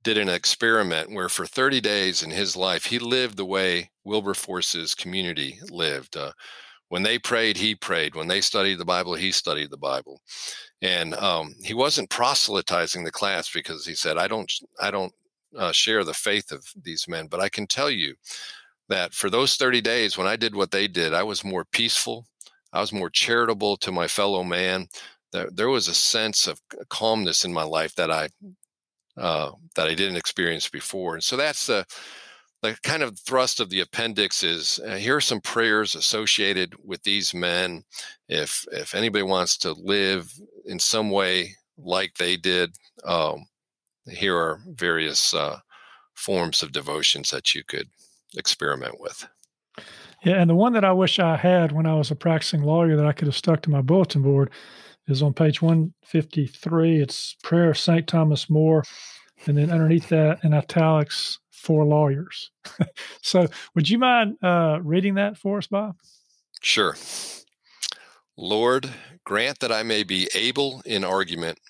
did 0.02 0.18
an 0.18 0.28
experiment 0.28 1.12
where 1.12 1.28
for 1.28 1.46
30 1.46 1.80
days 1.80 2.22
in 2.22 2.30
his 2.30 2.56
life 2.56 2.86
he 2.86 2.98
lived 2.98 3.36
the 3.36 3.44
way 3.44 3.90
Wilberforce's 4.04 4.94
community 4.94 5.58
lived. 5.70 6.16
Uh, 6.16 6.32
when 6.88 7.02
they 7.02 7.18
prayed, 7.18 7.56
he 7.56 7.74
prayed. 7.74 8.14
When 8.14 8.28
they 8.28 8.40
studied 8.40 8.78
the 8.78 8.84
Bible, 8.84 9.14
he 9.14 9.32
studied 9.32 9.70
the 9.70 9.78
Bible. 9.78 10.20
And 10.82 11.14
um, 11.14 11.54
he 11.62 11.74
wasn't 11.74 12.10
proselytizing 12.10 13.04
the 13.04 13.10
class 13.10 13.50
because 13.50 13.86
he 13.86 13.94
said, 13.94 14.18
"I 14.18 14.28
don't, 14.28 14.50
I 14.80 14.90
don't 14.90 15.12
uh, 15.56 15.72
share 15.72 16.04
the 16.04 16.14
faith 16.14 16.52
of 16.52 16.64
these 16.82 17.06
men, 17.08 17.28
but 17.28 17.40
I 17.40 17.48
can 17.48 17.66
tell 17.66 17.90
you 17.90 18.14
that 18.88 19.14
for 19.14 19.30
those 19.30 19.56
30 19.56 19.80
days, 19.80 20.18
when 20.18 20.26
I 20.26 20.36
did 20.36 20.54
what 20.54 20.70
they 20.70 20.86
did, 20.88 21.14
I 21.14 21.22
was 21.22 21.44
more 21.44 21.64
peaceful. 21.64 22.26
I 22.72 22.80
was 22.80 22.92
more 22.92 23.10
charitable 23.10 23.76
to 23.78 23.92
my 23.92 24.06
fellow 24.08 24.42
man. 24.44 24.88
There, 25.32 25.48
there 25.50 25.68
was 25.68 25.88
a 25.88 25.94
sense 25.94 26.46
of 26.46 26.60
calmness 26.90 27.44
in 27.44 27.52
my 27.52 27.64
life 27.64 27.94
that 27.94 28.10
I 28.10 28.28
uh, 29.16 29.52
that 29.76 29.88
I 29.88 29.94
didn't 29.94 30.16
experience 30.16 30.68
before. 30.68 31.14
And 31.14 31.24
so 31.24 31.36
that's 31.36 31.66
the 31.66 31.86
the 32.62 32.78
kind 32.84 33.02
of 33.02 33.18
thrust 33.18 33.60
of 33.60 33.70
the 33.70 33.80
appendix 33.80 34.42
is 34.42 34.80
uh, 34.86 34.94
here 34.94 35.16
are 35.16 35.20
some 35.20 35.40
prayers 35.40 35.94
associated 35.94 36.74
with 36.84 37.02
these 37.02 37.34
men. 37.34 37.82
If 38.28 38.64
if 38.72 38.94
anybody 38.94 39.24
wants 39.24 39.56
to 39.58 39.72
live 39.72 40.32
in 40.64 40.78
some 40.78 41.10
way 41.10 41.56
like 41.76 42.14
they 42.14 42.36
did, 42.36 42.70
um, 43.04 43.46
here 44.06 44.36
are 44.36 44.60
various 44.68 45.34
uh, 45.34 45.58
forms 46.14 46.62
of 46.62 46.72
devotions 46.72 47.30
that 47.30 47.54
you 47.54 47.64
could 47.64 47.88
experiment 48.36 49.00
with. 49.00 49.26
Yeah, 50.24 50.40
and 50.40 50.48
the 50.48 50.54
one 50.54 50.72
that 50.74 50.84
I 50.84 50.92
wish 50.92 51.18
I 51.18 51.36
had 51.36 51.72
when 51.72 51.86
I 51.86 51.94
was 51.94 52.12
a 52.12 52.14
practicing 52.14 52.62
lawyer 52.62 52.96
that 52.96 53.06
I 53.06 53.12
could 53.12 53.26
have 53.26 53.36
stuck 53.36 53.62
to 53.62 53.70
my 53.70 53.80
bulletin 53.80 54.22
board 54.22 54.50
is 55.08 55.20
on 55.20 55.34
page 55.34 55.60
153. 55.60 57.02
It's 57.02 57.34
Prayer 57.42 57.70
of 57.70 57.78
St. 57.78 58.06
Thomas 58.06 58.48
More. 58.48 58.84
And 59.46 59.58
then 59.58 59.72
underneath 59.72 60.08
that 60.10 60.44
in 60.44 60.54
italics, 60.54 61.40
for 61.62 61.84
lawyers. 61.84 62.50
so, 63.22 63.46
would 63.74 63.88
you 63.88 63.98
mind 63.98 64.36
uh, 64.42 64.80
reading 64.82 65.14
that 65.14 65.38
for 65.38 65.58
us, 65.58 65.68
Bob? 65.68 65.96
Sure. 66.60 66.96
Lord, 68.36 68.90
grant 69.24 69.60
that 69.60 69.70
I 69.70 69.84
may 69.84 70.02
be 70.02 70.28
able 70.34 70.82
in 70.84 71.04
argument, 71.04 71.60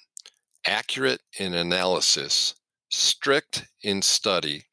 accurate 0.66 1.20
in 1.38 1.52
analysis, 1.52 2.54
strict 2.88 3.66
in 3.82 4.00
study, 4.00 4.64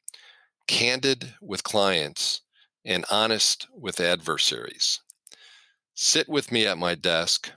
candid 0.66 1.34
with 1.42 1.64
clients, 1.64 2.40
and 2.84 3.04
honest 3.10 3.68
with 3.74 4.00
adversaries. 4.00 5.00
Sit 5.94 6.30
with 6.30 6.50
me 6.50 6.66
at 6.66 6.78
my 6.78 6.94
desk 6.94 7.50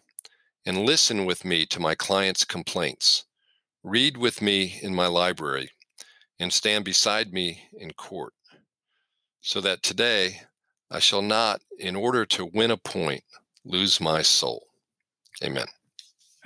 and 0.66 0.86
listen 0.86 1.24
with 1.26 1.46
me 1.46 1.66
to 1.68 1.80
my 1.80 1.96
clients' 1.96 2.44
complaints. 2.44 3.24
Read 3.84 4.18
with 4.18 4.42
me 4.42 4.80
in 4.82 4.94
my 4.94 5.08
library 5.08 5.70
and 6.44 6.52
stand 6.52 6.84
beside 6.84 7.32
me 7.32 7.64
in 7.80 7.90
court, 7.94 8.34
so 9.40 9.62
that 9.62 9.82
today 9.82 10.42
I 10.92 11.00
shall 11.00 11.22
not, 11.22 11.62
in 11.80 11.96
order 11.96 12.26
to 12.26 12.46
win 12.54 12.72
a 12.72 12.78
point, 12.78 13.24
lose 13.64 14.02
my 14.02 14.22
soul. 14.22 14.68
Amen. 15.42 15.68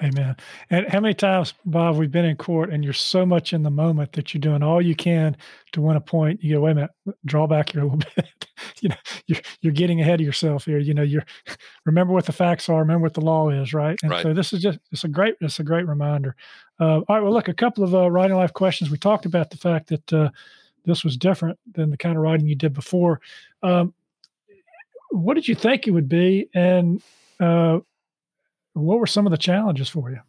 Amen. 0.03 0.35
And 0.69 0.87
how 0.87 0.99
many 0.99 1.15
times, 1.15 1.55
Bob, 1.65 1.97
we've 1.97 2.11
been 2.11 2.25
in 2.25 2.35
court 2.35 2.71
and 2.71 2.83
you're 2.83 2.93
so 2.93 3.25
much 3.25 3.51
in 3.51 3.63
the 3.63 3.71
moment 3.71 4.13
that 4.13 4.31
you're 4.31 4.41
doing 4.41 4.61
all 4.61 4.79
you 4.79 4.95
can 4.95 5.35
to 5.71 5.81
win 5.81 5.95
a 5.95 6.01
point. 6.01 6.43
You 6.43 6.55
go, 6.55 6.61
wait 6.61 6.71
a 6.71 6.75
minute, 6.75 6.91
draw 7.25 7.47
back 7.47 7.71
here 7.71 7.81
a 7.81 7.85
little 7.85 7.97
bit. 8.15 8.47
you 8.79 8.89
know, 8.89 8.95
you're 9.25 9.39
you're 9.61 9.73
getting 9.73 9.99
ahead 9.99 10.19
of 10.19 10.25
yourself 10.25 10.65
here. 10.65 10.77
You 10.77 10.93
know, 10.93 11.01
you're 11.01 11.25
remember 11.85 12.13
what 12.13 12.25
the 12.27 12.31
facts 12.31 12.69
are, 12.69 12.79
remember 12.79 13.03
what 13.03 13.15
the 13.15 13.21
law 13.21 13.49
is, 13.49 13.73
right? 13.73 13.97
And 14.03 14.11
right. 14.11 14.21
so 14.21 14.33
this 14.33 14.53
is 14.53 14.61
just 14.61 14.77
it's 14.91 15.03
a 15.03 15.07
great 15.07 15.35
it's 15.41 15.59
a 15.59 15.63
great 15.63 15.87
reminder. 15.87 16.35
Uh, 16.79 16.99
all 16.99 17.05
right, 17.09 17.21
well, 17.21 17.33
look, 17.33 17.47
a 17.47 17.53
couple 17.53 17.83
of 17.83 17.95
uh, 17.95 18.09
writing 18.11 18.37
life 18.37 18.53
questions. 18.53 18.91
We 18.91 18.97
talked 18.97 19.25
about 19.25 19.49
the 19.49 19.57
fact 19.57 19.89
that 19.89 20.13
uh, 20.13 20.29
this 20.85 21.03
was 21.03 21.17
different 21.17 21.57
than 21.73 21.89
the 21.89 21.97
kind 21.97 22.15
of 22.15 22.21
writing 22.21 22.47
you 22.47 22.55
did 22.55 22.73
before. 22.73 23.19
Um, 23.63 23.95
what 25.09 25.33
did 25.33 25.47
you 25.47 25.55
think 25.55 25.87
it 25.87 25.91
would 25.91 26.09
be, 26.09 26.49
and 26.53 27.01
uh, 27.39 27.79
what 28.79 28.99
were 28.99 29.07
some 29.07 29.25
of 29.25 29.31
the 29.31 29.37
challenges 29.37 29.89
for 29.89 30.11
you? 30.11 30.19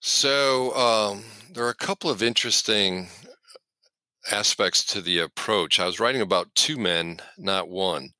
So 0.00 0.74
um, 0.74 1.24
there 1.52 1.64
are 1.64 1.70
a 1.70 1.74
couple 1.74 2.10
of 2.10 2.22
interesting 2.22 3.08
aspects 4.30 4.84
to 4.86 5.00
the 5.00 5.18
approach. 5.18 5.78
I 5.78 5.86
was 5.86 6.00
writing 6.00 6.22
about 6.22 6.54
two 6.54 6.78
men, 6.78 7.20
not 7.36 7.68
one, 7.68 8.10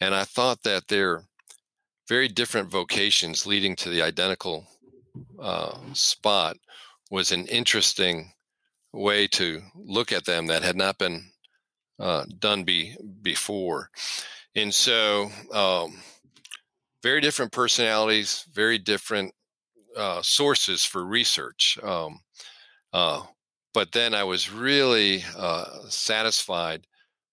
and 0.00 0.14
I 0.14 0.24
thought 0.24 0.62
that 0.62 0.88
they're 0.88 1.24
very 2.08 2.28
different 2.28 2.70
vocations 2.70 3.46
leading 3.46 3.76
to 3.76 3.88
the 3.88 4.02
identical 4.02 4.66
uh, 5.38 5.78
spot 5.92 6.56
was 7.10 7.32
an 7.32 7.46
interesting 7.46 8.32
way 8.92 9.26
to 9.26 9.62
look 9.74 10.12
at 10.12 10.24
them 10.24 10.46
that 10.46 10.62
had 10.62 10.76
not 10.76 10.98
been 10.98 11.30
uh, 11.98 12.24
done 12.38 12.64
be, 12.64 12.96
before. 13.22 13.90
And 14.56 14.74
so, 14.74 15.30
um, 15.52 15.98
very 17.02 17.20
different 17.20 17.52
personalities, 17.52 18.44
very 18.52 18.78
different 18.78 19.32
uh, 19.96 20.22
sources 20.22 20.84
for 20.84 21.04
research. 21.04 21.78
Um, 21.82 22.20
uh, 22.92 23.22
but 23.72 23.92
then 23.92 24.14
I 24.14 24.24
was 24.24 24.52
really 24.52 25.24
uh, 25.36 25.88
satisfied 25.88 26.86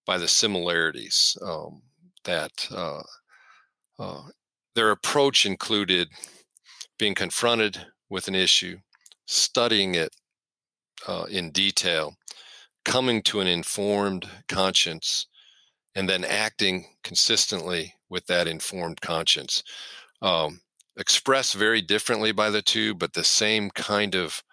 by 0.05 0.17
the 0.17 0.27
similarities 0.27 1.37
um, 1.41 1.81
that 2.23 2.51
uh, 2.71 3.01
uh, 3.99 4.21
their 4.75 4.91
approach 4.91 5.45
included 5.45 6.07
being 6.99 7.15
confronted 7.15 7.85
with 8.09 8.27
an 8.27 8.35
issue, 8.35 8.77
studying 9.25 9.95
it 9.95 10.15
uh, 11.07 11.25
in 11.29 11.51
detail, 11.51 12.15
coming 12.85 13.21
to 13.23 13.41
an 13.41 13.47
informed 13.47 14.29
conscience, 14.47 15.27
and 15.95 16.07
then 16.07 16.23
acting 16.23 16.85
consistently 17.03 17.93
with 18.09 18.25
that 18.27 18.47
informed 18.47 19.01
conscience. 19.01 19.63
Um, 20.21 20.61
expressed 20.97 21.53
very 21.53 21.81
differently 21.81 22.31
by 22.31 22.49
the 22.49 22.61
two, 22.61 22.93
but 22.95 23.13
the 23.13 23.23
same 23.23 23.69
kind 23.69 24.15
of 24.15 24.43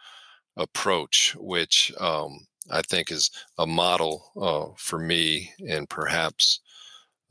approach, 0.56 1.34
which 1.38 1.92
um, 1.98 2.46
I 2.70 2.82
think 2.82 3.10
is 3.10 3.30
a 3.58 3.66
model 3.66 4.30
uh, 4.40 4.74
for 4.76 4.98
me 4.98 5.52
and 5.68 5.88
perhaps 5.88 6.60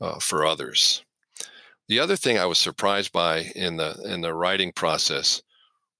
uh, 0.00 0.18
for 0.18 0.44
others. 0.44 1.02
The 1.88 2.00
other 2.00 2.16
thing 2.16 2.38
I 2.38 2.46
was 2.46 2.58
surprised 2.58 3.12
by 3.12 3.50
in 3.54 3.76
the 3.76 4.00
in 4.04 4.22
the 4.22 4.34
writing 4.34 4.72
process 4.72 5.42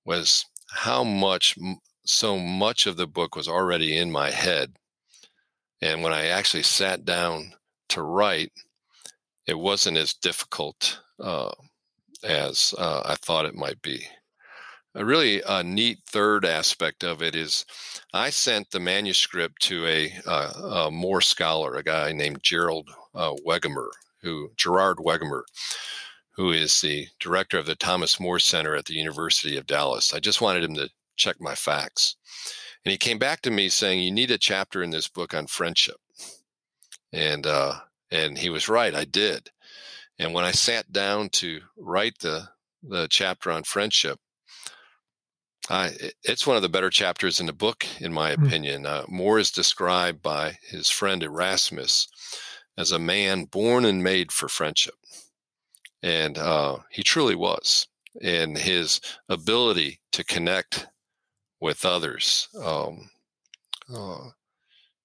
was 0.05 0.47
how 0.71 1.05
much 1.05 1.57
so 2.07 2.39
much 2.39 2.87
of 2.87 2.97
the 2.97 3.07
book 3.07 3.37
was 3.37 3.49
already 3.49 3.97
in 3.97 4.11
my 4.11 4.31
head, 4.31 4.77
and 5.83 6.03
when 6.03 6.13
I 6.13 6.27
actually 6.27 6.63
sat 6.63 7.05
down 7.05 7.53
to 7.91 8.03
write, 8.03 8.53
it 9.47 9.59
wasn't 9.59 9.97
as 9.97 10.15
difficult 10.15 11.01
uh, 11.21 11.53
as 12.23 12.75
uh, 12.79 13.03
I 13.05 13.15
thought 13.17 13.47
it 13.47 13.55
might 13.55 13.81
be. 13.83 14.07
A 14.97 15.05
really 15.05 15.43
uh, 15.43 15.63
neat 15.63 15.99
third 16.07 16.45
aspect 16.45 17.03
of 17.03 17.21
it 17.21 17.35
is 17.35 17.67
I 18.13 18.31
sent 18.31 18.71
the 18.71 18.79
manuscript 18.79 19.61
to 19.63 19.87
a, 19.87 20.13
uh, 20.25 20.87
a 20.87 20.91
More 20.91 21.21
scholar, 21.21 21.75
a 21.75 21.83
guy 21.83 22.13
named 22.13 22.43
Gerald 22.43 22.89
uh, 23.15 23.35
Wegemer, 23.45 23.89
who 24.23 24.53
Gerard 24.57 24.99
Wegemer, 24.99 25.43
who 26.31 26.53
is 26.53 26.81
the 26.81 27.09
director 27.19 27.59
of 27.59 27.67
the 27.67 27.75
Thomas 27.75 28.21
More 28.21 28.39
Center 28.39 28.77
at 28.77 28.85
the 28.85 28.95
University 28.95 29.57
of 29.57 29.67
Dallas. 29.67 30.15
I 30.15 30.21
just 30.21 30.41
wanted 30.41 30.63
him 30.63 30.75
to 30.77 30.89
check 31.17 31.37
my 31.41 31.57
facts. 31.57 32.17
And 32.85 32.93
he 32.93 32.99
came 32.99 33.19
back 33.19 33.41
to 33.43 33.51
me 33.51 33.69
saying, 33.69 34.01
You 34.01 34.13
need 34.13 34.31
a 34.31 34.39
chapter 34.39 34.83
in 34.83 34.91
this 34.91 35.09
book 35.09 35.35
on 35.35 35.47
friendship. 35.49 35.97
And 37.13 37.47
uh, 37.47 37.81
and 38.11 38.39
he 38.39 38.51
was 38.51 38.69
right, 38.69 38.95
I 38.95 39.05
did. 39.05 39.51
And 40.19 40.33
when 40.33 40.45
I 40.45 40.53
sat 40.53 40.93
down 40.93 41.29
to 41.31 41.61
write 41.77 42.19
the 42.21 42.49
the 42.83 43.09
chapter 43.09 43.51
on 43.51 43.63
friendship, 43.65 44.19
I, 45.71 45.93
it's 46.23 46.47
one 46.47 46.57
of 46.57 46.63
the 46.63 46.69
better 46.69 46.91
chapters 46.91 47.41
in 47.41 47.47
the 47.47 47.53
book, 47.53 47.87
in 48.01 48.13
my 48.13 48.33
mm-hmm. 48.33 48.45
opinion. 48.45 48.87
Uh, 48.87 49.05
More 49.09 49.39
is 49.39 49.51
described 49.51 50.23
by 50.23 50.59
his 50.69 50.91
friend 50.91 51.23
Erasmus 51.23 52.09
as 52.77 52.93
a 52.93 52.99
man 52.99 53.45
born 53.45 53.85
and 53.85 54.03
made 54.03 54.31
for 54.31 54.49
friendship. 54.49 54.95
And 56.03 56.37
uh, 56.37 56.79
he 56.91 57.03
truly 57.03 57.35
was. 57.35 57.87
And 58.23 58.57
his 58.57 59.01
ability 59.29 60.01
to 60.13 60.25
connect 60.25 60.87
with 61.61 61.85
others 61.85 62.49
um, 62.63 63.09
uh, 63.93 64.29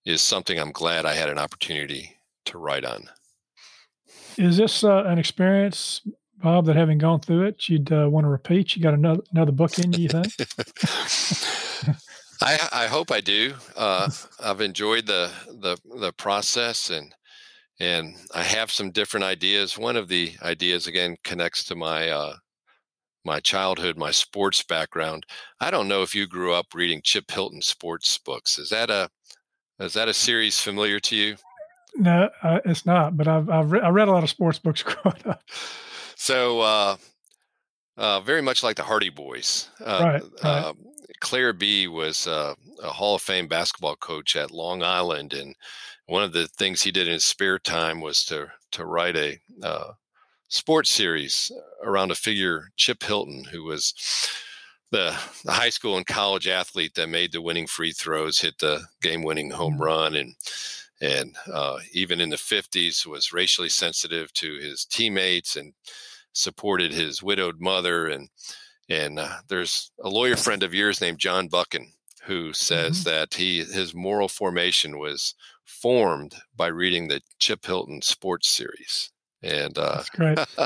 is 0.06 0.22
something 0.22 0.60
I'm 0.60 0.74
glad 0.74 1.06
I 1.06 1.14
had 1.14 1.30
an 1.30 1.40
opportunity 1.40 2.19
to 2.50 2.58
write 2.58 2.86
on. 2.86 3.10
Is 4.38 4.58
this 4.58 4.84
uh, 4.84 5.04
an 5.06 5.18
experience, 5.20 6.02
Bob, 6.38 6.66
that 6.66 6.76
having 6.76 6.98
gone 6.98 7.20
through 7.20 7.44
it, 7.44 7.68
you'd 7.68 7.92
uh, 7.92 8.08
want 8.10 8.26
to 8.26 8.30
repeat? 8.30 8.76
You 8.76 8.84
got 8.84 8.94
another 8.94 9.22
another 9.32 9.52
book 9.52 9.78
in 9.80 9.94
you, 9.94 10.04
you 10.04 10.10
think? 10.10 10.34
I, 12.42 12.70
I 12.72 12.88
hope 12.88 13.12
I 13.12 13.20
do. 13.20 13.54
Uh, 13.76 14.10
I've 14.42 14.62
enjoyed 14.62 15.06
the, 15.06 15.32
the 15.48 15.78
the 16.00 16.14
process 16.14 16.90
and 16.90 17.14
and 17.82 18.16
I 18.34 18.44
have 18.44 18.72
some 18.72 18.92
different 18.92 19.24
ideas. 19.26 19.78
One 19.78 19.96
of 19.96 20.08
the 20.08 20.34
ideas 20.42 20.88
again 20.88 21.16
connects 21.24 21.64
to 21.66 21.76
my 21.76 22.10
uh, 22.10 22.36
my 23.26 23.40
childhood, 23.40 23.98
my 23.98 24.12
sports 24.12 24.64
background. 24.64 25.26
I 25.60 25.72
don't 25.72 25.88
know 25.88 26.02
if 26.02 26.16
you 26.16 26.28
grew 26.28 26.54
up 26.54 26.68
reading 26.74 27.02
Chip 27.04 27.30
Hilton 27.30 27.62
sports 27.62 28.18
books. 28.18 28.58
Is 28.58 28.70
that 28.70 28.90
a 28.90 29.10
is 29.80 29.94
that 29.94 30.08
a 30.08 30.14
series 30.14 30.60
familiar 30.60 31.00
to 31.02 31.16
you? 31.16 31.36
No, 31.96 32.30
uh, 32.44 32.60
it's 32.66 32.86
not. 32.86 33.18
But 33.18 33.28
I've 33.28 33.50
I've 33.50 33.72
re- 33.72 33.82
I 33.82 33.90
read 33.90 34.08
a 34.08 34.12
lot 34.12 34.24
of 34.24 34.30
sports 34.30 34.60
books 34.60 34.84
growing 34.84 35.22
up. 35.26 35.42
So, 36.16 36.62
uh, 36.62 36.98
uh, 37.98 38.20
very 38.22 38.42
much 38.42 38.64
like 38.64 38.76
the 38.76 38.84
Hardy 38.84 39.10
Boys. 39.10 39.70
Uh, 39.84 40.00
right. 40.02 40.24
right. 40.44 40.66
Um, 40.66 40.78
Clair 41.20 41.54
Bee 41.54 41.88
was 41.88 42.28
uh, 42.28 42.56
a 42.82 42.90
Hall 42.90 43.16
of 43.16 43.22
Fame 43.22 43.48
basketball 43.48 43.96
coach 43.96 44.36
at 44.36 44.52
Long 44.52 44.84
Island, 44.84 45.34
and 45.34 45.56
one 46.06 46.24
of 46.24 46.32
the 46.32 46.48
things 46.48 46.82
he 46.82 46.92
did 46.92 47.08
in 47.08 47.14
his 47.14 47.26
spare 47.26 47.60
time 47.60 48.02
was 48.02 48.24
to 48.26 48.48
to 48.72 48.86
write 48.86 49.16
a 49.16 49.40
uh, 49.64 49.94
sports 50.50 50.90
series 50.90 51.52
around 51.84 52.12
a 52.12 52.16
figure, 52.16 52.70
Chip 52.76 53.04
Hilton, 53.04 53.46
who 53.46 53.64
was 53.64 53.94
the, 54.92 55.16
the 55.46 55.52
high 55.52 55.70
school 55.70 55.98
and 55.98 56.06
college 56.06 56.48
athlete 56.48 56.96
that 56.96 57.10
made 57.10 57.32
the 57.32 57.42
winning 57.42 57.68
free 57.68 57.92
throws, 57.92 58.40
hit 58.40 58.58
the 58.60 58.82
game 59.02 59.24
winning 59.24 59.52
home 59.52 59.74
mm-hmm. 59.74 59.84
run, 59.84 60.16
and 60.16 60.36
and 61.02 61.36
uh, 61.52 61.78
even 61.94 62.20
in 62.20 62.30
the 62.30 62.36
50s 62.36 63.06
was 63.06 63.34
racially 63.34 63.70
sensitive 63.70 64.34
to 64.34 64.56
his 64.56 64.86
teammates 64.86 65.56
and 65.56 65.74
supported 66.34 66.92
his 66.92 67.24
widowed 67.24 67.60
mother 67.60 68.08
and 68.08 68.30
and 68.90 69.20
uh, 69.20 69.38
there's 69.48 69.92
a 70.04 70.10
lawyer 70.10 70.36
friend 70.36 70.64
of 70.64 70.74
yours 70.74 71.00
named 71.00 71.20
John 71.20 71.48
Buchan 71.48 71.94
who 72.24 72.54
says 72.54 73.00
mm-hmm. 73.00 73.10
that 73.10 73.34
he 73.36 73.64
his 73.64 73.94
moral 73.94 74.28
formation 74.28 74.98
was 74.98 75.36
formed 75.66 76.36
by 76.56 76.68
reading 76.68 77.08
the 77.08 77.22
Chip 77.38 77.66
Hilton 77.66 78.02
sports 78.02 78.50
series. 78.50 79.12
And 79.42 79.78
uh, 79.78 79.96
that's 79.96 80.10
great. 80.10 80.40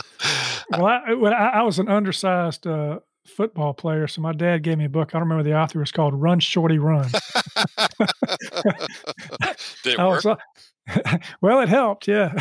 well, 0.72 0.86
I, 0.86 1.14
when 1.14 1.34
I, 1.34 1.50
I, 1.50 1.62
was 1.62 1.78
an 1.78 1.90
undersized 1.90 2.66
uh, 2.66 3.00
football 3.26 3.74
player, 3.74 4.08
so 4.08 4.22
my 4.22 4.34
dad 4.34 4.64
gave 4.64 4.78
me 4.78 4.86
a 4.86 4.90
book. 4.90 5.10
I 5.10 5.20
don't 5.20 5.28
remember 5.28 5.44
the 5.44 5.58
author. 5.58 5.82
It's 5.82 5.92
called 5.92 6.14
"Run 6.14 6.40
Shorty 6.40 6.80
Run." 6.80 7.10
Did 9.84 9.94
it 9.94 9.98
work? 9.98 10.24
Was, 10.24 10.38
well, 11.42 11.62
it 11.62 11.70
helped. 11.70 12.08
Yeah, 12.08 12.34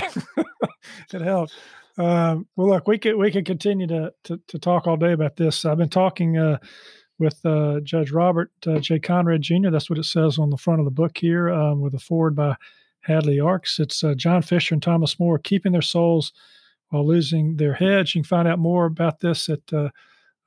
it 1.12 1.20
helped. 1.20 1.54
Um, 1.98 2.46
well, 2.56 2.68
look, 2.68 2.88
we 2.88 2.98
could 2.98 3.16
we 3.16 3.30
could 3.30 3.46
continue 3.46 3.86
to, 3.86 4.12
to, 4.24 4.40
to 4.48 4.58
talk 4.58 4.86
all 4.86 4.96
day 4.96 5.12
about 5.12 5.36
this. 5.36 5.64
I've 5.64 5.78
been 5.78 5.88
talking 5.88 6.38
uh, 6.38 6.58
with 7.18 7.44
uh, 7.44 7.80
Judge 7.80 8.10
Robert 8.10 8.50
uh, 8.66 8.78
J. 8.78 8.98
Conrad 8.98 9.42
Jr. 9.42 9.70
That's 9.70 9.90
what 9.90 9.98
it 9.98 10.04
says 10.04 10.38
on 10.38 10.50
the 10.50 10.56
front 10.56 10.80
of 10.80 10.84
the 10.84 10.90
book 10.90 11.18
here, 11.18 11.50
um, 11.50 11.80
with 11.80 11.94
a 11.94 11.98
foreword 11.98 12.34
by 12.34 12.56
Hadley 13.02 13.36
Arkes. 13.36 13.78
It's 13.78 14.02
uh, 14.02 14.14
John 14.14 14.42
Fisher 14.42 14.74
and 14.74 14.82
Thomas 14.82 15.20
More 15.20 15.38
keeping 15.38 15.72
their 15.72 15.82
souls 15.82 16.32
while 16.88 17.06
losing 17.06 17.56
their 17.56 17.74
heads. 17.74 18.14
You 18.14 18.22
can 18.22 18.28
find 18.28 18.48
out 18.48 18.58
more 18.58 18.86
about 18.86 19.20
this 19.20 19.48
at 19.48 19.60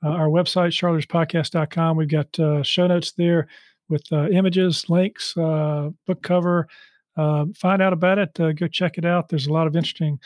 uh, 0.06 0.10
uh, 0.10 0.12
our 0.12 0.28
website, 0.28 0.72
charlottereaderspodcast.com. 0.72 1.96
We've 1.96 2.08
got 2.08 2.66
show 2.66 2.86
notes 2.86 3.12
there 3.12 3.48
with 3.88 4.10
images, 4.12 4.88
links, 4.88 5.34
book 5.34 6.22
cover. 6.22 6.68
find 7.16 7.82
out 7.82 7.92
about 7.92 8.18
it. 8.18 8.34
go 8.34 8.66
check 8.68 8.98
it 8.98 9.04
out. 9.04 9.28
There's 9.28 9.46
a 9.46 9.52
lot 9.52 9.66
of 9.66 9.76
interesting 9.76 10.18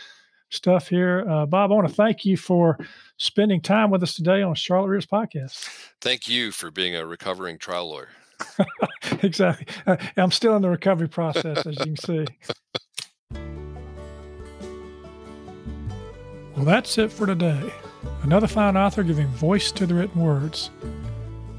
stuff 0.51 0.89
here. 0.89 1.25
Uh, 1.29 1.47
Bob, 1.47 1.71
I 1.71 1.75
want 1.75 1.89
to 1.89 1.95
thank 1.95 2.25
you 2.25 2.37
for 2.37 2.79
spending 3.17 3.61
time 3.61 3.91
with 3.91 4.03
us 4.03 4.15
today 4.15 4.43
on 4.43 4.55
Charlotte 4.55 4.89
Readers 4.89 5.07
Podcast. 5.07 5.65
Thank 6.01 6.29
you 6.29 6.51
for 6.53 6.71
being 6.71 6.97
a 6.97 7.07
recovering 7.07 7.59
trial 7.59 7.89
lawyer. 7.89 8.09
exactly. 9.23 9.67
Uh, 9.87 9.97
I'm 10.17 10.31
still 10.31 10.57
in 10.57 10.63
the 10.63 10.71
recovery 10.71 11.09
process, 11.09 11.67
as 11.67 11.79
you 11.79 11.85
can 11.85 11.97
see. 11.97 12.27
Well, 16.57 16.65
that's 16.65 16.99
it 16.99 17.13
for 17.13 17.27
today. 17.27 17.71
Another 18.23 18.47
fine 18.47 18.77
author 18.77 19.03
giving 19.03 19.29
voice 19.29 19.73
to 19.73 19.87
the 19.87 19.95
written 19.95 20.21
words. 20.21 20.71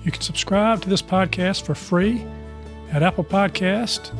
You 0.03 0.11
can 0.11 0.21
subscribe 0.21 0.81
to 0.81 0.89
this 0.89 1.01
podcast 1.01 1.65
for 1.65 1.75
free 1.75 2.25
at 2.91 3.03
Apple 3.03 3.23
Podcast, 3.23 4.11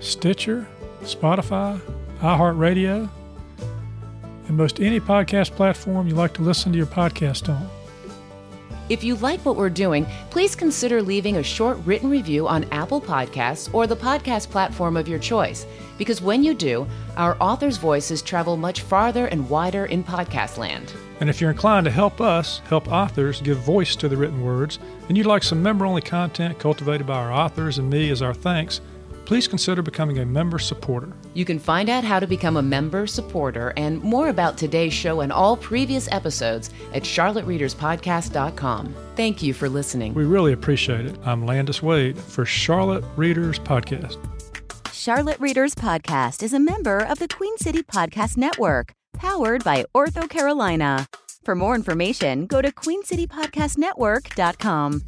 Stitcher, 0.00 0.66
Spotify, 1.02 1.80
iHeartRadio, 2.18 3.08
and 4.46 4.56
most 4.56 4.80
any 4.80 5.00
podcast 5.00 5.52
platform 5.52 6.06
you 6.06 6.14
like 6.14 6.34
to 6.34 6.42
listen 6.42 6.72
to 6.72 6.78
your 6.78 6.86
podcast 6.86 7.48
on. 7.48 7.68
If 8.90 9.02
you 9.02 9.14
like 9.16 9.40
what 9.46 9.56
we're 9.56 9.70
doing, 9.70 10.06
please 10.28 10.54
consider 10.54 11.00
leaving 11.00 11.38
a 11.38 11.42
short 11.42 11.78
written 11.86 12.10
review 12.10 12.46
on 12.46 12.64
Apple 12.64 13.00
Podcasts 13.00 13.72
or 13.72 13.86
the 13.86 13.96
podcast 13.96 14.50
platform 14.50 14.98
of 14.98 15.08
your 15.08 15.18
choice, 15.18 15.64
because 15.96 16.20
when 16.20 16.44
you 16.44 16.52
do, 16.52 16.86
our 17.16 17.36
authors' 17.40 17.78
voices 17.78 18.20
travel 18.20 18.58
much 18.58 18.82
farther 18.82 19.26
and 19.26 19.48
wider 19.48 19.86
in 19.86 20.04
podcast 20.04 20.58
land. 20.58 20.92
And 21.20 21.30
if 21.30 21.40
you're 21.40 21.50
inclined 21.50 21.84
to 21.84 21.90
help 21.90 22.20
us 22.20 22.60
help 22.68 22.90
authors 22.90 23.40
give 23.40 23.58
voice 23.58 23.96
to 23.96 24.08
the 24.08 24.16
written 24.16 24.42
words, 24.42 24.78
and 25.08 25.16
you'd 25.16 25.26
like 25.26 25.42
some 25.42 25.62
member 25.62 25.86
only 25.86 26.02
content 26.02 26.58
cultivated 26.58 27.06
by 27.06 27.14
our 27.16 27.32
authors 27.32 27.78
and 27.78 27.88
me 27.88 28.10
as 28.10 28.22
our 28.22 28.34
thanks, 28.34 28.80
please 29.24 29.48
consider 29.48 29.82
becoming 29.82 30.18
a 30.18 30.26
member 30.26 30.58
supporter. 30.58 31.12
You 31.32 31.44
can 31.44 31.58
find 31.58 31.88
out 31.88 32.04
how 32.04 32.20
to 32.20 32.26
become 32.26 32.56
a 32.56 32.62
member 32.62 33.06
supporter 33.06 33.72
and 33.76 34.02
more 34.02 34.28
about 34.28 34.58
today's 34.58 34.92
show 34.92 35.20
and 35.20 35.32
all 35.32 35.56
previous 35.56 36.08
episodes 36.12 36.70
at 36.92 37.02
charlottereaderspodcast.com. 37.02 38.94
Thank 39.16 39.42
you 39.42 39.54
for 39.54 39.68
listening. 39.68 40.14
We 40.14 40.24
really 40.24 40.52
appreciate 40.52 41.06
it. 41.06 41.16
I'm 41.24 41.46
Landis 41.46 41.82
Wade 41.82 42.18
for 42.18 42.44
Charlotte 42.44 43.04
Readers 43.16 43.58
Podcast. 43.58 44.18
Charlotte 44.92 45.38
Readers 45.40 45.74
Podcast 45.74 46.42
is 46.42 46.54
a 46.54 46.60
member 46.60 46.98
of 46.98 47.18
the 47.18 47.28
Queen 47.28 47.58
City 47.58 47.82
Podcast 47.82 48.36
Network, 48.36 48.92
powered 49.14 49.64
by 49.64 49.86
Ortho 49.94 50.28
Carolina. 50.28 51.08
For 51.42 51.54
more 51.54 51.74
information, 51.74 52.46
go 52.46 52.60
to 52.62 52.72
queencitypodcastnetwork.com. 52.72 55.02